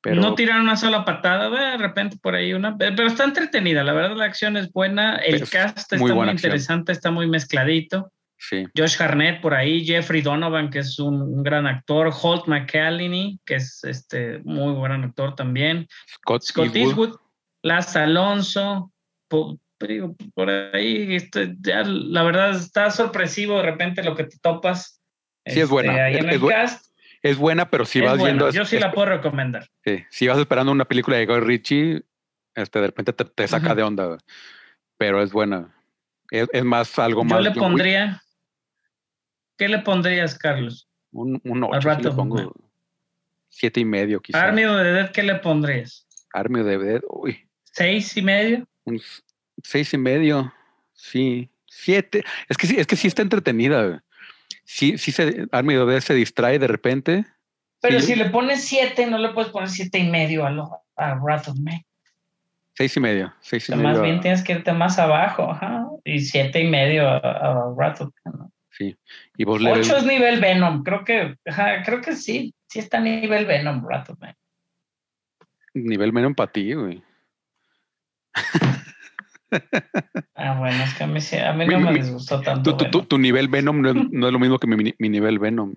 [0.03, 3.93] pero no tiran una sola patada, de repente por ahí una, pero está entretenida, la
[3.93, 6.51] verdad la acción es buena, el cast está muy muy, buena acción.
[6.51, 8.13] interesante, está muy mezcladito.
[8.37, 13.39] sí, Josh Harnett por ahí, Jeffrey Donovan, que es un, un gran actor, Holt McCallany,
[13.47, 17.17] que es este muy buen actor también, Scott, Scott Eastwood, Eastwood,
[17.63, 18.93] Las Alonso,
[19.29, 24.39] po- digo, por ahí, este, ya, la verdad está sorpresivo de repente lo que te
[24.39, 25.01] topas.
[25.45, 26.87] Sí, es buena, ahí es- en el cast.
[27.23, 29.69] Es buena, pero si es vas buena, viendo yo sí la puedo recomendar.
[29.85, 32.03] Sí, si vas esperando una película de Guy Ritchie,
[32.55, 34.19] este, de repente te, te saca de onda,
[34.97, 35.75] pero es buena.
[36.31, 37.43] Es, es más algo Yo más.
[37.43, 37.63] le John Wick.
[37.69, 38.23] pondría.
[39.57, 40.89] ¿Qué le pondrías, Carlos?
[41.13, 42.55] un, un al 8, rato, le pongo
[43.51, 44.43] siete y medio quizás.
[44.43, 46.07] Army of the Dead, ¿qué le pondrías?
[46.33, 48.67] Army of the Dead, uy, ¿Seis y medio?
[48.85, 49.01] un
[49.63, 50.53] seis y medio,
[50.95, 52.25] sí, siete.
[52.49, 54.03] Es que sí, es que sí está entretenida.
[54.65, 57.25] Sí, sí se, Army of se distrae de repente.
[57.81, 58.07] Pero Sí.
[58.09, 61.49] si le pones siete, no le puedes poner siete y medio a, lo, a Wrath
[61.49, 61.83] of Man.
[62.75, 63.91] Seis y medio, seis y O sea, medio.
[63.91, 65.87] más bien tienes que irte más abajo, ajá.
[66.05, 68.35] Y siete y medio a, a Wrath of Man.
[68.39, 68.53] ¿no?
[68.71, 68.97] Sí.
[69.37, 70.83] Y vos le Ocho es nivel Venom.
[70.83, 72.55] Creo que, ajá, creo que sí.
[72.69, 74.35] Sí está a nivel Venom, Wrath of Man.
[75.75, 77.03] nivel menos para ti, güey.
[80.35, 82.77] Ah, bueno, es que a mí, sí- a mí Mi- no me disgustó tanto.
[82.77, 85.75] Tu, nivel Venom no es, no es lo mismo que mi, mi nivel Venom.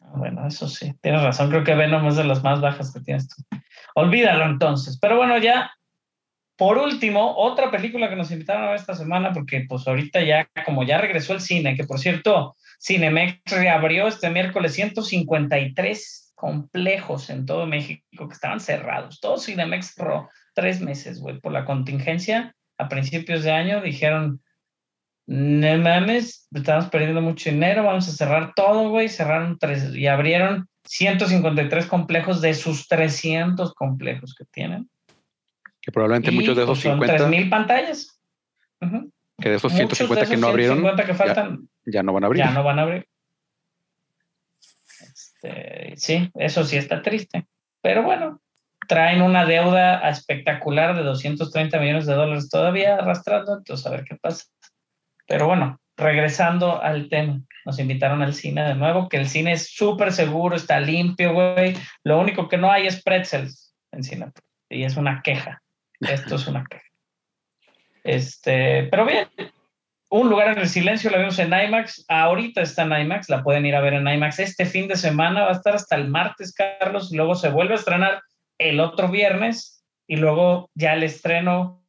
[0.00, 1.50] Ah, Bueno, eso sí, tienes razón.
[1.50, 3.42] Creo que Venom es de las más bajas que tienes tú.
[3.94, 4.98] Olvídalo entonces.
[5.00, 5.70] Pero bueno, ya,
[6.56, 10.48] por último, otra película que nos invitaron a ver esta semana, porque pues ahorita ya,
[10.64, 17.46] como ya regresó el cine, que por cierto, Cinemex reabrió este miércoles 153 complejos en
[17.46, 19.20] todo México que estaban cerrados.
[19.20, 22.54] Todo Cinemex cerró tres meses, güey, por la contingencia.
[22.78, 24.40] A principios de año dijeron,
[25.26, 29.08] no mames, estamos perdiendo mucho dinero, vamos a cerrar todo, güey.
[29.08, 34.88] Cerraron tres y abrieron 153 complejos de sus 300 complejos que tienen.
[35.80, 38.20] Que probablemente muchos de esos pues, son 50, 3.000 pantallas.
[38.80, 39.12] Ujú.
[39.38, 42.12] que de esos Muchos 150 de que esos no abrieron, 150 que faltan, ya no
[42.12, 42.42] van a abrir.
[42.42, 43.08] ya no van a abrir.
[45.00, 47.46] Este, sí, eso sí está triste.
[47.80, 48.40] Pero bueno,
[48.88, 54.16] traen una deuda espectacular de 230 millones de dólares todavía arrastrando, entonces a ver qué
[54.16, 54.44] pasa.
[55.26, 59.70] Pero bueno, regresando al tema, nos invitaron al cine de nuevo, que el cine es
[59.70, 61.76] súper seguro, está limpio, güey.
[62.04, 64.32] Lo único que no hay es pretzels en cine.
[64.68, 65.62] Y es una queja.
[66.00, 66.84] Esto es una queja.
[68.02, 69.28] Este, pero bien,
[70.10, 72.04] un lugar en el silencio la vemos en IMAX.
[72.08, 74.40] Ahorita está en IMAX, la pueden ir a ver en IMAX.
[74.40, 77.12] Este fin de semana va a estar hasta el martes, Carlos.
[77.12, 78.22] Luego se vuelve a estrenar
[78.68, 81.84] el otro viernes y luego ya el estreno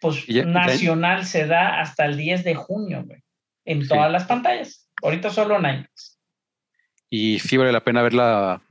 [0.00, 3.22] pues, ya- nacional se da hasta el 10 de junio, güey,
[3.64, 3.88] en Sí.
[3.88, 4.88] todas las pantallas.
[5.02, 6.18] Ahorita solo en IMAX.
[7.10, 8.62] Y sí vale la pena verla,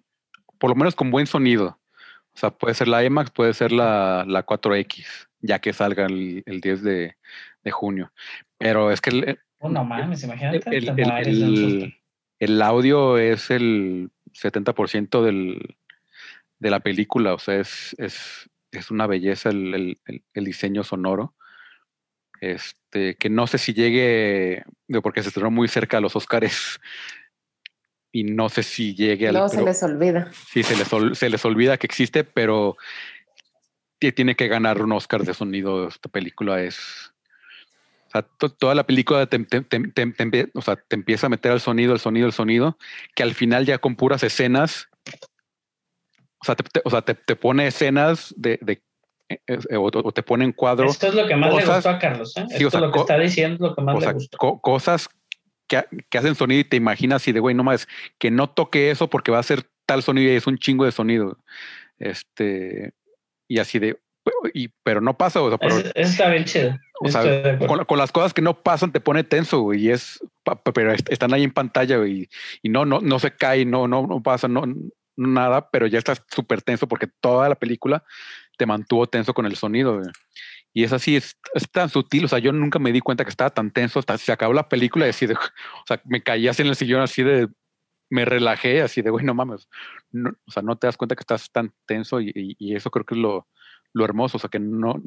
[0.59, 1.80] por lo menos con buen sonido.
[2.35, 5.05] O sea, puede ser la IMAX, puede ser la, la 4X,
[5.41, 7.15] ya que salga el, el 10 de,
[7.63, 8.11] de junio.
[8.57, 10.75] Pero es que el, Oh, no mames, imagínate.
[10.75, 11.93] el-
[12.39, 15.77] el audio es el 70% del,
[16.64, 17.34] de la película.
[17.35, 21.35] O sea, es, es, es una belleza el, el- el- el diseño sonoro.
[22.41, 24.64] Este, que no sé si llegue,
[25.02, 26.80] porque se estrenó muy cerca a los Oscars.
[28.15, 29.34] Y no sé si llegue al.
[29.34, 30.31] Luego se pero- les olvida.
[30.52, 32.77] Sí, se les, ol- se les olvida que existe, pero
[33.98, 35.88] ti- tiene que ganar un Oscar de sonido.
[35.88, 37.11] Esta película es.
[38.06, 41.60] O sea, to- toda la película te, te- o sea, te empieza a meter al
[41.60, 42.77] sonido, el sonido, el sonido,
[43.15, 44.90] que al final ya con puras escenas.
[46.44, 48.60] O sea, te, te- o sea, te, te pone escenas de.
[48.61, 48.82] de-
[49.30, 51.76] eh, eh, o, o te pone en cuadro Esto es lo que más le cosas-
[51.78, 52.36] gustó a Carlos.
[52.38, 52.45] ¿eh?
[52.49, 54.10] sí, Esto o sea, es lo que está diciendo, es lo que más o sea,
[54.10, 54.38] le gustó.
[54.38, 55.07] co- cosas
[55.70, 57.88] que, que hacen sonido y te imaginas y de güey, no más,
[58.20, 60.91] que no toque eso porque va a ser tal sonido y es un chingo de
[60.91, 61.38] sonido.
[61.99, 62.91] Este,
[63.48, 63.98] y así de,
[64.53, 66.78] y, pero no pasa, o sea, pero, eso está bien chido.
[67.02, 70.20] o sea, con, con las cosas que no pasan te pone tenso, güey, y es,
[70.74, 72.30] pero est- están ahí en pantalla, güey,
[72.61, 74.64] y no, no, no se cae, no, no, no pasa, no,
[75.15, 78.03] nada, pero ya estás súper tenso porque toda la película
[78.57, 80.02] te mantuvo tenso con el sonido.
[80.73, 83.30] Y es así, es, es tan sutil, o sea, yo nunca me di cuenta que
[83.30, 86.64] estaba tan tenso hasta se acabó la película y así o sea, me caí así
[86.64, 87.48] en el sillón así de,
[88.10, 89.68] me relajé así de, güey, no mames,
[90.11, 93.15] no, o sea, no te das cuenta que estás tan tenso y, eso creo que
[93.15, 93.48] es lo,
[93.94, 95.02] lo hermoso, o sea, que no,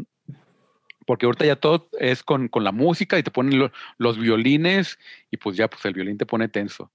[1.06, 4.98] porque ahorita ya todo es con, con la música y te ponen lo- los violines
[5.30, 6.90] y pues ya, pues el violín te pone tenso.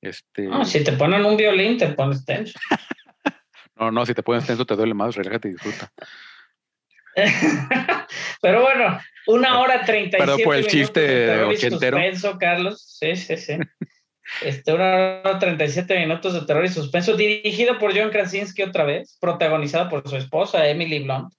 [0.00, 2.58] Este, No, si te ponen un violín, te pones tenso.
[3.76, 5.92] no, no, si te pones tenso te duele más, relájate y disfruta.
[8.42, 11.96] Pero bueno, una hora treinta y Perdón por el minutos chiste de terror y ochentero.
[11.96, 12.98] suspenso, Carlos.
[12.98, 13.54] Sí, sí, sí.
[14.42, 19.16] Este, una hora 37 minutos de terror y suspenso, dirigido por John Krasinski otra vez,
[19.20, 21.32] protagonizado por su esposa, Emily Blunt.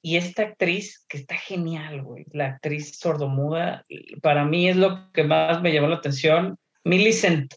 [0.00, 3.84] Y esta actriz que está genial, güey, la actriz sordomuda,
[4.22, 6.56] para mí es lo que más me llamó la atención.
[6.84, 7.52] Millicent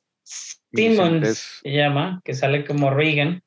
[0.73, 3.41] Simmons es- se llama, que sale como Regan.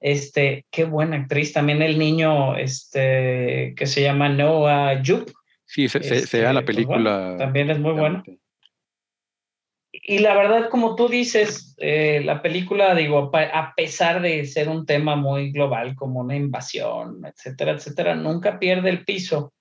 [0.00, 1.52] Este, qué buena actriz.
[1.52, 5.32] También el niño, este, que se llama Noah Jupe.
[5.64, 7.36] Sí, se, la Este, pues, bueno, película.
[7.38, 8.22] también es muy bueno.
[9.92, 14.84] Y la verdad, como tú dices, eh, la película, digo, a pesar de ser un
[14.84, 19.54] tema muy global, como una invasión, etcétera, etcétera, nunca pierde el piso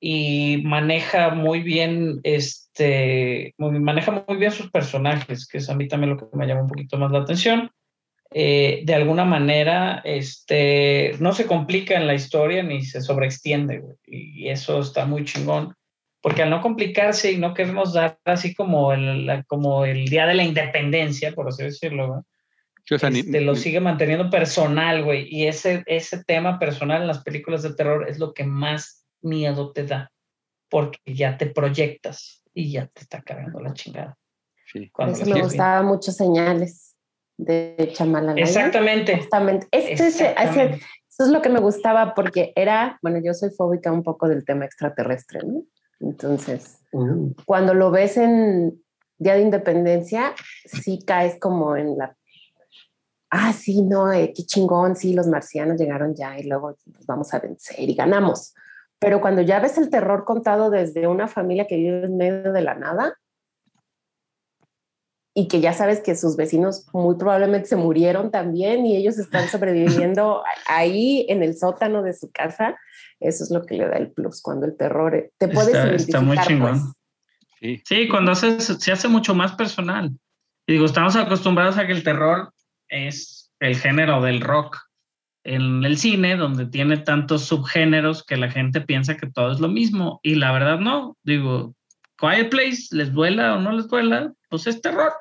[0.00, 5.88] y maneja muy bien, este, muy- maneja muy bien sus personajes, que es a mí
[5.88, 7.70] también lo que me llama un poquito más la atención.
[8.30, 13.96] Eh, de alguna manera, este, no se complica en la historia ni se sobreextiende, güey,
[14.06, 15.74] y eso está muy chingón
[16.20, 20.26] porque al no complicarse y no querernos dar así como el, la- como el día
[20.26, 22.20] de la independencia, por así decirlo, güey,
[22.84, 25.26] Sí, o sea, ni- este, lo sigue manteniendo personal, güey.
[25.30, 29.72] Y ese, ese tema personal en las películas de terror es lo que más miedo
[29.72, 30.10] te da,
[30.68, 34.16] porque ya te proyectas y ya te está cargando la chingada.
[34.72, 34.90] sí.
[34.94, 36.96] Por eso me estás gustaba mucho señales
[37.36, 38.40] de Chamalala.
[38.40, 39.16] Exactamente.
[39.16, 39.66] Justamente.
[39.70, 40.76] Este es- exactamente.
[41.08, 44.44] eso es lo que me gustaba porque era, bueno, yo soy fóbica un poco del
[44.44, 45.62] tema extraterrestre, ¿no?
[46.00, 46.78] Entonces,
[47.44, 48.80] cuando lo ves en
[49.18, 50.34] Día de Independencia,
[50.64, 52.16] sí caes como en la...
[53.30, 57.34] Ah, sí, no, eh, qué chingón, sí, los marcianos llegaron ya y luego los vamos
[57.34, 58.54] a vencer y ganamos.
[59.00, 62.62] Pero cuando ya ves el terror contado desde una familia que vive en medio de
[62.62, 63.14] la nada
[65.34, 69.48] y que ya sabes que sus vecinos muy probablemente se murieron también y ellos están
[69.48, 72.76] sobreviviendo ahí en el sótano de su casa,
[73.20, 75.86] eso es lo que le da el plus cuando el terror eh, te puedes Está-
[75.88, 76.20] identificar.
[76.22, 76.80] está muy chingón.
[76.80, 76.92] pues.
[77.60, 77.82] Sí.
[77.84, 80.10] sí, cuando hace, se hace mucho más personal.
[80.66, 82.52] Y digo, estamos acostumbrados a que el terror
[82.88, 84.76] es el género del rock
[85.44, 89.68] en el cine, donde tiene tantos subgéneros que la gente piensa que todo es lo
[89.68, 90.20] mismo.
[90.22, 91.16] Y la verdad no.
[91.22, 91.74] Digo,
[92.18, 94.32] Quiet Place, ¿les duela o no les duela?
[94.48, 95.12] Pues es terror.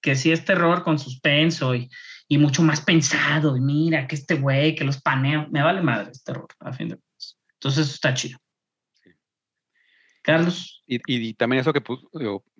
[0.00, 1.88] Que sí es terror con suspenso y,
[2.28, 3.56] y mucho más pensado.
[3.56, 5.46] Y mira, que este güey, que los panea.
[5.50, 7.38] Me vale madre, es terror, a fin de cuentas.
[7.54, 8.38] Entonces está chido.
[10.22, 10.82] Carlos.
[10.86, 12.00] Y, y, también eso que pues,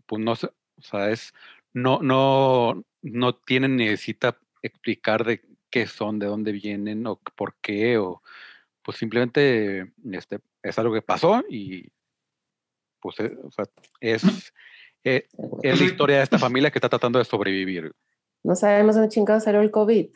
[0.06, 1.32] pues no sé, o sea, es,
[1.74, 7.98] no, no, no tienen, necesita explicar de qué son, de dónde vienen o por qué,
[7.98, 8.22] o
[8.82, 11.88] pues simplemente este, es algo que pasó y
[13.00, 13.64] pues eh, o sea,
[14.00, 14.24] es,
[15.04, 15.26] eh,
[15.62, 17.92] es, la historia de esta familia que está tratando de sobrevivir.
[18.42, 20.08] No sabemos dónde chingado salió el COVID.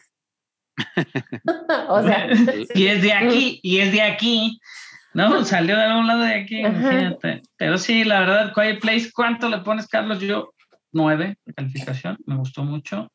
[1.89, 2.29] o sea,
[2.75, 4.59] y es de aquí, y es de aquí.
[5.15, 7.43] No, salió de algún lado de aquí, imagínate.
[7.57, 10.21] Pero sí, la verdad, Quiet Place, ¿cuánto le pones, Carlos?
[10.21, 10.55] Yo,
[10.93, 13.11] nueve calificación, me gustó mucho.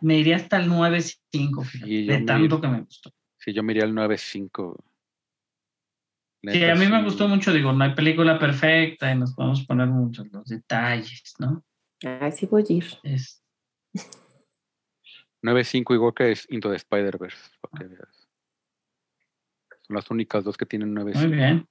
[0.00, 3.10] Me iría hasta el 9.5, de tanto que me gustó.
[3.36, 4.76] Sí, yo me iría al 9.5.
[6.42, 9.88] Sí, a mí me gustó mucho, digo, no hay película perfecta y nos podemos poner
[9.88, 11.64] muchos los detalles, ¿no?
[12.04, 12.86] Ay, sí voy a ir.
[13.02, 13.42] Es...
[15.42, 18.28] 9.5 igual que es Into the Spider-Verse, para que veas.
[19.82, 21.28] Son las únicas dos que tienen 9.5.
[21.28, 21.68] Muy bien.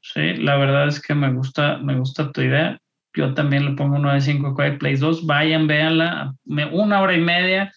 [0.00, 2.80] Sí, la verdad es que me gusta, me gusta tu idea.
[3.14, 5.26] Yo también le pongo 9.5 Quiet Place 2.
[5.26, 6.34] Vayan, véanla.
[6.72, 7.72] Una hora y media.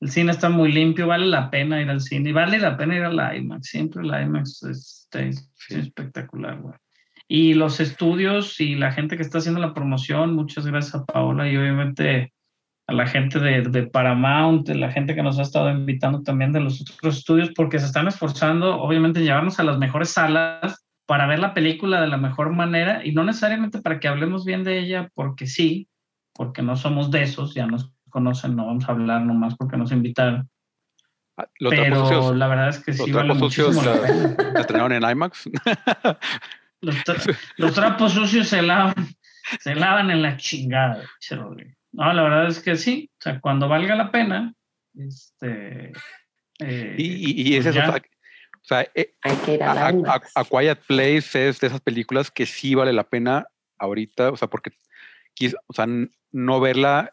[0.00, 1.06] El cine está muy limpio.
[1.06, 2.30] Vale la pena ir al cine.
[2.30, 3.68] Y vale la pena ir a la IMAX.
[3.68, 5.08] Siempre la IMAX es,
[5.70, 6.74] espectacular, güey.
[7.26, 11.50] Y los estudios y la gente que está haciendo la promoción, muchas gracias a Paola
[11.50, 12.34] y obviamente
[12.86, 16.60] a la gente de, de, Paramount, la gente que nos ha estado invitando también de
[16.60, 21.26] los otros estudios, porque se están esforzando, obviamente, en llevarnos a las mejores salas para
[21.26, 24.78] ver la película de la mejor manera y no necesariamente para que hablemos bien de
[24.78, 25.88] ella, porque sí,
[26.32, 29.92] porque no somos de esos, ya nos conocen, no vamos a hablar nomás porque nos
[29.92, 30.48] invitaron.
[31.36, 33.96] Ah, Pero la verdad es que sí vale muchísimo la,
[34.52, 35.50] la estrenaron en IMAX.
[36.80, 36.96] los,
[37.56, 38.94] los, trapos sucios se lavan,
[39.60, 41.02] se lavan en la chingada,
[41.92, 44.54] No, la verdad es que sí, o sea, cuando valga la pena,
[44.96, 45.92] este...
[46.60, 47.94] Eh, y, y, es pues eso,
[48.64, 53.46] o sea, eh, a, Quiet Place es de esas películas que sí vale la pena
[53.78, 54.72] ahorita, o sea, porque
[55.66, 55.86] o sea,
[56.32, 57.12] no verla.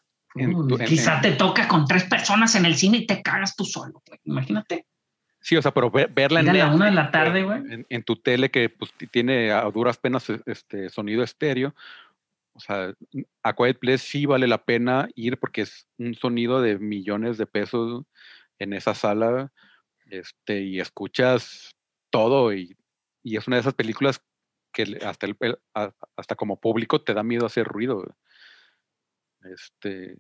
[0.86, 4.86] quizá te toca con tres personas en el cine y te cagas tú solo, imagínate.
[5.41, 7.86] Sí, o sea, pero verla en, la una de la tarde, güey.
[7.90, 11.76] En, tu tele que pues, tiene a duras penas e, este sonido estéreo.
[12.53, 12.94] O sea,
[13.44, 17.48] a Quiet Place sí vale la pena ir porque es un sonido de millones de
[17.48, 18.06] pesos
[18.60, 19.52] en esa sala
[20.11, 21.75] este, y escuchas
[22.09, 22.77] todo y,
[23.23, 24.21] es una de esas películas
[24.73, 25.38] que hasta, el,
[25.73, 28.03] hasta como público te da miedo hacer ruido.
[29.43, 30.17] Este,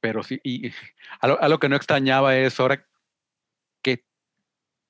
[0.00, 0.72] pero sí, y
[1.20, 2.86] a lo, que no extrañaba es ahora
[3.82, 4.06] que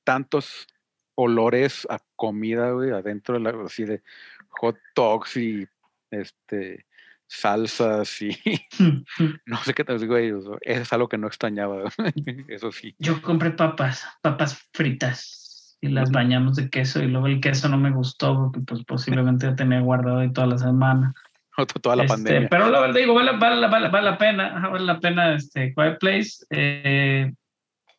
[0.04, 0.66] tantos
[1.14, 4.02] olores a comida, adentro de la, así de
[4.50, 5.66] hot dogs y
[6.10, 6.86] este
[7.30, 8.36] salsas y
[9.46, 10.44] no sé qué te digo ellos.
[10.62, 11.84] Es algo que no extrañaba,
[12.48, 12.94] eso sí.
[12.98, 17.78] Yo compré papas, papas fritas y las bañamos de queso y luego el queso no
[17.78, 21.14] me gustó porque pues posiblemente ya tenía guardado ahí toda la semana.
[21.82, 22.48] toda la este, pandemia.
[22.48, 25.98] Pero la verdad digo, vale, vale, vale, vale la pena, vale la pena este Quiet
[25.98, 26.44] Place.
[26.50, 27.32] Eh,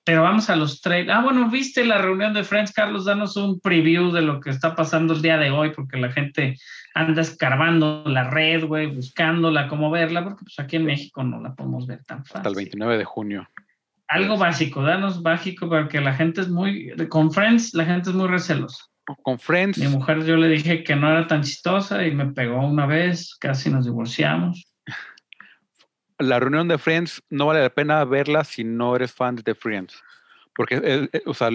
[0.03, 1.17] pero vamos a los trailers.
[1.17, 4.75] Ah, bueno, viste la reunión de Friends, Carlos, danos un preview de lo que está
[4.75, 6.57] pasando el día de hoy, porque la gente
[6.93, 11.53] anda escarbando la red, güey, buscándola, cómo verla, porque pues aquí en México no la
[11.53, 12.37] podemos ver tan fácil.
[12.37, 13.47] Hasta el 29 de junio.
[14.07, 18.27] Algo básico, danos básico, porque la gente es muy, con Friends, la gente es muy
[18.27, 18.85] recelosa.
[19.23, 19.77] Con Friends.
[19.77, 23.35] Mi mujer yo le dije que no era tan chistosa y me pegó una vez,
[23.39, 24.70] casi nos divorciamos
[26.21, 30.01] la reunión de Friends no vale la pena verla si no eres fan de Friends.
[30.55, 31.49] Porque es, eh, sea,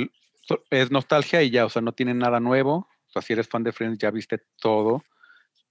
[0.71, 2.89] es nostalgia y ya, o sea, no tiene nada nuevo.
[3.09, 5.05] O sea, si eres fan de Friends, ya viste todo.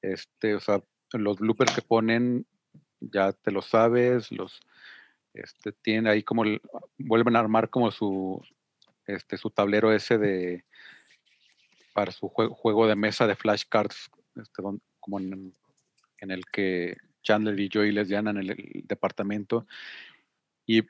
[0.01, 0.81] Este, o sea,
[1.13, 2.45] los bloopers que ponen,
[2.99, 4.31] ya te lo sabes.
[4.31, 4.59] Los,
[5.33, 6.43] este, tienen ahí como,
[6.97, 8.41] vuelven a armar como su,
[9.05, 10.65] este, su tablero ese de,
[11.93, 14.63] para su juego, juego de mesa de flashcards, este,
[14.99, 15.51] como en
[16.31, 19.67] el que Chandler y Joey les llaman en el, departamento
[20.65, 20.83] y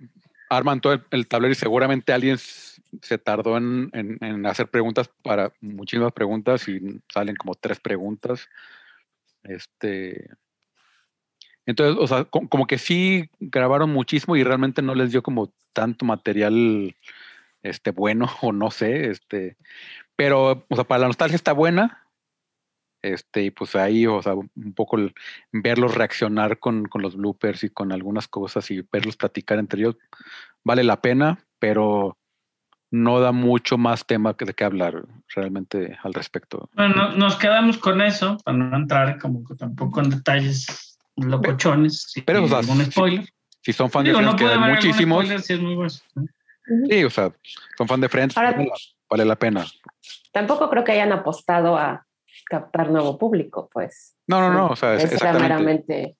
[0.49, 6.67] arman todo el, tablero y seguramente alguien se tardó en, hacer preguntas para muchísimas preguntas
[6.67, 8.47] y salen como tres preguntas.
[9.43, 10.29] Este,
[11.65, 16.05] entonces, o sea, como, que sí grabaron muchísimo y realmente no les dio como tanto
[16.05, 16.95] material
[17.63, 19.57] este, bueno o no sé, este,
[20.15, 22.04] pero, o sea, para la nostalgia está buena,
[23.05, 25.13] Este, y pues ahí, o sea, un poco el-
[25.51, 29.95] verlos reaccionar con, con los bloopers y con algunas cosas y verlos platicar entre ellos
[30.63, 32.17] vale la pena, pero
[32.91, 35.03] no da mucho más tema que de qué hablar
[35.35, 36.69] realmente al respecto.
[36.73, 42.11] Bueno, no- nos quedamos con eso, para no entrar como que tampoco en detalles locochones.
[42.25, 43.25] pero, o sea, algún spoiler.
[43.61, 45.75] Si son fans Digo, de no Friends, que hay algún muchísimos, spoiler si es muy
[45.75, 45.93] bueno.
[46.89, 47.31] sí, o sea,
[47.77, 48.75] son fan de Friends, Ahora- vale la-
[49.09, 49.65] vale la pena.
[50.31, 52.04] Tampoco creo que hayan apostado a
[52.45, 54.15] captar nuevo público, pues.
[54.27, 55.53] No, no, no, o sea, es, Es era exactamente.
[55.53, 56.17] meramente.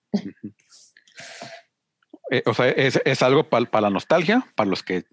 [2.31, 5.05] Eh, o sea, es, es algo para la nostalgia, para los que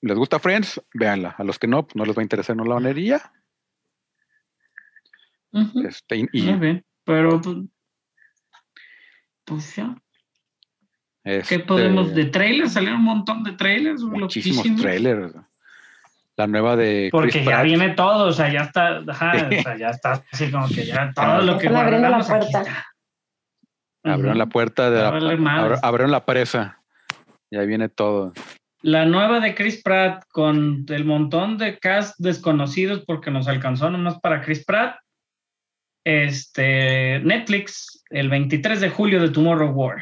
[0.00, 1.34] les gusta Friends, véanla.
[1.36, 2.98] A los que no, pues no les va a interesar, no la van a ver
[2.98, 3.32] y ya.
[5.52, 5.80] Ujú.
[5.86, 7.56] Este, y, Muy bien, pero pues,
[9.44, 9.96] pues ya.
[11.24, 12.14] ¿Qué este, podemos?
[12.14, 14.02] De trailers, salieron un montón de trailers.
[14.02, 14.80] muchísimos loquísimos.
[14.80, 15.34] trailers.
[16.36, 17.64] La nueva de Porque Chris ya Pratt.
[17.64, 21.12] viene todo, o sea, ya está, ajá, o sea, ya está así como que ya
[21.14, 22.60] todo lo que abriendo la aquí puerta.
[22.62, 22.86] está.
[24.04, 26.78] Abrieron la puerta de la, abrieron la presa.
[27.50, 28.32] Y ahí viene todo.
[28.80, 34.18] La nueva de Chris Pratt con el montón de cast desconocidos porque nos alcanzó nomás
[34.20, 34.96] para Chris Pratt.
[36.04, 39.98] Este Netflix, el 23 de julio de Tomorrow War.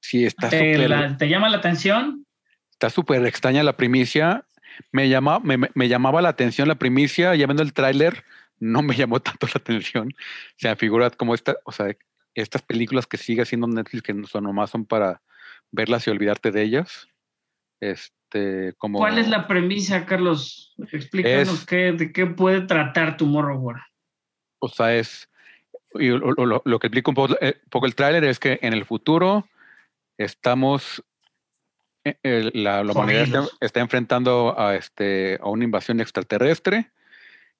[0.00, 2.24] Sí, está ¿Te, la- ¿te llama la atención?
[2.70, 4.44] está súper extraña la primicia.
[4.90, 8.24] Me, llama, me, me- llamaba la atención la primicia, ya viendo el tráiler,
[8.58, 10.08] no me llamó tanto la atención.
[10.08, 11.94] O sea, figura como esta, o sea,
[12.34, 15.20] estas películas que sigue haciendo Netflix que son nomás son para
[15.70, 17.08] verlas y olvidarte de ellas.
[17.80, 20.74] Este, como ¿Cuál es la premisa, Carlos?
[20.92, 23.82] Explícanos Es- qué, de qué puede tratar Tomorrow War.
[24.60, 25.28] O sea, es.
[25.94, 28.72] y lo, lo- lo que explica un poco, eh, poco el tráiler es que en
[28.72, 29.46] el futuro
[30.18, 31.02] estamos.
[32.04, 36.90] Eh, la, la humanidad está, enfrentando a, este, a una invasión extraterrestre.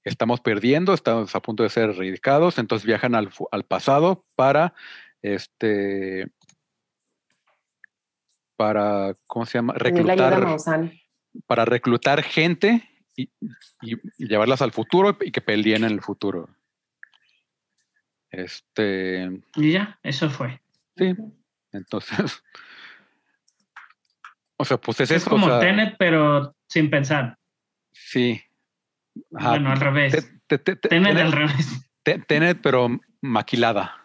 [0.04, 2.58] Estamos perdiendo, estamos a punto de ser erradicados.
[2.58, 4.74] Entonces viajan al, al pasado para.
[5.22, 6.28] Este.
[8.56, 9.14] Para.
[9.26, 9.74] ¿Cómo se llama?
[9.74, 10.56] Reclutar
[11.46, 13.22] para reclutar gente y,
[13.80, 16.48] y- y llevarlas al futuro y que peleen en el futuro.
[18.30, 20.60] Este, Y ya, eso fue.
[20.96, 21.14] sí,
[21.72, 22.42] entonces,
[24.62, 27.36] o sea, pues es, Es eso, como o sea, Tenet, pero sin pensar.
[27.92, 28.40] sí.
[29.34, 30.12] Ajá, Bueno, al revés.
[30.12, 31.90] te- te- te- te- Tenet Tenet- al revés.
[32.02, 32.88] te- Tenet, pero
[33.20, 33.96] maquilada.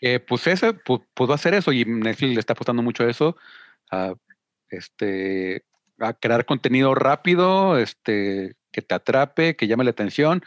[0.00, 3.02] Que pues ese, pues, pues va a ser eso y Netflix le está apostando mucho
[3.04, 3.36] a eso,
[3.90, 4.14] a,
[4.70, 5.64] este,
[5.98, 10.42] a crear contenido rápido, este, que te atrape, que llame la atención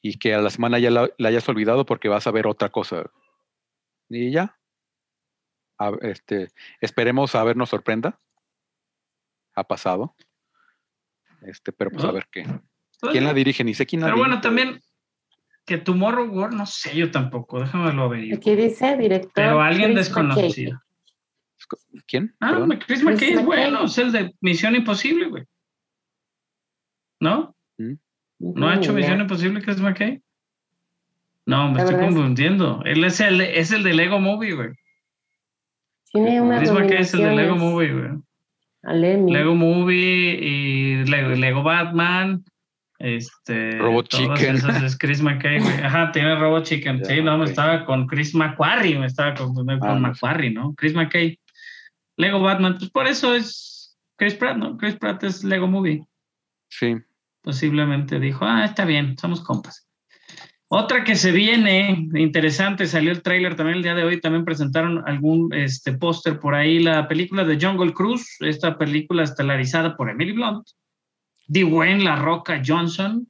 [0.00, 2.68] y que a la semana ya la, la hayas olvidado porque vas a ver otra
[2.70, 3.04] cosa.
[4.08, 4.56] Y ya.
[5.78, 6.48] A- este,
[6.80, 8.18] esperemos a ver nos sorprenda.
[9.54, 10.14] Ha pasado.
[11.42, 12.46] Este, pero pues a ver qué.
[13.12, 13.64] ¿Quién la dirige?
[13.64, 14.80] Ni sé quién la Pero bueno, también
[15.66, 18.34] que Tomorrow War, no sé yo tampoco, déjame lo ver.
[18.34, 19.32] Aquí dice director.
[19.34, 20.80] Pero alguien Chris desconocido.
[22.06, 22.34] ¿Quién?
[22.40, 22.78] Ah, Perdón.
[22.86, 25.44] Chris McKay es bueno, es el de Misión Imposible, güey.
[27.20, 27.54] ¿No?
[27.78, 27.98] McKay.
[28.38, 28.92] ¿No ha hecho.
[28.92, 30.22] Misión Imposible Chris McKay?
[31.46, 32.82] No, me La estoy es- confundiendo.
[32.84, 34.70] Él es el, es el de Lego Movie, güey.
[36.14, 39.32] Tiene una Chris McKay es el de Lego Movie, güey.
[39.32, 42.44] Lego Movie y Lego, Lego Batman.
[43.00, 44.54] Este, Robot Chicken.
[44.56, 45.74] esas es Chris McKay, güey.
[45.82, 47.00] Ajá, tiene Robot Chicken.
[47.00, 50.02] Ya, sí, no, me estaba con Chris McQuarrie, me estaba confundiendo Ah, con sé.
[50.08, 50.72] McQuarrie, ¿no?
[50.76, 51.38] Chris McKay.
[52.16, 54.76] Lego Batman, pues por eso es Chris Pratt, ¿no?
[54.76, 56.06] Chris Pratt es Lego Movie.
[56.68, 56.96] Sí.
[57.42, 59.83] Posiblemente dijo, ah, está bien, somos compas.
[60.76, 65.04] Otra que se viene, interesante, salió el tráiler también el día de hoy, también presentaron
[65.06, 70.32] algún este, póster por ahí, la película de Jungle Cruise, esta película estelarizada por Emily
[70.32, 70.66] Blunt,
[71.46, 73.28] Dwayne La Roca Johnson,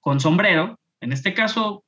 [0.00, 1.84] con sombrero, en este caso,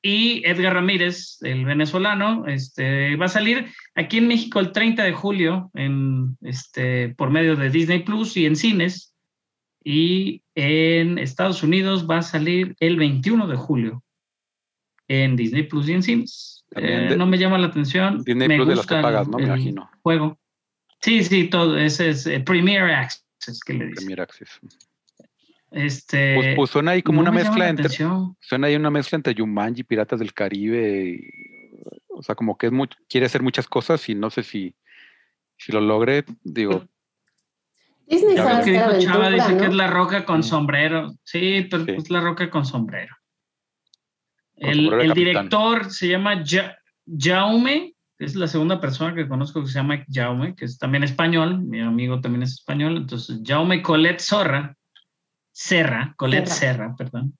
[0.00, 3.66] y Edgar Ramírez, el venezolano, este, va a salir
[3.96, 8.46] aquí en México el 30 de julio en, este, por medio de Disney Plus y
[8.46, 9.12] en cines,
[9.82, 14.03] y en Estados Unidos va a salir el 21 de julio
[15.08, 16.02] en Disney Plus y en.
[16.70, 18.22] También Eh, de- no me llama la atención.
[18.24, 19.38] Disney me Plus de los gusta que pagas, ¿no?
[19.38, 19.90] Me imagino.
[20.02, 20.38] Juego.
[21.00, 21.76] Sí, sí, todo.
[21.78, 23.94] Ese es eh, Premier Access que le dicen.
[23.96, 24.60] Premier Access.
[25.70, 28.36] Este, Pues, pues suena ahí como no una me llama mezcla la entre, atención.
[28.40, 31.74] suena ahí una mezcla entre Jumanji, Piratas del Caribe, y-
[32.08, 34.74] o sea, como que es muy, quiere hacer muchas cosas y no sé si,
[35.58, 36.86] si lo logre, digo,
[38.06, 40.42] Disney Ya sabe que dijo Chava, dice que es la roca con Mm.
[40.44, 41.14] sombrero.
[41.24, 41.90] Sí, pero Sí.
[41.92, 43.16] es la roca con sombrero.
[44.56, 46.76] El, director se llama Ja-
[47.06, 51.02] Jaume, que es la segunda persona que conozco que se llama Jaume, que es también
[51.04, 54.76] español, mi amigo también es español, entonces Jaume Colette Sorra,
[55.52, 56.74] Serra, Colette Serra.
[56.74, 57.36] Serra, perdón.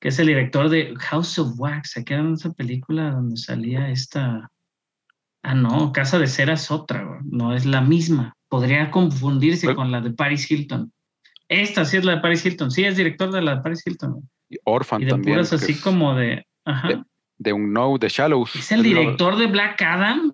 [0.00, 1.90] que es el director de House of Wax.
[1.92, 4.50] ¿Se quedan esa película donde salía esta?
[5.42, 8.34] Ah, no, Casa de Cera es otra, no es la misma.
[8.48, 10.92] Podría confundirse con la de Paris Hilton.
[11.48, 12.70] Esta sí es la de Paris Hilton.
[12.70, 14.28] Sí, es director de la de Paris Hilton.
[14.48, 15.34] Y Orphan Y de también.
[15.36, 16.46] puras así es como de.
[16.64, 16.88] Ajá.
[16.88, 17.04] de-
[17.38, 18.56] De un no, de Shallows.
[18.56, 20.32] Es el director de Black Adam.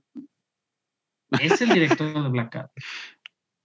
[1.40, 2.70] Es el director de Black Adam.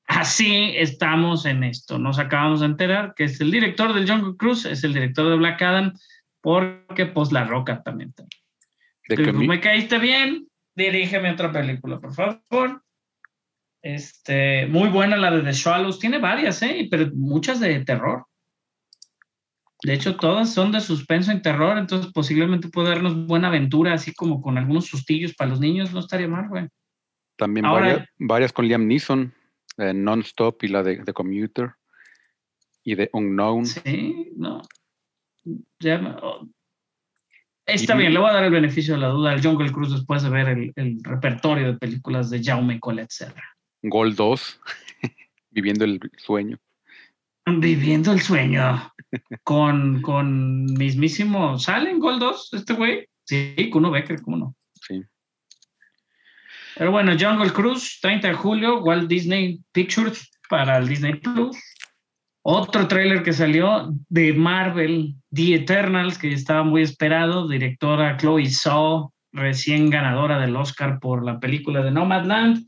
[0.07, 1.99] Así estamos en esto.
[1.99, 5.35] Nos acabamos de enterar que es el director del Jungle Cruise, es el director de
[5.37, 5.93] Black Adam,
[6.41, 8.09] porque pues La Roca también.
[8.09, 8.23] está.
[8.23, 12.83] de Pero, que mi- me caíste bien, dirígeme otra película, por favor.
[13.81, 16.87] Este, muy buena la de The Swallows, tiene varias, ¿eh?
[16.91, 18.25] pero muchas de terror.
[19.81, 24.13] De hecho, todas son de suspenso y terror, entonces posiblemente puede darnos buena aventura, así
[24.13, 26.67] como con algunos sustillos para los niños, no estaría mal, güey.
[27.37, 29.33] También Ahora- varias, varias con Liam Neeson,
[29.77, 31.71] eh, Non-Stop y la de, de Commuter
[32.83, 33.65] y de Unknown.
[33.65, 34.61] Sí, no.
[35.79, 36.45] Ya oh.
[37.65, 39.93] Está Y- bien, le voy a dar el beneficio de la duda al Jungle Cruise
[39.93, 43.43] después de ver el, el repertorio de películas de Jaume Colette Serra.
[43.83, 44.59] Gol 2,
[45.51, 46.57] Viviendo el sueño.
[47.45, 48.91] Viviendo el sueño
[49.43, 51.57] con, con mismísimo.
[51.57, 53.07] ¿Sale en Gol 2 este güey?
[53.23, 54.55] Sí, Kuno Becker, ¿cómo no?
[54.73, 55.03] Sí.
[56.75, 61.57] Pero bueno, Jungle Cruise, 30 de julio, Walt Disney Pictures para el Disney Plus.
[62.41, 69.13] Otro tráiler que salió de Marvel, The Eternals, que estaba muy esperado, directora Chloe Zhao,
[69.31, 72.67] recién ganadora del Oscar por la película de Nomadland,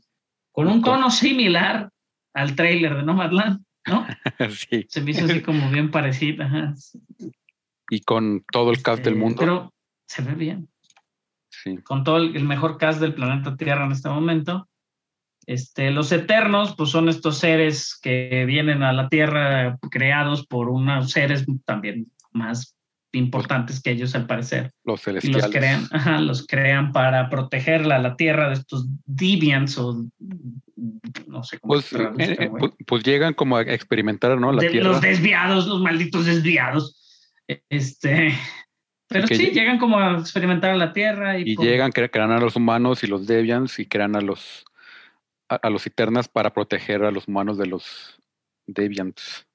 [0.52, 1.88] con un tono similar
[2.34, 4.06] al tráiler de Nomadland, ¿no?
[4.50, 4.86] sí.
[4.88, 6.46] Se me hizo así como bien parecida.
[6.46, 6.74] ajá.
[7.90, 9.36] Y con todo el cast del Eh, mundo.
[9.38, 9.74] Pero
[10.06, 10.68] se ve bien.
[11.50, 11.76] sí.
[11.78, 14.68] con todo el, el mejor cast del planeta Tierra en este momento.
[15.46, 21.10] Este, los Eternos, pues son estos seres que vienen a la Tierra creados por unos
[21.10, 22.76] seres también más
[23.12, 24.72] importantes que ellos al parecer.
[24.84, 25.42] Los Y celestiales.
[25.44, 30.06] los crean, ajá, los crean para protegerla, la Tierra de estos deviants o
[31.26, 32.60] no sé cómo Pues, se eh, eh, güey.
[32.60, 34.50] pues, pues llegan como a experimentar, ¿no?
[34.52, 34.88] La De- Tierra.
[34.88, 36.98] los desviados, los malditos desviados.
[37.68, 38.32] Este,
[39.08, 42.10] pero sí, lle- llegan como a experimentar a la Tierra y, y por- llegan, cre-
[42.10, 44.64] crean a los humanos y los Deviants y crean a los
[45.50, 48.18] a, a los Eternas para proteger a los humanos de los
[48.66, 49.46] Deviants.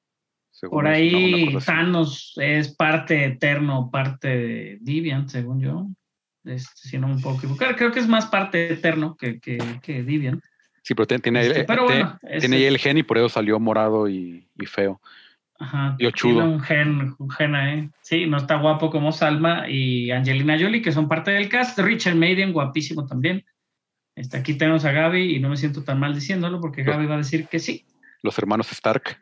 [0.57, 1.55] Según Por ahí.
[1.63, 5.85] Thanos es parte eterno, parte de Deviant, según yo.
[6.43, 10.01] Este, si no me puedo equivocar, creo que es más parte eterno que, que, que
[10.01, 10.43] Deviant.
[10.81, 13.59] Sí, pero tiene, tiene, Este, pero bueno, tiene ahí el gen y por eso salió
[13.59, 14.99] morado y, y feo.
[15.59, 16.39] ajá, y ochudo.
[16.39, 17.89] tiene un gen, un gen ahí.
[18.01, 21.77] Sí, no está guapo como Salma y Angelina Jolie, que son parte del cast.
[21.77, 23.45] Richard Maiden, guapísimo también.
[24.15, 27.13] Este, aquí tenemos a Gaby y no me siento tan mal diciéndolo porque Gaby va
[27.15, 27.85] a decir que sí.
[28.23, 29.19] Los hermanos Stark.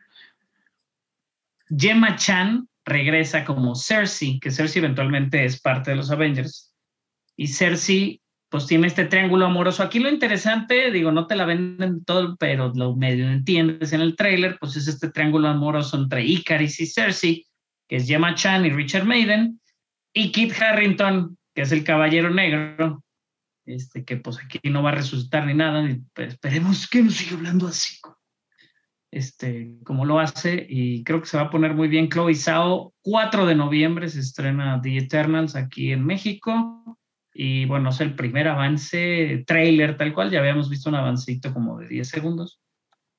[1.68, 6.72] Gemma Chan regresa como Cersei, que Cersei eventualmente es parte de los Avengers.
[7.36, 9.82] Y Cersei, pues tiene este triángulo amoroso.
[9.82, 14.16] Aquí lo interesante, digo, no te la venden todo, pero lo medio entiendes en el
[14.16, 17.46] tráiler, pues es este triángulo amoroso entre Icaris y Cersei,
[17.88, 19.60] que es Gemma Chan y Richard Maiden,
[20.12, 23.02] y Kit Harrington, que es el Caballero Negro,
[23.66, 25.84] este, que pues aquí no va a resucitar ni nada,
[26.14, 27.98] pues, esperemos que no siga hablando así
[29.10, 32.92] este, como lo hace y creo que se va a poner muy bien Chloe Zhao.
[33.02, 36.98] 4 de noviembre se estrena The Eternals aquí en México
[37.32, 41.78] y bueno, es el primer avance, trailer tal cual, ya habíamos visto un avancito como
[41.78, 42.60] de 10 segundos,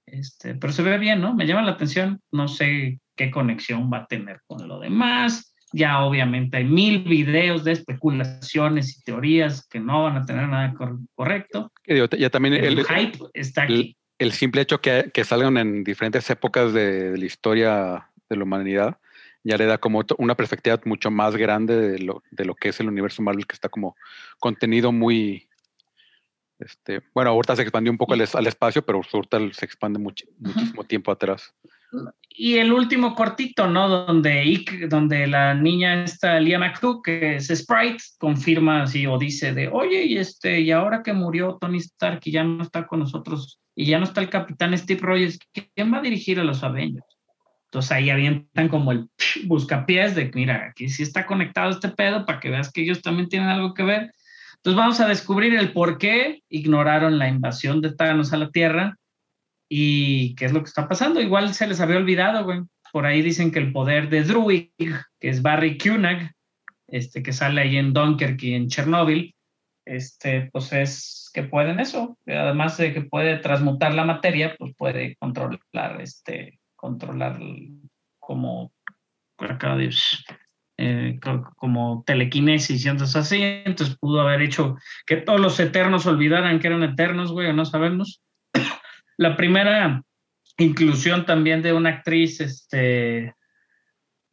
[0.07, 1.35] este, pero se ve bien, ¿no?
[1.35, 5.53] Me llama la atención, no sé qué conexión va a tener con lo demás.
[5.73, 10.73] Ya obviamente hay mil videos de especulaciones y teorías que no van a tener nada
[10.73, 11.71] cor- correcto.
[11.85, 13.97] Ya también El, el, hype está aquí.
[14.19, 18.43] El simple hecho que, que salgan en diferentes épocas de, de la historia de la
[18.43, 18.97] humanidad
[19.43, 22.79] ya le da como una perspectiva mucho más grande de lo, de lo que es
[22.81, 23.95] el universo Marvel, que está como
[24.39, 25.47] contenido muy...
[26.59, 29.99] Este, bueno, ahorita se expandió un poco al, es- al espacio, pero ahorita se expande
[29.99, 31.53] muchi- muchísimo tiempo atrás.
[32.29, 33.87] Y el último cortito, ¿no?
[33.87, 39.69] Donde, donde la niña esta, Lia McCook, que es Sprite, confirma así o dice de,
[39.69, 43.61] oye, y, este, y ahora que murió Tony Stark y ya no está con nosotros,
[43.79, 47.05] y ya no está el capitán Steve Rogers, ¿quién va a dirigir a los Avengers?
[47.65, 49.07] Entonces ahí avientan como el
[49.45, 53.29] buscapiés de, mira, aquí sí está conectado este pedo para que veas que ellos también
[53.29, 54.11] tienen algo que ver.
[54.55, 58.97] Entonces vamos a descubrir el por qué ignoraron la invasión de Thanos a la Tierra
[59.69, 61.21] y qué es lo que está pasando.
[61.21, 62.61] Igual se les había olvidado, güey.
[62.91, 66.31] Por ahí dicen que el poder de Druig, que es Barry Kunag,
[66.87, 69.35] este, que sale ahí en Dunkirk y en Chernobyl,
[69.87, 72.17] este, pues es que pueden eso.
[72.25, 77.39] Además de que puede transmutar la materia, pues puede controlar, este, controlar
[78.19, 78.73] como
[80.77, 86.05] eh, co- como telequinesis y entonces así, entonces pudo haber hecho que todos los eternos
[86.05, 88.21] olvidaran que eran eternos, güey, no sabemos.
[89.17, 90.03] La primera
[90.57, 93.33] inclusión también de una actriz este,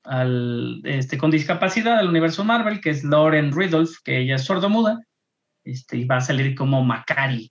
[0.04, 5.00] al, este, con discapacidad al universo Marvel, que es Lauren Ridolph, que ella es sordomuda,
[5.64, 7.50] este, y va a salir como Macari.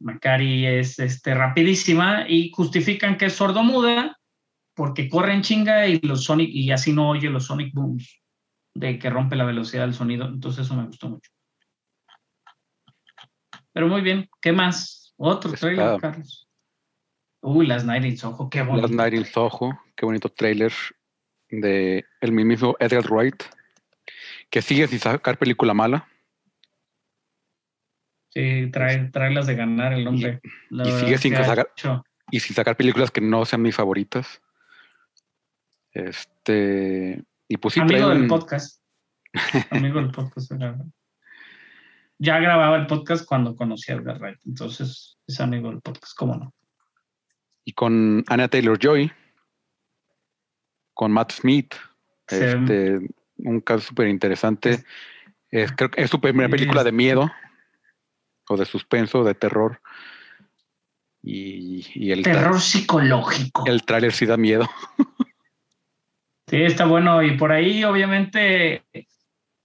[0.00, 4.18] Macari es este, rapidísima y justifican que es sordomuda
[4.74, 8.20] porque corre en chinga y los Sonic y así no oye los Sonic Booms
[8.74, 10.26] de que rompe la velocidad del sonido.
[10.26, 11.30] Entonces eso me gustó mucho.
[13.72, 15.14] Pero muy bien, ¿qué más?
[15.16, 16.48] Otro Está- trailer, Carlos.
[17.44, 18.86] Uy, las Night in Soho, qué bonito.
[18.86, 20.72] Last Night in Soho, qué bonito trailer
[21.50, 23.42] de el mismo Edgar Wright,
[24.48, 26.08] que sigue sin sacar película mala.
[28.34, 30.40] Sí, trae, trae las de ganar el hombre.
[30.70, 34.40] Y verdad sigue sin sacar- hecho- y sin sacar películas que no sean mis favoritas.
[35.92, 38.82] Este, y pues sí, Amigo del un- podcast.
[39.70, 40.50] Amigo del podcast.
[40.52, 40.78] era-
[42.18, 46.36] Ya grababa el podcast cuando conocí a Edgar Wright, entonces es amigo del podcast, ¿cómo
[46.36, 46.54] no?
[47.64, 49.12] y con Anna Taylor Joy,
[50.94, 51.74] con Matt Smith,
[52.26, 52.36] Sí.
[52.40, 52.98] este,
[53.36, 54.82] un caso súper interesante.
[55.48, 57.30] Es, creo que es su primera película de miedo,
[58.48, 59.80] o de suspenso, de terror.
[61.22, 63.64] Y, y el, Terror psicológico.
[63.66, 64.68] el tráiler sí da miedo.
[66.48, 67.22] Sí, está bueno.
[67.22, 68.82] Y por ahí, obviamente,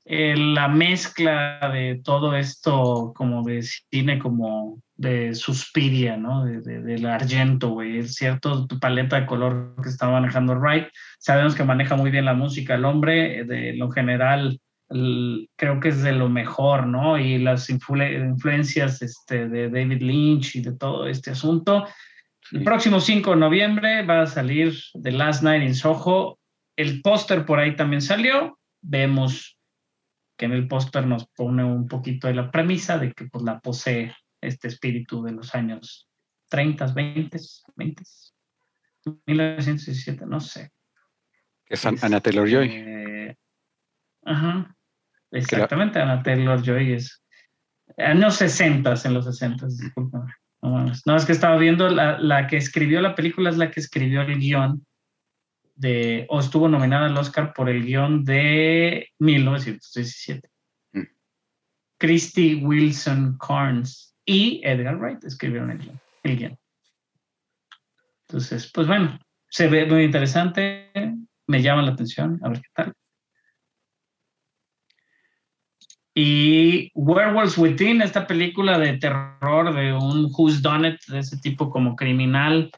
[0.06, 6.45] eh, la mezcla de todo esto, como de cine, como de Suspiria, ¿no?
[6.45, 8.08] De, de- del Argento, güey.
[8.08, 10.88] Cierto, tu paleta de color que está manejando Wright.
[11.20, 13.40] Sabemos que maneja muy bien la música el hombre.
[13.40, 17.18] eh, De lo general, el- creo que es de lo mejor, ¿no?
[17.19, 21.85] Y las influ- influencias este, de David Lynch y de todo este asunto.
[22.51, 22.64] El Sí.
[22.65, 26.39] próximo 5 de noviembre va a salir The Last Night in Soho.
[26.77, 28.57] El póster por ahí también salió.
[28.81, 29.59] Vemos
[30.38, 33.59] que en el póster nos pone un poquito de la premisa de que pues, la
[33.59, 36.07] posee este espíritu de los años
[36.49, 37.38] 30, 20,
[37.76, 38.03] 20,
[39.26, 40.72] 1917, no sé.
[41.69, 42.69] es An- Anna Taylor Joy.
[42.72, 43.35] Eh,
[44.23, 44.73] ajá.
[45.32, 47.24] Exactamente, Anna Taylor Joy es.
[47.98, 50.32] Años 60, en los 60, discúlpame.
[50.62, 50.86] No.
[51.06, 54.22] No, es que estaba viendo la, la que escribió la película, es la que escribió
[54.22, 54.86] el guion
[55.78, 60.49] de, o estuvo nominada al Oscar por el guion de 1917.
[60.94, 61.02] Mm.
[61.99, 66.02] Christy Wilson Carnes y Edgar Wright escribieron el guion.
[66.24, 66.60] El guion.
[68.28, 69.18] Entonces, pues bueno,
[69.49, 70.91] se ve muy interesante,
[71.48, 72.94] me llama la atención, a ver qué tal.
[76.19, 81.69] Y Werewolves Within, esta película de terror de un Who's Done It, de ese tipo
[81.69, 82.72] como criminal,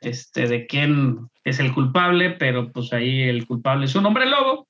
[0.00, 4.68] este, de quién es el culpable, pero pues ahí el culpable es un hombre lobo.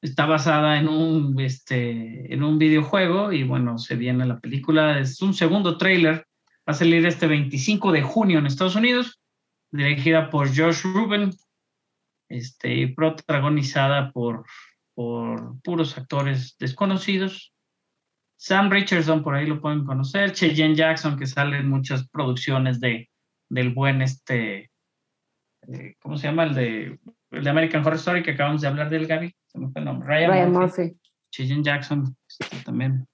[0.00, 4.98] Está basada en un, este, en un videojuego y bueno, se viene la película.
[4.98, 6.24] Es un segundo tráiler.
[6.66, 9.20] Va a salir este 25 de junio en Estados Unidos,
[9.70, 11.32] dirigida por Josh Rubin
[12.30, 14.46] este, y protagonizada por,
[14.98, 17.54] por puros actores desconocidos.
[18.36, 20.32] Sam Richardson, por ahí lo pueden conocer.
[20.32, 23.08] Cheyenne Jackson, que sale en muchas producciones de,
[23.48, 24.72] del buen este,
[25.68, 26.42] eh, ¿cómo se llama?
[26.42, 26.98] El de,
[27.30, 29.32] el de American Horror Story que acabamos de hablar del Gaby.
[29.46, 30.08] Se me fue el nombre.
[30.08, 30.82] Ryan, Ryan Murphy.
[30.82, 31.00] Murphy.
[31.30, 33.06] Cheyenne Jackson este, también.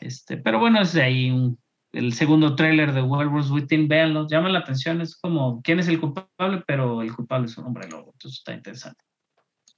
[0.00, 1.58] Este, pero bueno, es de ahí un-
[1.92, 6.00] el segundo tráiler de Werewolves Within, véanlo, llama la atención, es como quién es el
[6.00, 9.04] culpable, pero el culpable es un hombre lobo, entonces está interesante.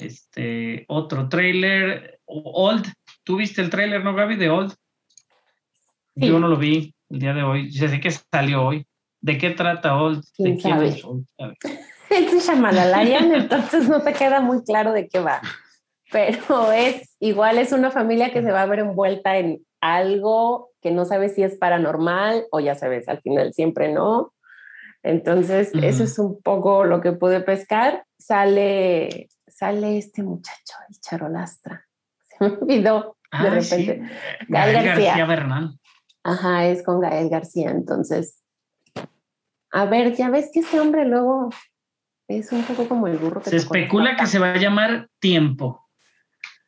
[0.00, 2.86] Este, otro tráiler, Old,
[3.24, 4.72] ¿tú viste el tráiler, no, Gaby, de Old?
[6.16, 6.26] Sí.
[6.26, 8.86] Yo no lo vi el día de hoy, sé que salió hoy.
[9.20, 10.24] ¿De qué trata Old?
[10.38, 10.88] ¿De ¿Quién sabe?
[10.88, 11.26] es Old?
[11.38, 11.56] A ver.
[12.10, 15.40] Es Shyamalalayan, entonces no te queda muy claro de qué va.
[16.10, 20.90] Pero es igual, es una familia que se va a ver envuelta en algo que
[20.90, 24.32] no sabes si es paranormal o ya sabes, al final siempre no.
[25.02, 28.04] Entonces, eso es un poco lo que pude pescar.
[28.18, 31.86] Sale, sale este muchacho, el charolastra.
[32.22, 33.98] Se me olvidó de Ah, repente.
[34.48, 35.04] Gael Gael García.
[35.06, 35.26] García.
[35.26, 35.78] Bernal.
[36.24, 37.70] Ajá, es con Gael García.
[37.70, 38.42] Entonces,
[39.72, 41.50] a ver, ya ves que este hombre luego
[42.28, 45.88] es un poco como el burro que Se especula que se va a llamar Tiempo.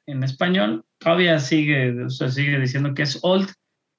[0.07, 3.51] En español, todavía sigue, o sea, sigue diciendo que es Old.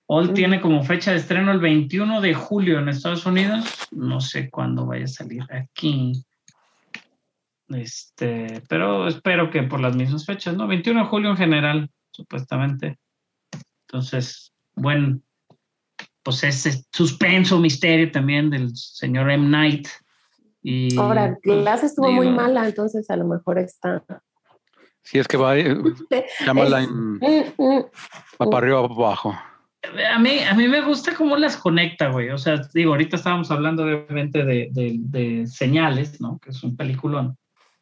[0.08, 0.34] Old Mm.
[0.34, 3.88] tiene como fecha de estreno el 21 de julio en Estados Unidos.
[3.92, 6.14] No sé cuándo vaya a salir aquí.
[7.70, 10.68] Este, pero espero que por las mismas fechas, ¿no?
[10.68, 13.00] 21 de julio en general, supuestamente.
[13.88, 15.24] Entonces, buen,
[16.22, 19.48] pues ese suspenso, misterio también del señor M.
[19.48, 19.88] Night.
[20.62, 24.04] Y, Ahora, pues, Glass estuvo muy mala, entonces a lo mejor está.
[25.02, 25.76] Sí, es que va, eh,
[26.46, 27.20] llámala en- Mm,
[27.58, 27.86] mm.
[28.42, 29.36] va para arriba o para abajo.
[30.12, 32.30] A mí, a mí me gusta cómo las conecta, güey.
[32.30, 36.40] O sea, digo, ahorita estábamos hablando obviamente de, de, de señales, ¿no?
[36.40, 37.38] Que es un peliculón.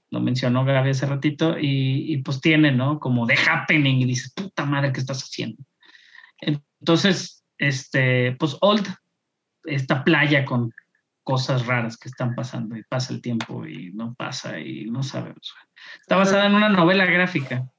[0.10, 3.00] Lo mencionó Gaby hace ratito y, y pues tiene, ¿no?
[3.00, 5.64] Como de happening y dices, puta madre, ¿qué estás haciendo?
[6.42, 8.88] Entonces, este, pues Old,
[9.64, 10.74] esta playa con
[11.24, 15.54] cosas raras que están pasando y pasa el tiempo y no pasa y no sabemos.
[16.02, 17.70] Está basada en una novela gráfica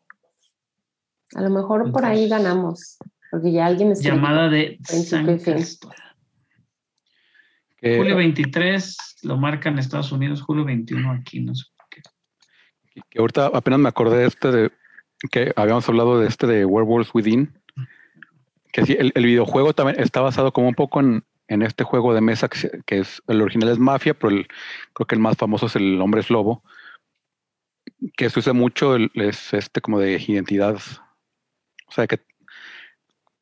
[1.34, 2.98] A lo mejor por ahí Entonces- ganamos,
[3.32, 4.14] porque ya alguien escribió.
[4.16, 5.26] llamada de San
[7.80, 12.02] Julio 23 lo marca en Estados Unidos, julio 21 aquí, no sé por qué.
[13.10, 14.70] que ahorita apenas me acordé de este de
[15.30, 17.58] que habíamos hablado de este de Werewolves Within.
[18.72, 22.14] Que sí, el, el videojuego también está basado como un poco en, en este juego
[22.14, 24.46] de mesa que, es el original es Mafia, pero el,
[24.92, 26.62] creo que el más famoso es el Hombre es Lobo.
[28.16, 30.76] Que se usa mucho, el- es este como de identidad.
[31.86, 32.20] O sea que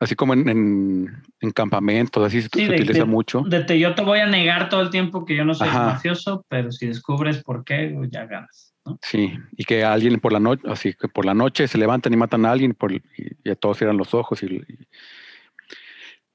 [0.01, 3.41] así como en, en, en campamentos, así se, Sí, se de- utiliza de- mucho.
[3.47, 5.85] De te- yo te voy a negar todo el tiempo que yo no soy Ajá.
[5.85, 8.73] mafioso, pero si descubres por qué, ya ganas.
[8.85, 8.97] ¿no?
[9.03, 12.17] Sí, y que alguien por la noche, así que por la noche se levantan y
[12.17, 13.01] matan a alguien por, y,
[13.43, 14.41] y a todos cierran los ojos.
[14.43, 14.87] Y, y-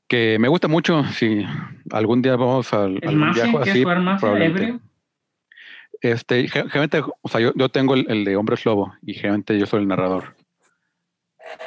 [0.09, 1.03] que me gusta mucho.
[1.13, 1.45] Si
[1.91, 3.43] algún día vamos al ¿El mafia?
[3.43, 4.81] viaje ¿Quieres así, jugar mafia ebrio?
[6.01, 9.59] Este, ge- generalmente, o sea, yo, yo tengo el, el de Hombres Lobo y generalmente
[9.59, 10.37] yo soy el narrador.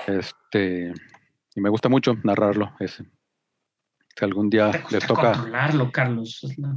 [0.07, 0.93] Este,
[1.59, 3.05] y me gusta mucho narrarlo ese.
[4.15, 5.31] Si algún día Te gusta les toca.
[5.33, 6.39] controlarlo, Carlos.
[6.57, 6.75] la-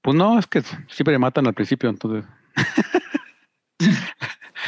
[0.00, 2.24] Pues no, es que siempre me matan al principio, entonces.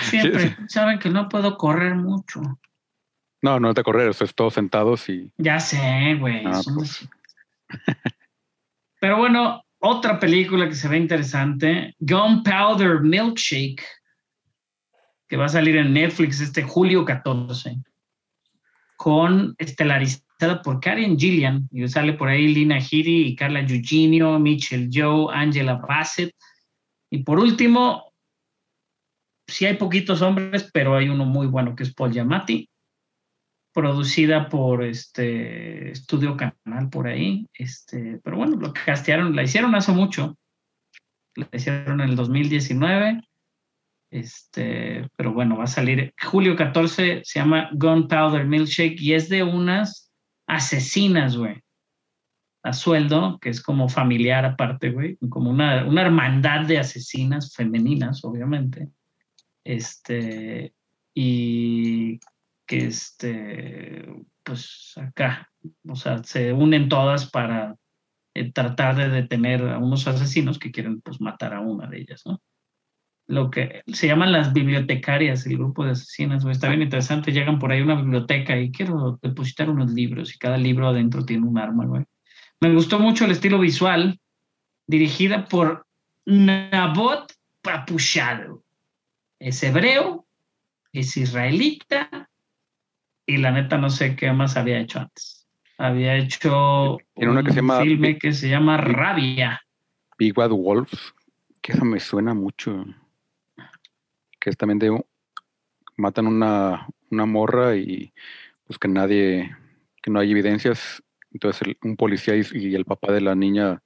[0.03, 2.41] Siempre saben que no puedo correr mucho.
[3.43, 6.45] No, no es de correr, eso es todos sentados y Ya sé, güey.
[6.47, 7.09] Ah, pues.
[9.01, 13.83] Pero bueno, otra película que se ve interesante, Gunpowder Milkshake,
[15.29, 17.77] que va a salir en Netflix este julio 14,
[18.97, 24.91] con estelarizada por Karen Gillian, y sale por ahí Lina Headey y Carla Eugenio, Mitchell
[24.93, 26.35] Joe, Angela Bassett,
[27.11, 28.13] y por último,
[29.47, 32.69] sí hay poquitos hombres, pero hay uno muy bueno que es Paul Giamatti,
[33.73, 37.47] producida por este Estudio Canal por ahí.
[37.53, 40.37] Este, pero bueno, lo castearon, la hicieron hace mucho.
[41.35, 43.21] La hicieron en el 2019.
[44.11, 49.43] Este, pero bueno, va a salir julio 14, se llama Gunpowder Milkshake y es de
[49.43, 50.13] unas
[50.47, 51.61] asesinas, güey.
[52.63, 58.25] A sueldo, que es como familiar aparte, güey, como una, una hermandad de asesinas femeninas,
[58.25, 58.89] obviamente.
[59.65, 60.75] Este,
[61.15, 62.19] y
[62.67, 64.05] que este,
[64.43, 65.51] pues acá,
[65.89, 67.77] o sea, se unen todas para
[68.35, 72.23] eh, tratar de detener a unos asesinos que quieren pues matar a una de ellas,
[72.27, 72.41] ¿no?
[73.29, 77.73] Lo que se llaman las bibliotecarias, el grupo de asesinas, está bien interesante, llegan por
[77.73, 81.59] ahí a una biblioteca y quiero depositar unos libros y cada libro adentro tiene un
[81.59, 82.05] arma, güey.
[82.61, 84.19] Me gustó mucho el estilo visual,
[84.87, 85.87] dirigida por
[86.25, 87.33] Nabot
[87.63, 88.63] Papuchado.
[89.41, 90.27] Es hebreo,
[90.93, 92.29] es israelita,
[93.27, 95.47] y la neta no sé qué más había hecho antes.
[95.79, 99.61] Había hecho Tiene una que se un llama filme que se llama Rabia.
[100.17, 100.93] Big Bad Wolf,
[101.61, 102.85] que eso me suena mucho.
[104.47, 104.97] Que es también de
[105.97, 108.13] matan una, una morra y
[108.65, 109.51] pues que nadie,
[110.01, 111.03] que no hay evidencias.
[111.33, 113.83] Entonces el- un policía y, y el papá de la niña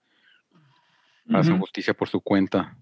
[1.33, 1.63] hacen Ujú.
[1.63, 2.77] justicia por su cuenta.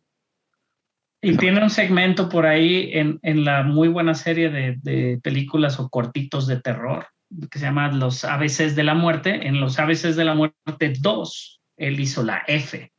[1.22, 5.78] Y tiene un segmento por ahí en, en la muy buena serie de, de películas
[5.78, 7.06] o cortitos de terror
[7.48, 9.46] que se llama Los ABCs de la Muerte.
[9.46, 12.92] En Los ABCs de la Muerte 2, él hizo la F,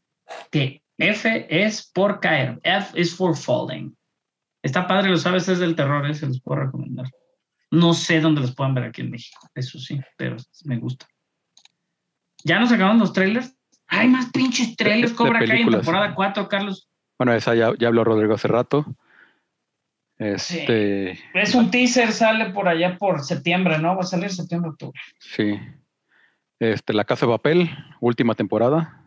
[0.50, 3.94] que F es por caer, F is for falling.
[4.62, 7.08] Está padre los ABCs del terror, eh, se los puedo recomendar.
[7.72, 11.08] No sé dónde los puedan ver aquí en México, eso sí, pero me gusta.
[12.44, 13.56] ¿Ya nos acaban los trailers?
[13.88, 16.90] Hay más pinches trailers, Cobra Kai en temporada 4, Carlos.
[17.18, 18.86] Bueno, esa ya, ya habló Rodrigo hace rato.
[20.18, 23.96] Este, Es un teaser, sale por allá por septiembre, ¿no?
[23.96, 25.00] Va a salir septiembre, octubre.
[25.20, 25.58] sí.
[26.60, 27.70] Este, La Casa de Papel,
[28.02, 28.99] última temporada.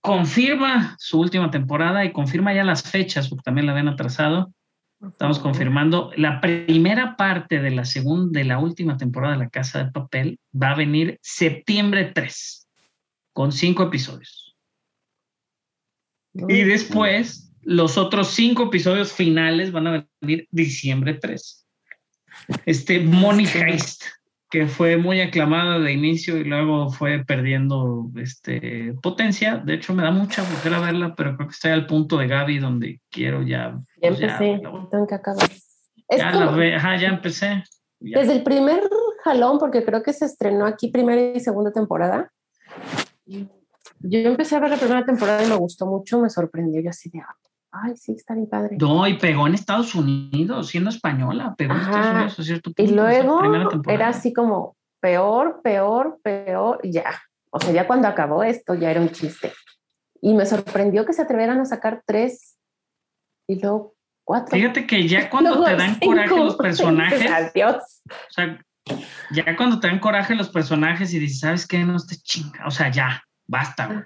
[0.00, 4.52] Confirma su última temporada y confirma ya las fechas, porque también la habían atrasado.
[5.06, 6.10] Estamos confirmando.
[6.16, 10.38] La primera parte de la segunda, de la última temporada de La Casa de Papel
[10.54, 12.68] va a venir septiembre 3,
[13.32, 14.56] con cinco episodios.
[16.34, 21.66] Y después, los otros cinco episodios finales van a venir diciembre 3.
[22.66, 24.04] Este Money Heist.
[24.50, 29.56] Que fue muy aclamada de inicio y luego fue perdiendo este, potencia.
[29.58, 32.58] De hecho, me da mucha flojera verla, pero creo que estoy al punto de Gaby
[32.58, 33.78] donde quiero ya.
[34.02, 35.48] Ya pues, empecé, la- tengo que acabar.
[36.08, 37.62] Es ya la como- ve- ajá, ya empecé.
[38.00, 38.18] Ya.
[38.18, 38.82] Desde el primer
[39.22, 42.32] jalón, porque creo que se estrenó aquí primera y segunda temporada.
[43.26, 46.80] Yo empecé a ver la primera temporada y me gustó mucho, me sorprendió.
[46.80, 47.20] Yo así de,
[47.72, 48.76] ay, sí, está bien padre.
[48.80, 51.80] No, y pegó en Estados Unidos, siendo española, pegó en.
[51.80, 52.92] Estados Unidos a cierto Y punto.
[53.06, 57.20] primera luego era así como peor, peor, peor, y ya.
[57.50, 59.52] O sea, ya cuando acabó esto ya era un chiste.
[60.22, 62.56] Y me sorprendió que se atrevieran a sacar tres
[63.48, 63.94] y luego
[64.24, 64.56] cuatro.
[64.56, 66.06] Fíjate que ya cuando Luego te dan cinco.
[66.06, 68.02] coraje los personajes, Adiós.
[68.08, 68.60] o sea,
[69.32, 71.82] ya cuando te dan coraje los personajes y dices, ¿sabes qué?
[71.84, 73.86] No te chinga, o sea, ya, basta.
[73.86, 73.98] güey.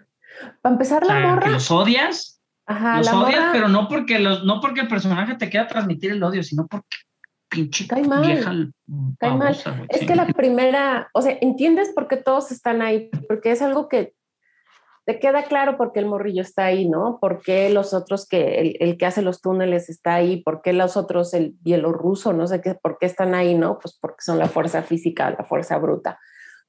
[0.62, 2.34] Para empezar, O la sea, que los odias,
[2.66, 3.53] Ajá, los la odias, morra.
[3.53, 6.97] pero no porque los, no porque el personaje te quiera transmitir el odio, sino porque
[7.49, 8.53] pinche Cae mal, vieja
[9.19, 9.57] cae mal.
[9.89, 10.07] Es sí.
[10.07, 14.15] que la primera, o sea, entiendes por qué todos están ahí, porque es algo que
[15.07, 17.19] te queda claro por qué el morrillo está ahí, ¿no?
[17.20, 20.43] ¿Por qué los otros que, el, el que hace los túneles está ahí?
[20.43, 23.78] ¿Por qué los otros, el bielorruso, no sé qué, por qué están ahí, ¿no?
[23.78, 26.19] Pues porque son la fuerza física, la fuerza bruta.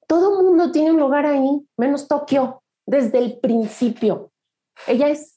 [0.07, 4.31] Todo mundo tiene un lugar ahí, menos Tokio, desde el principio.
[4.85, 5.35] Ella es,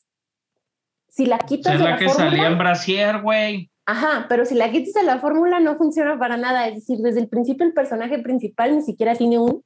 [1.18, 3.70] si la quitas es de la la que salía fórmula, en brasier, güey.
[3.86, 6.68] Ajá, pero si la quitas de la fórmula no funciona para nada.
[6.68, 9.64] Es decir, desde el principio el personaje principal ni siquiera tiene un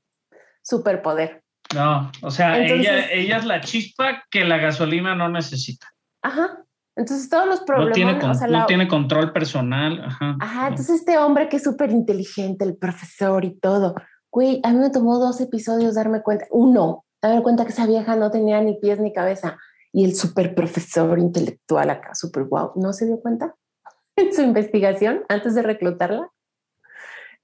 [0.62, 1.42] superpoder.
[1.74, 5.86] No, o sea, Entonces- ella, ella es la chispa que la gasolina no necesita.
[6.22, 6.58] Ajá.
[6.96, 10.02] Entonces todos los No problemas, tiene, con- o sea, no la- tiene control personal.
[10.06, 10.36] Ajá.
[10.40, 13.94] Ajá, entonces este hombre que es súper inteligente, el profesor y todo.
[14.30, 18.16] Güey, a mí me tomó dos episodios darme cuenta, uno, darme cuenta que esa vieja
[18.16, 19.58] no tenía ni pies ni cabeza.
[19.92, 23.54] Y el súper profesor intelectual acá, súper guau, ¿no se dio cuenta
[24.16, 26.30] en su investigación antes de reclutarla?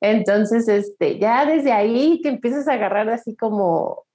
[0.01, 4.07] Entonces, este, ya desde ahí que empiezas a agarrar así como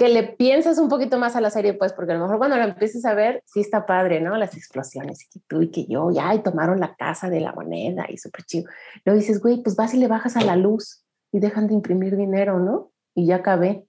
[0.00, 2.56] que le piensas un poquito más a la serie, pues, porque a lo mejor cuando
[2.56, 4.34] la empieces a ver, sí está padre, ¿no?
[4.38, 7.52] Las explosiones, y que tú y que yo, ya, y tomaron la casa de la
[7.52, 8.70] moneda y súper chido.
[9.04, 12.16] Luego dices, güey, pues vas y le bajas a la luz y dejan de imprimir
[12.16, 12.92] dinero, ¿no?
[13.14, 13.84] Y ya acabé.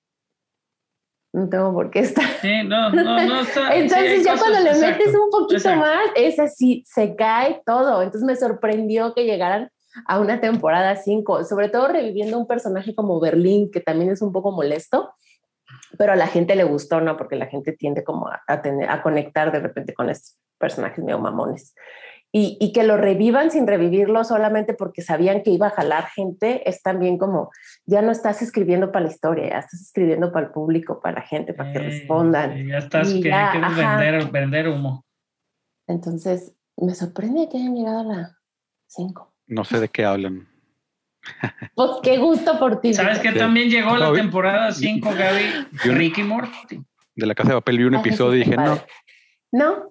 [1.33, 2.25] No tengo por qué estar.
[2.41, 3.71] Sí, no, no, no está.
[3.71, 4.97] sí, Entonces hay ya cosas- cuando le exacto.
[4.99, 5.79] metes un poquito exacto.
[5.79, 8.01] más, es así, se cae todo.
[8.01, 9.69] Entonces me sorprendió que llegaran
[10.07, 14.31] a una temporada 5, sobre todo reviviendo un personaje como Berlín, que también es un
[14.31, 15.13] poco molesto,
[15.97, 17.17] pero a la gente le gustó, ¿no?
[17.17, 21.03] Porque la gente tiende como a, a tener, a conectar de repente con estos personajes
[21.03, 21.73] medio mamones.
[22.33, 26.67] Y, y que lo revivan sin revivirlo solamente porque sabían que iba a jalar gente,
[26.69, 27.51] es también como,
[27.85, 31.21] ya no estás escribiendo para la historia, ya estás escribiendo para el público, para la
[31.27, 32.53] gente, para que Eh, respondan.
[32.53, 35.05] sí, ya estás, Y que ya, quieres vender, vender humo.
[35.87, 38.37] Entonces, me sorprende que hayan llegado a la
[38.87, 39.33] 5.
[39.47, 40.47] No sé de qué hablan.
[41.75, 42.93] Pues qué gusto por ti.
[42.93, 43.31] ¿Sabes que.
[43.31, 43.37] Sí.
[43.37, 45.67] también llegó la temporada 5, Gaby?
[45.93, 46.81] Ricky Morty.
[47.15, 48.79] De la casa de papel vi un Ay, episodio y dije, no.
[49.51, 49.83] No,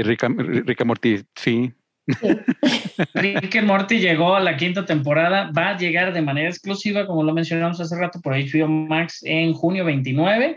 [0.00, 1.72] Y Morty, sí.
[3.14, 7.22] Rick and Morty llegó a la quinta temporada, va a llegar de manera exclusiva, como
[7.22, 10.56] lo mencionamos hace rato, por HBO Max en junio 29.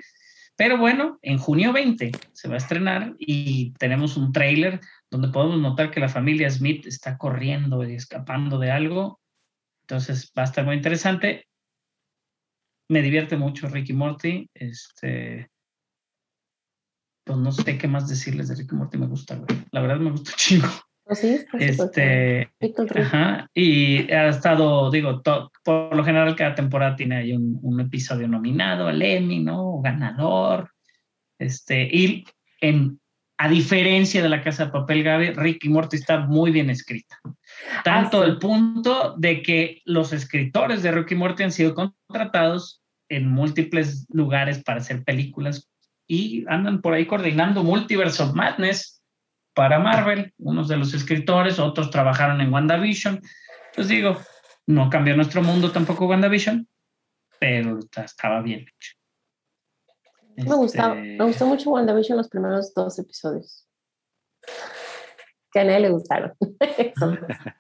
[0.56, 4.80] Pero bueno, en junio 20 se va a estrenar y tenemos un tráiler
[5.10, 9.20] donde podemos notar que la familia Smith está corriendo y escapando de algo.
[9.82, 11.48] Entonces va a estar muy interesante.
[12.90, 14.50] Me divierte mucho Ricky Morty.
[14.54, 15.50] Este,
[17.24, 18.98] pues no sé qué más decirles de Ricky Morty.
[18.98, 19.60] Me gusta, güey.
[19.72, 20.68] La verdad me gusta chingo.
[21.06, 21.40] pues sí.
[21.60, 22.52] Este.
[22.96, 27.80] Ajá, y ha estado, digo, to- por lo general cada temporada tiene ahí un, un
[27.80, 29.80] episodio nominado al Emmy, ¿no?
[29.82, 30.70] Ganador.
[31.40, 32.26] Este, y
[32.62, 33.00] en,
[33.38, 37.18] a diferencia de la Casa de Papel, Gaby, Rick y Morty está muy bien escrita.
[37.84, 38.32] Tanto Ah, sí.
[38.32, 44.06] el punto de que los escritores de Rick y Morty han sido contratados en múltiples
[44.10, 45.70] lugares para hacer películas
[46.08, 49.02] y andan por ahí coordinando Multiverse of Madness
[49.54, 53.22] para Marvel, unos de los escritores, otros trabajaron en WandaVision.
[53.76, 54.20] Pues digo,
[54.68, 56.68] no cambió nuestro mundo tampoco WandaVision,
[57.40, 58.94] pero ta- estaba bien hecho.
[60.36, 63.68] Me, gustaba, Este, me gustó mucho WandaVision los primeros dos episodios.
[65.52, 66.34] Que a nadie le gustaron.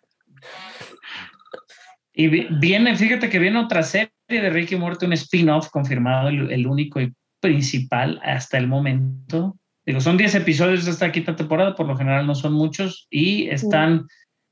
[2.15, 6.51] Y vi- viene, fíjate que viene otra serie de Ricky Morty, un spin-off confirmado, el,
[6.51, 7.11] el único y
[7.43, 9.57] principal hasta el momento.
[9.85, 13.49] Digo, son 10 episodios de esta quinta temporada, por lo general no son muchos, y
[13.49, 14.07] están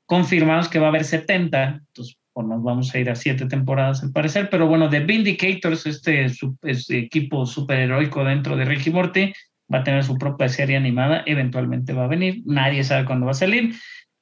[0.06, 4.04] confirmados que va a haber 70, entonces pues, nos vamos a ir a 7 temporadas
[4.04, 6.26] al parecer, pero bueno, The Vindicators, este,
[6.64, 9.32] este equipo superheroico dentro de Ricky Morty,
[9.74, 13.32] va a tener su propia serie animada, eventualmente va a venir, nadie sabe cuándo va
[13.32, 13.74] a salir,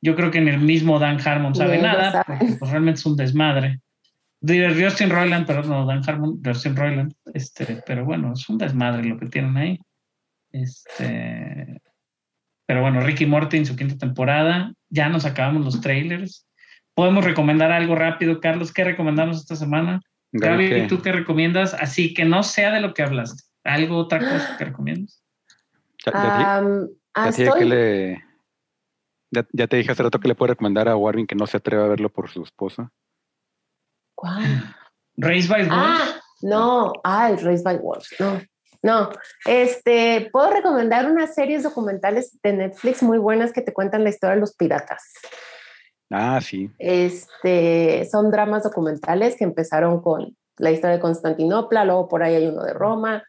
[0.02, 2.38] Yo creo que en el mismo Dan Harmon sabe nada, saben.
[2.38, 3.80] porque pues, realmente es un desmadre.
[4.42, 9.04] De Justin Roiland, pero no, Dan Harmon, Justin Roiland, este, pero bueno, es un desmadre
[9.04, 9.80] lo que tienen ahí.
[10.52, 11.82] Este,
[12.66, 16.48] pero bueno, Ricky Morty en su quinta temporada, ya nos acabamos los trailers.
[16.94, 20.02] Podemos recomendar algo rápido, Carlos, ¿qué recomendamos esta semana?
[20.32, 20.88] Gaby, ¿qué?
[20.88, 21.74] ¿tú qué recomiendas?
[21.74, 23.44] Así que no sea de lo que hablaste.
[23.64, 25.24] ¿Algo, otra cosa que recomiendas?
[26.06, 26.12] Ya,
[27.26, 28.24] ya te- que le-
[29.32, 31.58] ya- ya te dije hace rato que le puedo recomendar a Warvin que no se
[31.58, 32.92] atreva a verlo por su esposa.
[34.20, 34.76] ¿Cuál?
[35.16, 35.72] Race by Wolves.
[35.72, 38.42] Ah, no, ay, Race by Wolves, no.
[38.82, 39.10] No,
[39.46, 44.36] este, puedo recomendar unas series documentales de Netflix muy buenas que te cuentan la historia
[44.36, 45.04] de los piratas.
[46.10, 46.70] Ah, sí.
[46.80, 52.48] Este, son dramas documentales que empezaron con la historia de Constantinopla, luego por ahí hay
[52.48, 53.24] uno de Roma,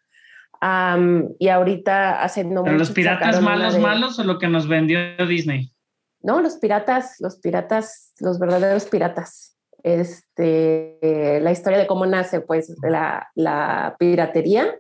[1.39, 4.99] y ahorita hace no ¿Pero los piratas malos, de- malos o lo que nos vendió
[5.29, 5.73] Disney?
[6.21, 9.57] No, los piratas, los piratas, los verdaderos piratas.
[9.83, 14.79] Este, la historia de cómo nace, pues, la, la piratería,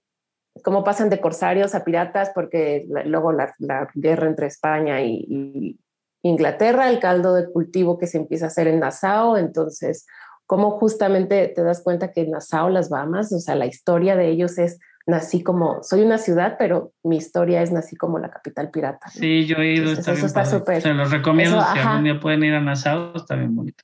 [0.65, 5.25] cómo pasan de corsarios a piratas, porque la- luego la, la guerra entre España y,
[5.29, 5.81] y
[6.23, 10.07] Inglaterra, el caldo de cultivo que se empieza a hacer en Nassau, entonces,
[10.47, 14.29] cómo justamente te das cuenta que en Nassau, las Bahamas, o sea, la historia de
[14.29, 18.71] ellos es, nací como, soy una ciudad, pero mi historia es nací como la capital
[18.71, 19.07] pirata.
[19.07, 19.13] ¿no?
[19.13, 19.89] Sí, yo he ido.
[19.91, 20.83] Entonces, está eso bien está súper.
[20.83, 21.91] Se los recomiendo Eso, si ajá.
[21.91, 23.83] algún día pueden ir a Nassau, está bien bonito.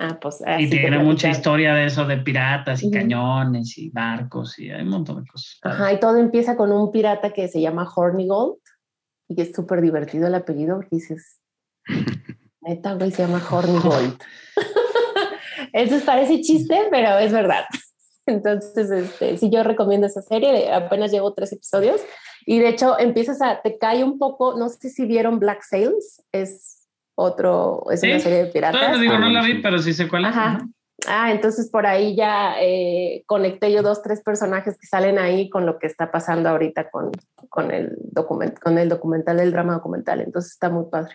[0.00, 2.94] Ah, pues, y tiene mucha historia de eso, de piratas y Ujú.
[2.94, 5.58] cañones y barcos y hay un montón de cosas.
[5.62, 8.58] Ajá, y todo empieza con un pirata que se llama Hornigold
[9.28, 11.40] y que es súper divertido el apellido porque dices,
[12.60, 14.18] neta, güey, se llama Hornigold.
[15.72, 17.64] Eso parece chiste, pero es verdad.
[18.26, 22.00] Entonces, este, sí, yo recomiendo esa serie, apenas llevo tres episodios
[22.46, 26.22] y de hecho empiezas a, te cae un poco, no sé si vieron Black Sails,
[26.30, 26.77] es
[27.20, 28.80] otro, es una Sí, serie de piratas.
[28.80, 30.30] Todavía digo, no la vi, pero sí sé cuál es.
[30.30, 30.46] Ajá.
[30.56, 30.68] Ajá.
[31.08, 35.64] Ah, entonces por ahí ya eh, conecté yo dos, tres personajes que salen ahí con
[35.64, 37.10] lo que está pasando ahorita con,
[37.48, 40.20] con, el, document, con el documental, el drama documental.
[40.20, 41.14] Entonces está muy padre.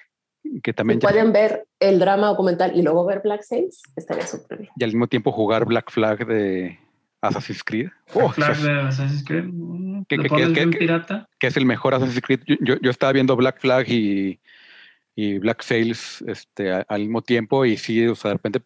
[0.61, 4.25] Que Si también ya- pueden ver el drama documental y luego ver Black Sails, estaría
[4.27, 4.69] súper bien.
[4.75, 6.79] y al mismo tiempo jugar Black Flag de
[7.21, 7.87] Assassin's Creed.
[8.13, 9.43] Oh, Flag eso es- de Assassin's Creed.
[9.45, 11.27] mm, ¿Qué- ¿Lo qué- qué- pirata?
[11.39, 12.41] que es el mejor Assassin's Creed.
[12.45, 14.39] Yo, yo- yo estaba viendo Black Flag y,
[15.15, 18.61] y Black Sails este, al mismo tiempo y sí, o sea, de repente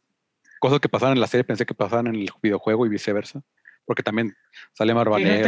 [0.59, 3.41] cosas que pasaban en la serie pensé que pasaban en el videojuego y viceversa.
[3.85, 4.35] Porque también
[4.73, 4.93] sale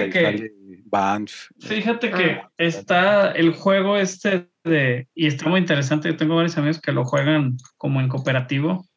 [0.09, 0.51] que- sale
[0.85, 1.47] Vance.
[1.59, 2.51] Fíjate que Ah.
[2.57, 7.03] está el juego este de, y está muy interesante, yo tengo varios amigos que lo
[7.03, 8.87] juegan como en cooperativo,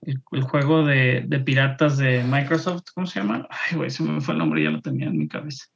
[0.00, 3.46] el, el juego de, de piratas de Microsoft, ¿cómo se llama?
[3.50, 5.66] Ay, güey, se me fue el nombre, ya lo tenía en mi cabeza.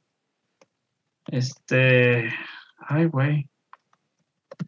[1.27, 2.29] Este,
[2.79, 3.47] ay, güey.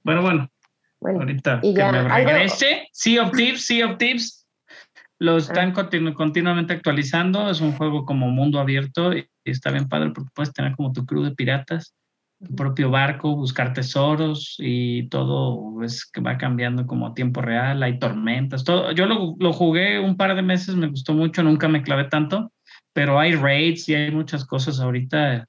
[0.04, 0.52] Bueno, bueno,
[1.00, 4.48] Bueno, ahorita y que me algo- regrese, Sea of Thieves, Sea of Thieves,
[5.20, 9.88] lo están continu- continuamente actualizando, es un juego como mundo abierto y, y está bien
[9.88, 11.94] padre porque puedes tener como tu crew de piratas
[12.40, 17.82] tu propio barco, buscar tesoros y todo es que va cambiando como a tiempo real,
[17.82, 18.92] hay tormentas, todo.
[18.92, 22.52] Yo lo, lo jugué un par de meses, me gustó mucho, nunca me clavé tanto,
[22.94, 25.48] pero hay raids y hay muchas cosas ahorita,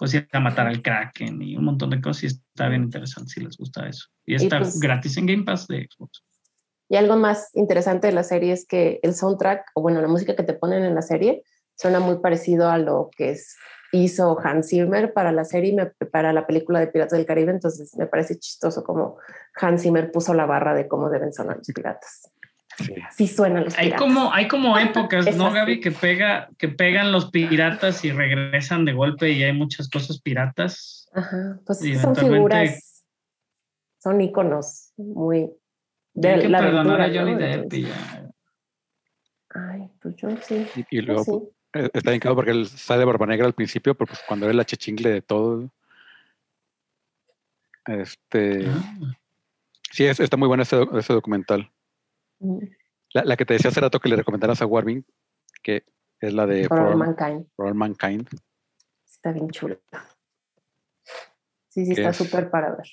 [0.00, 3.28] pues ir a matar al Kraken y un montón de cosas y está bien interesante
[3.34, 4.06] si les gusta eso.
[4.24, 6.24] Y está pues- gratis en Game Pass de Xbox.
[6.88, 10.34] y algo más interesante de la serie es que el soundtrack, o bueno, la música
[10.34, 11.44] que te ponen en la serie,
[11.76, 13.56] suena muy parecido a lo que es,
[13.92, 17.52] hizo Hans Zimmer para la serie, y me- para la película de Piratas del Caribe,
[17.52, 19.18] entonces me parece chistoso como
[19.60, 22.32] Hans Zimmer puso la barra de cómo deben sonar los piratas.
[23.16, 23.26] Sí.
[23.28, 24.00] Suenan los Hay piratas.
[24.06, 25.56] como, hay como épocas, Es ¿no, así.
[25.56, 25.80] Gaby?
[25.80, 31.08] Que, pega, que pegan los piratas y regresan de golpe y hay muchas cosas piratas.
[31.12, 33.04] Ajá, pues Y son figuras,
[33.98, 35.50] son íconos muy Hay
[36.14, 37.38] de que la perdonar aventura, a Johnny ¿no?
[37.38, 38.30] Depp y Entonces, ya.
[39.52, 40.66] Ay, pues yo sí.
[40.90, 41.30] Y, luego sí.
[41.72, 44.20] pues, eh, está bien claro porque él sale de Barba Negra al principio, pero pues
[44.26, 45.70] cuando era la chechingle de todo.
[47.86, 49.14] Este, Ah.
[49.90, 51.70] sí, es- está muy bueno ese, ese documental.
[53.12, 55.04] La, la que te decía hace rato que le recomendaras a Warvin,
[55.62, 55.84] que
[56.20, 57.46] es la de For For All Mankind.
[57.56, 58.28] For All Mankind.
[59.04, 59.78] Está bien chula.
[61.68, 62.16] Sí, sí, ¿Qué está es?
[62.16, 62.86] súper para ver.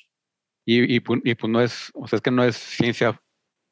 [0.65, 3.21] Y, y, y, pues no es, o sea, es que no es ciencia,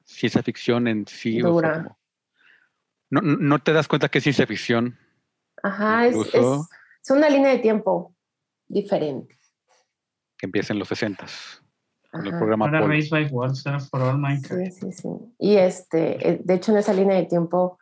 [0.05, 1.39] ciencia ficción en sí.
[1.41, 1.83] o sea, Dura.
[1.83, 1.99] como-
[3.09, 4.97] no, no- te das cuenta que es ciencia ficción.
[5.61, 8.15] Ajá, es, es, una línea de tiempo
[8.67, 9.37] diferente.
[10.37, 11.25] que empieza en los 60
[12.15, 12.93] con el programa Ahora Apolo.
[12.93, 13.29] Race by
[13.65, 14.71] era For All Mankind.
[14.71, 15.09] Sí, sí, sí.
[15.39, 17.77] Y este, eh, de hecho, en esa línea de tiempo,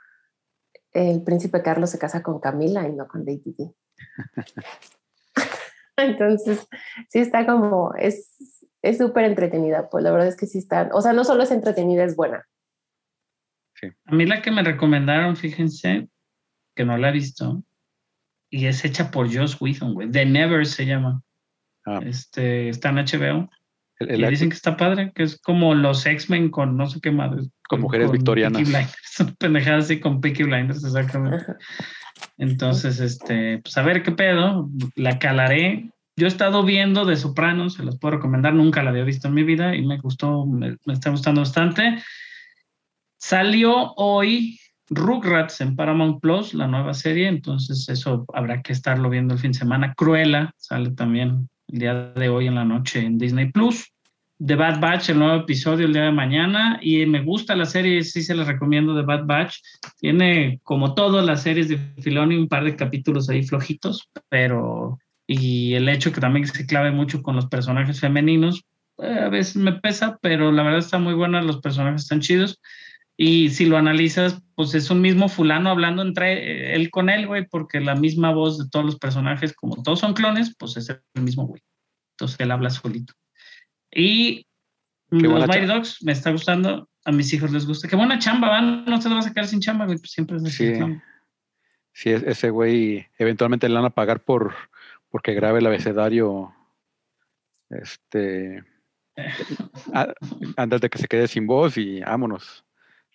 [0.91, 3.71] el príncipe Carlos se casa con Camila y no con Lady Di.
[5.97, 6.67] Entonces,
[7.09, 11.01] sí está como, es, Es súper entretenida, pues la verdad es que sí está, o
[11.01, 12.47] sea, no solo es entretenida, es buena.
[14.05, 16.07] A mí la que me recomendaron, fíjense,
[16.73, 17.63] que no la he visto,
[18.49, 20.11] y es hecha por Joss Whedon, güey.
[20.11, 21.21] The Never se llama.
[21.85, 21.99] Ah.
[22.05, 23.49] Este, está en HBO.
[24.09, 27.11] El- Y dicen que está padre, que es como los X-Men con no sé qué
[27.11, 27.43] madre.
[27.67, 28.61] Con mujeres victorianas.
[28.61, 29.19] Peaky Blinders.
[29.19, 31.53] Una pendejada así con Peaky Blinders, exactamente.
[32.37, 35.89] Entonces, este, pues a ver qué pedo, la calaré.
[36.15, 39.33] Yo he estado viendo de Sopranos, se los puedo recomendar, nunca la había visto en
[39.33, 41.97] mi vida y me gustó, me, me está gustando bastante.
[43.17, 44.59] Salió hoy
[44.89, 49.53] Rugrats en Paramount Plus, la nueva serie, entonces eso habrá que estarlo viendo el fin
[49.53, 49.93] de semana.
[49.95, 53.92] Cruella sale también el día de hoy en la noche en Disney Plus.
[54.45, 56.79] The Bad Batch, el nuevo episodio el día de mañana.
[56.81, 59.57] Y me gusta la serie, sí se les recomiendo The Bad Batch.
[59.99, 64.99] Tiene, como todas las series de Filoni, un par de capítulos ahí flojitos, pero.
[65.25, 68.65] Y el hecho que también se clave mucho con los personajes femeninos,
[68.97, 72.59] eh, a veces me pesa, pero la verdad está muy buena, los personajes están chidos.
[73.15, 77.27] Y si lo analizas, pues es un mismo fulano hablando entre eh, él con él,
[77.27, 80.89] güey, porque la misma voz de todos los personajes, como todos son clones, pues es
[80.89, 81.61] el mismo güey.
[82.15, 83.13] Entonces él habla solito.
[83.95, 84.45] Y
[85.09, 87.87] Qué los Mighty Dogs me está gustando, a mis hijos les gusta.
[87.87, 90.37] Qué buena chamba, van, no se lo vas a sacar sin chamba, güey, pues siempre
[90.37, 90.73] es Sí.
[91.95, 94.53] Sí, es- ese güey eventualmente le van a pagar por
[95.09, 96.51] porque grabe el abecedario
[97.69, 98.63] este
[100.57, 102.65] antes de que se quede sin voz y vámonos.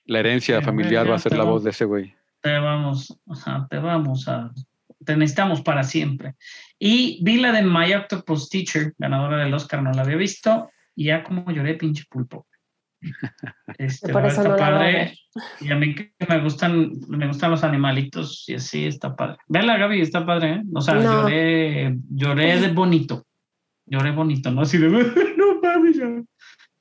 [0.05, 2.15] La herencia familiar va a ser la voz de ese güey.
[2.41, 4.51] Te vamos, ajá, te vamos a,
[5.05, 6.35] te necesitamos para siempre.
[6.79, 11.07] Y vi la de My Octopus Teacher, ganadora del Oscar, no la había visto, y
[11.07, 12.47] ya como lloré pinche pulpo.
[13.79, 15.15] Este, Por la eso verdad no está padre.
[15.61, 19.37] Y a mí que me gustan, me gustan los animalitos y así está padre.
[19.47, 20.63] Vela, Gaby, está padre, ¿eh?
[20.75, 21.03] O sea, No.
[21.23, 23.25] lloré, lloré de bonito.
[23.87, 24.89] Lloré bonito, no así de
[25.37, 26.07] no mames, ya".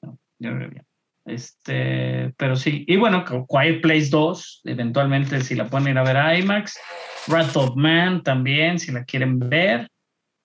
[0.02, 0.87] No, lloré bien.
[1.28, 2.86] Este, pero sí.
[2.88, 6.80] Y bueno, Quiet Place 2, eventualmente si la pueden ir a ver a IMAX.
[7.28, 9.90] Wrath of Man también, si la quieren ver.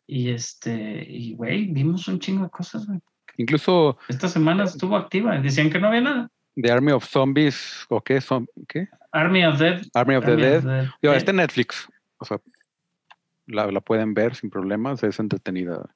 [0.06, 2.98] Y este, y güey, vimos un chingo de cosas, güey.
[3.36, 5.38] Incluso Esta semana estuvo activa.
[5.38, 6.28] Decían que no había nada.
[6.56, 9.82] The Army of Zombies o qué son qué Army of Dead.
[9.94, 10.58] Army of the Army Dead.
[10.58, 10.64] of
[11.00, 11.16] Dead.
[11.16, 11.88] Está en Netflix.
[12.18, 12.40] O sea,
[13.46, 15.94] la, la pueden ver sin problemas, es entretenida.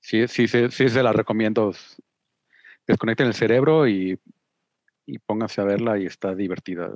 [0.00, 1.72] Sí, sí, sí, sí se la recomiendo.
[2.86, 4.18] Desconecten el cerebro y,
[5.06, 6.92] y pónganse a verla y está divertida.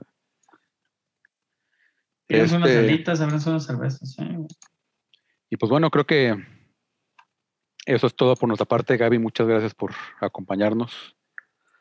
[2.26, 4.16] Tienes unas Este- alitas, abres unas cervezas.
[4.18, 4.38] ¿eh?
[5.50, 6.36] Y pues bueno, creo que
[7.86, 8.96] eso es todo por nuestra parte.
[8.98, 11.16] Gaby, muchas gracias por acompañarnos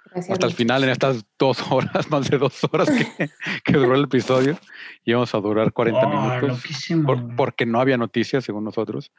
[0.06, 3.30] Gracias, hasta el final en estas dos horas, más de dos horas que,
[3.66, 4.58] que duró el episodio.
[5.04, 6.10] Y vamos a durar 40 Oh,
[6.40, 6.64] minutos.
[7.06, 9.12] por- porque no había noticias, según nosotros.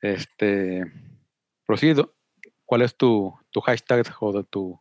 [0.00, 0.82] Este,
[1.66, 2.15] procedo.
[2.66, 4.78] ¿Cuál es tu, tu hashtag o de tu,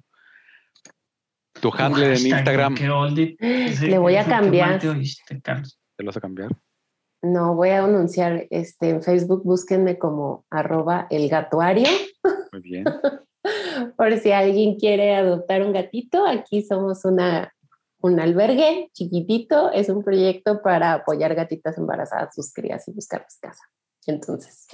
[1.62, 2.76] tu handle en Hashtag, Instagram?
[2.76, 3.38] qué oldie.
[3.76, 4.80] Sí, Le voy a cambiar.
[4.80, 5.80] te oíste, Carlos.
[5.96, 6.50] ¿Te lo vas a cambiar?
[7.22, 11.88] No, voy a anunciar este, en Facebook, búsquenme como arroba el gatuario.
[12.52, 12.84] Muy bien.
[13.98, 17.54] Por si alguien quiere adoptar un gatito, aquí somos una,
[18.00, 19.72] un albergue chiquitito.
[19.72, 23.64] Es un proyecto para apoyar gatitas embarazadas, sus crías y buscarles casa.
[24.08, 24.68] Entonces,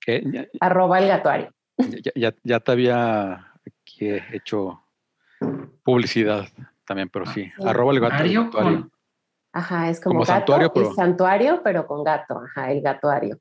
[0.00, 0.48] ¿Qué?
[0.60, 1.50] Arroba el gatuario.
[1.78, 4.82] Ya- ya- ya te había aquí hecho
[5.82, 6.46] publicidad
[6.86, 7.44] también, pero sí.
[7.44, 7.52] Sí.
[7.66, 8.12] Arroba el gato.
[8.12, 8.50] gatuario.
[8.50, 8.92] con-
[9.52, 12.40] Ajá, es como, Como gato santuario, pero- y santuario, pero con gato.
[12.44, 13.38] Ajá, el gatuario.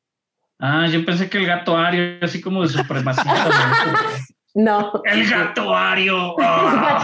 [0.59, 3.31] Ah, yo pensé que el gato Ario, así como de supremacista.
[4.55, 4.91] No.
[5.05, 6.35] el gato Ario.
[6.37, 6.43] Gato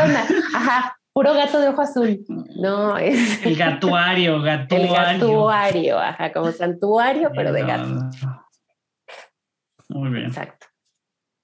[0.03, 0.07] ah.
[0.07, 2.25] na- Ajá, puro gato de ojo azul.
[2.55, 4.91] No, es El gatuario, el gatuario.
[4.91, 5.99] gatuario.
[5.99, 8.09] Ajá, como santuario, pero de gato.
[9.89, 10.25] Muy bien.
[10.25, 10.62] Exacto.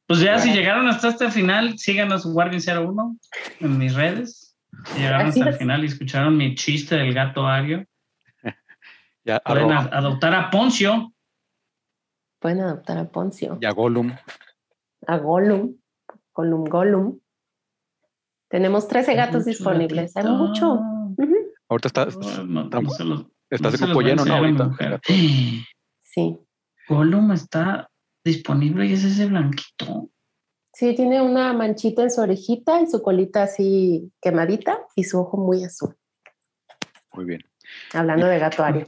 [0.09, 3.15] Pues ya, si llegaron hasta este final, síganos Guardian 01
[3.59, 4.57] en mis redes.
[4.87, 7.85] Si llegaron Así hasta el final y escucharon mi chiste del gato Ario,
[9.23, 11.13] Ya, pueden a- adoptar a Poncio.
[12.39, 14.11] Pueden adoptar a Poncio, ya Gollum.
[15.05, 15.75] a Gollum,
[16.33, 17.19] Gollum, Gollum.
[18.49, 20.17] Tenemos 13 gatos Mucho disponibles.
[20.17, 20.79] Hay mucho.
[21.67, 22.05] Ahorita está,
[22.45, 24.33] no, estamos- no se los- estás no voy a lleno, ¿no?
[24.33, 24.99] a Ahorita.
[26.01, 26.39] Sí.
[26.87, 27.88] Gollum está
[28.23, 30.09] disponible y es ese blanquito.
[30.73, 35.37] Sí, tiene una manchita en su orejita y su colita así quemadita y su ojo
[35.37, 35.95] muy azul.
[37.13, 37.43] Muy bien.
[37.93, 38.87] Hablando de gatuario.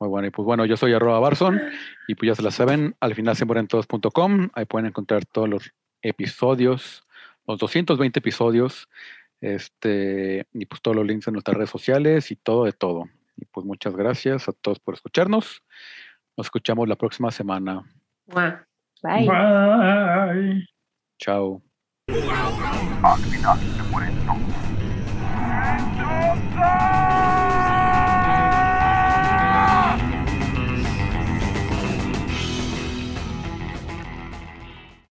[0.00, 1.60] Muy bueno, y pues bueno, yo soy arroba Barson
[2.08, 5.48] y pues ya se la saben, al final se mueren todos.com, ahí pueden encontrar todos
[5.48, 5.70] los
[6.02, 7.06] episodios,
[7.46, 8.88] los 220 episodios,
[9.40, 13.04] este, y pues todos los links en nuestras redes sociales y todo de todo.
[13.36, 15.62] Y pues muchas gracias a todos por escucharnos.
[16.36, 17.84] Nos escuchamos la próxima semana.
[18.26, 18.60] Mua.
[19.02, 19.26] Bye.
[19.26, 20.60] Bye.
[21.18, 21.62] Chao.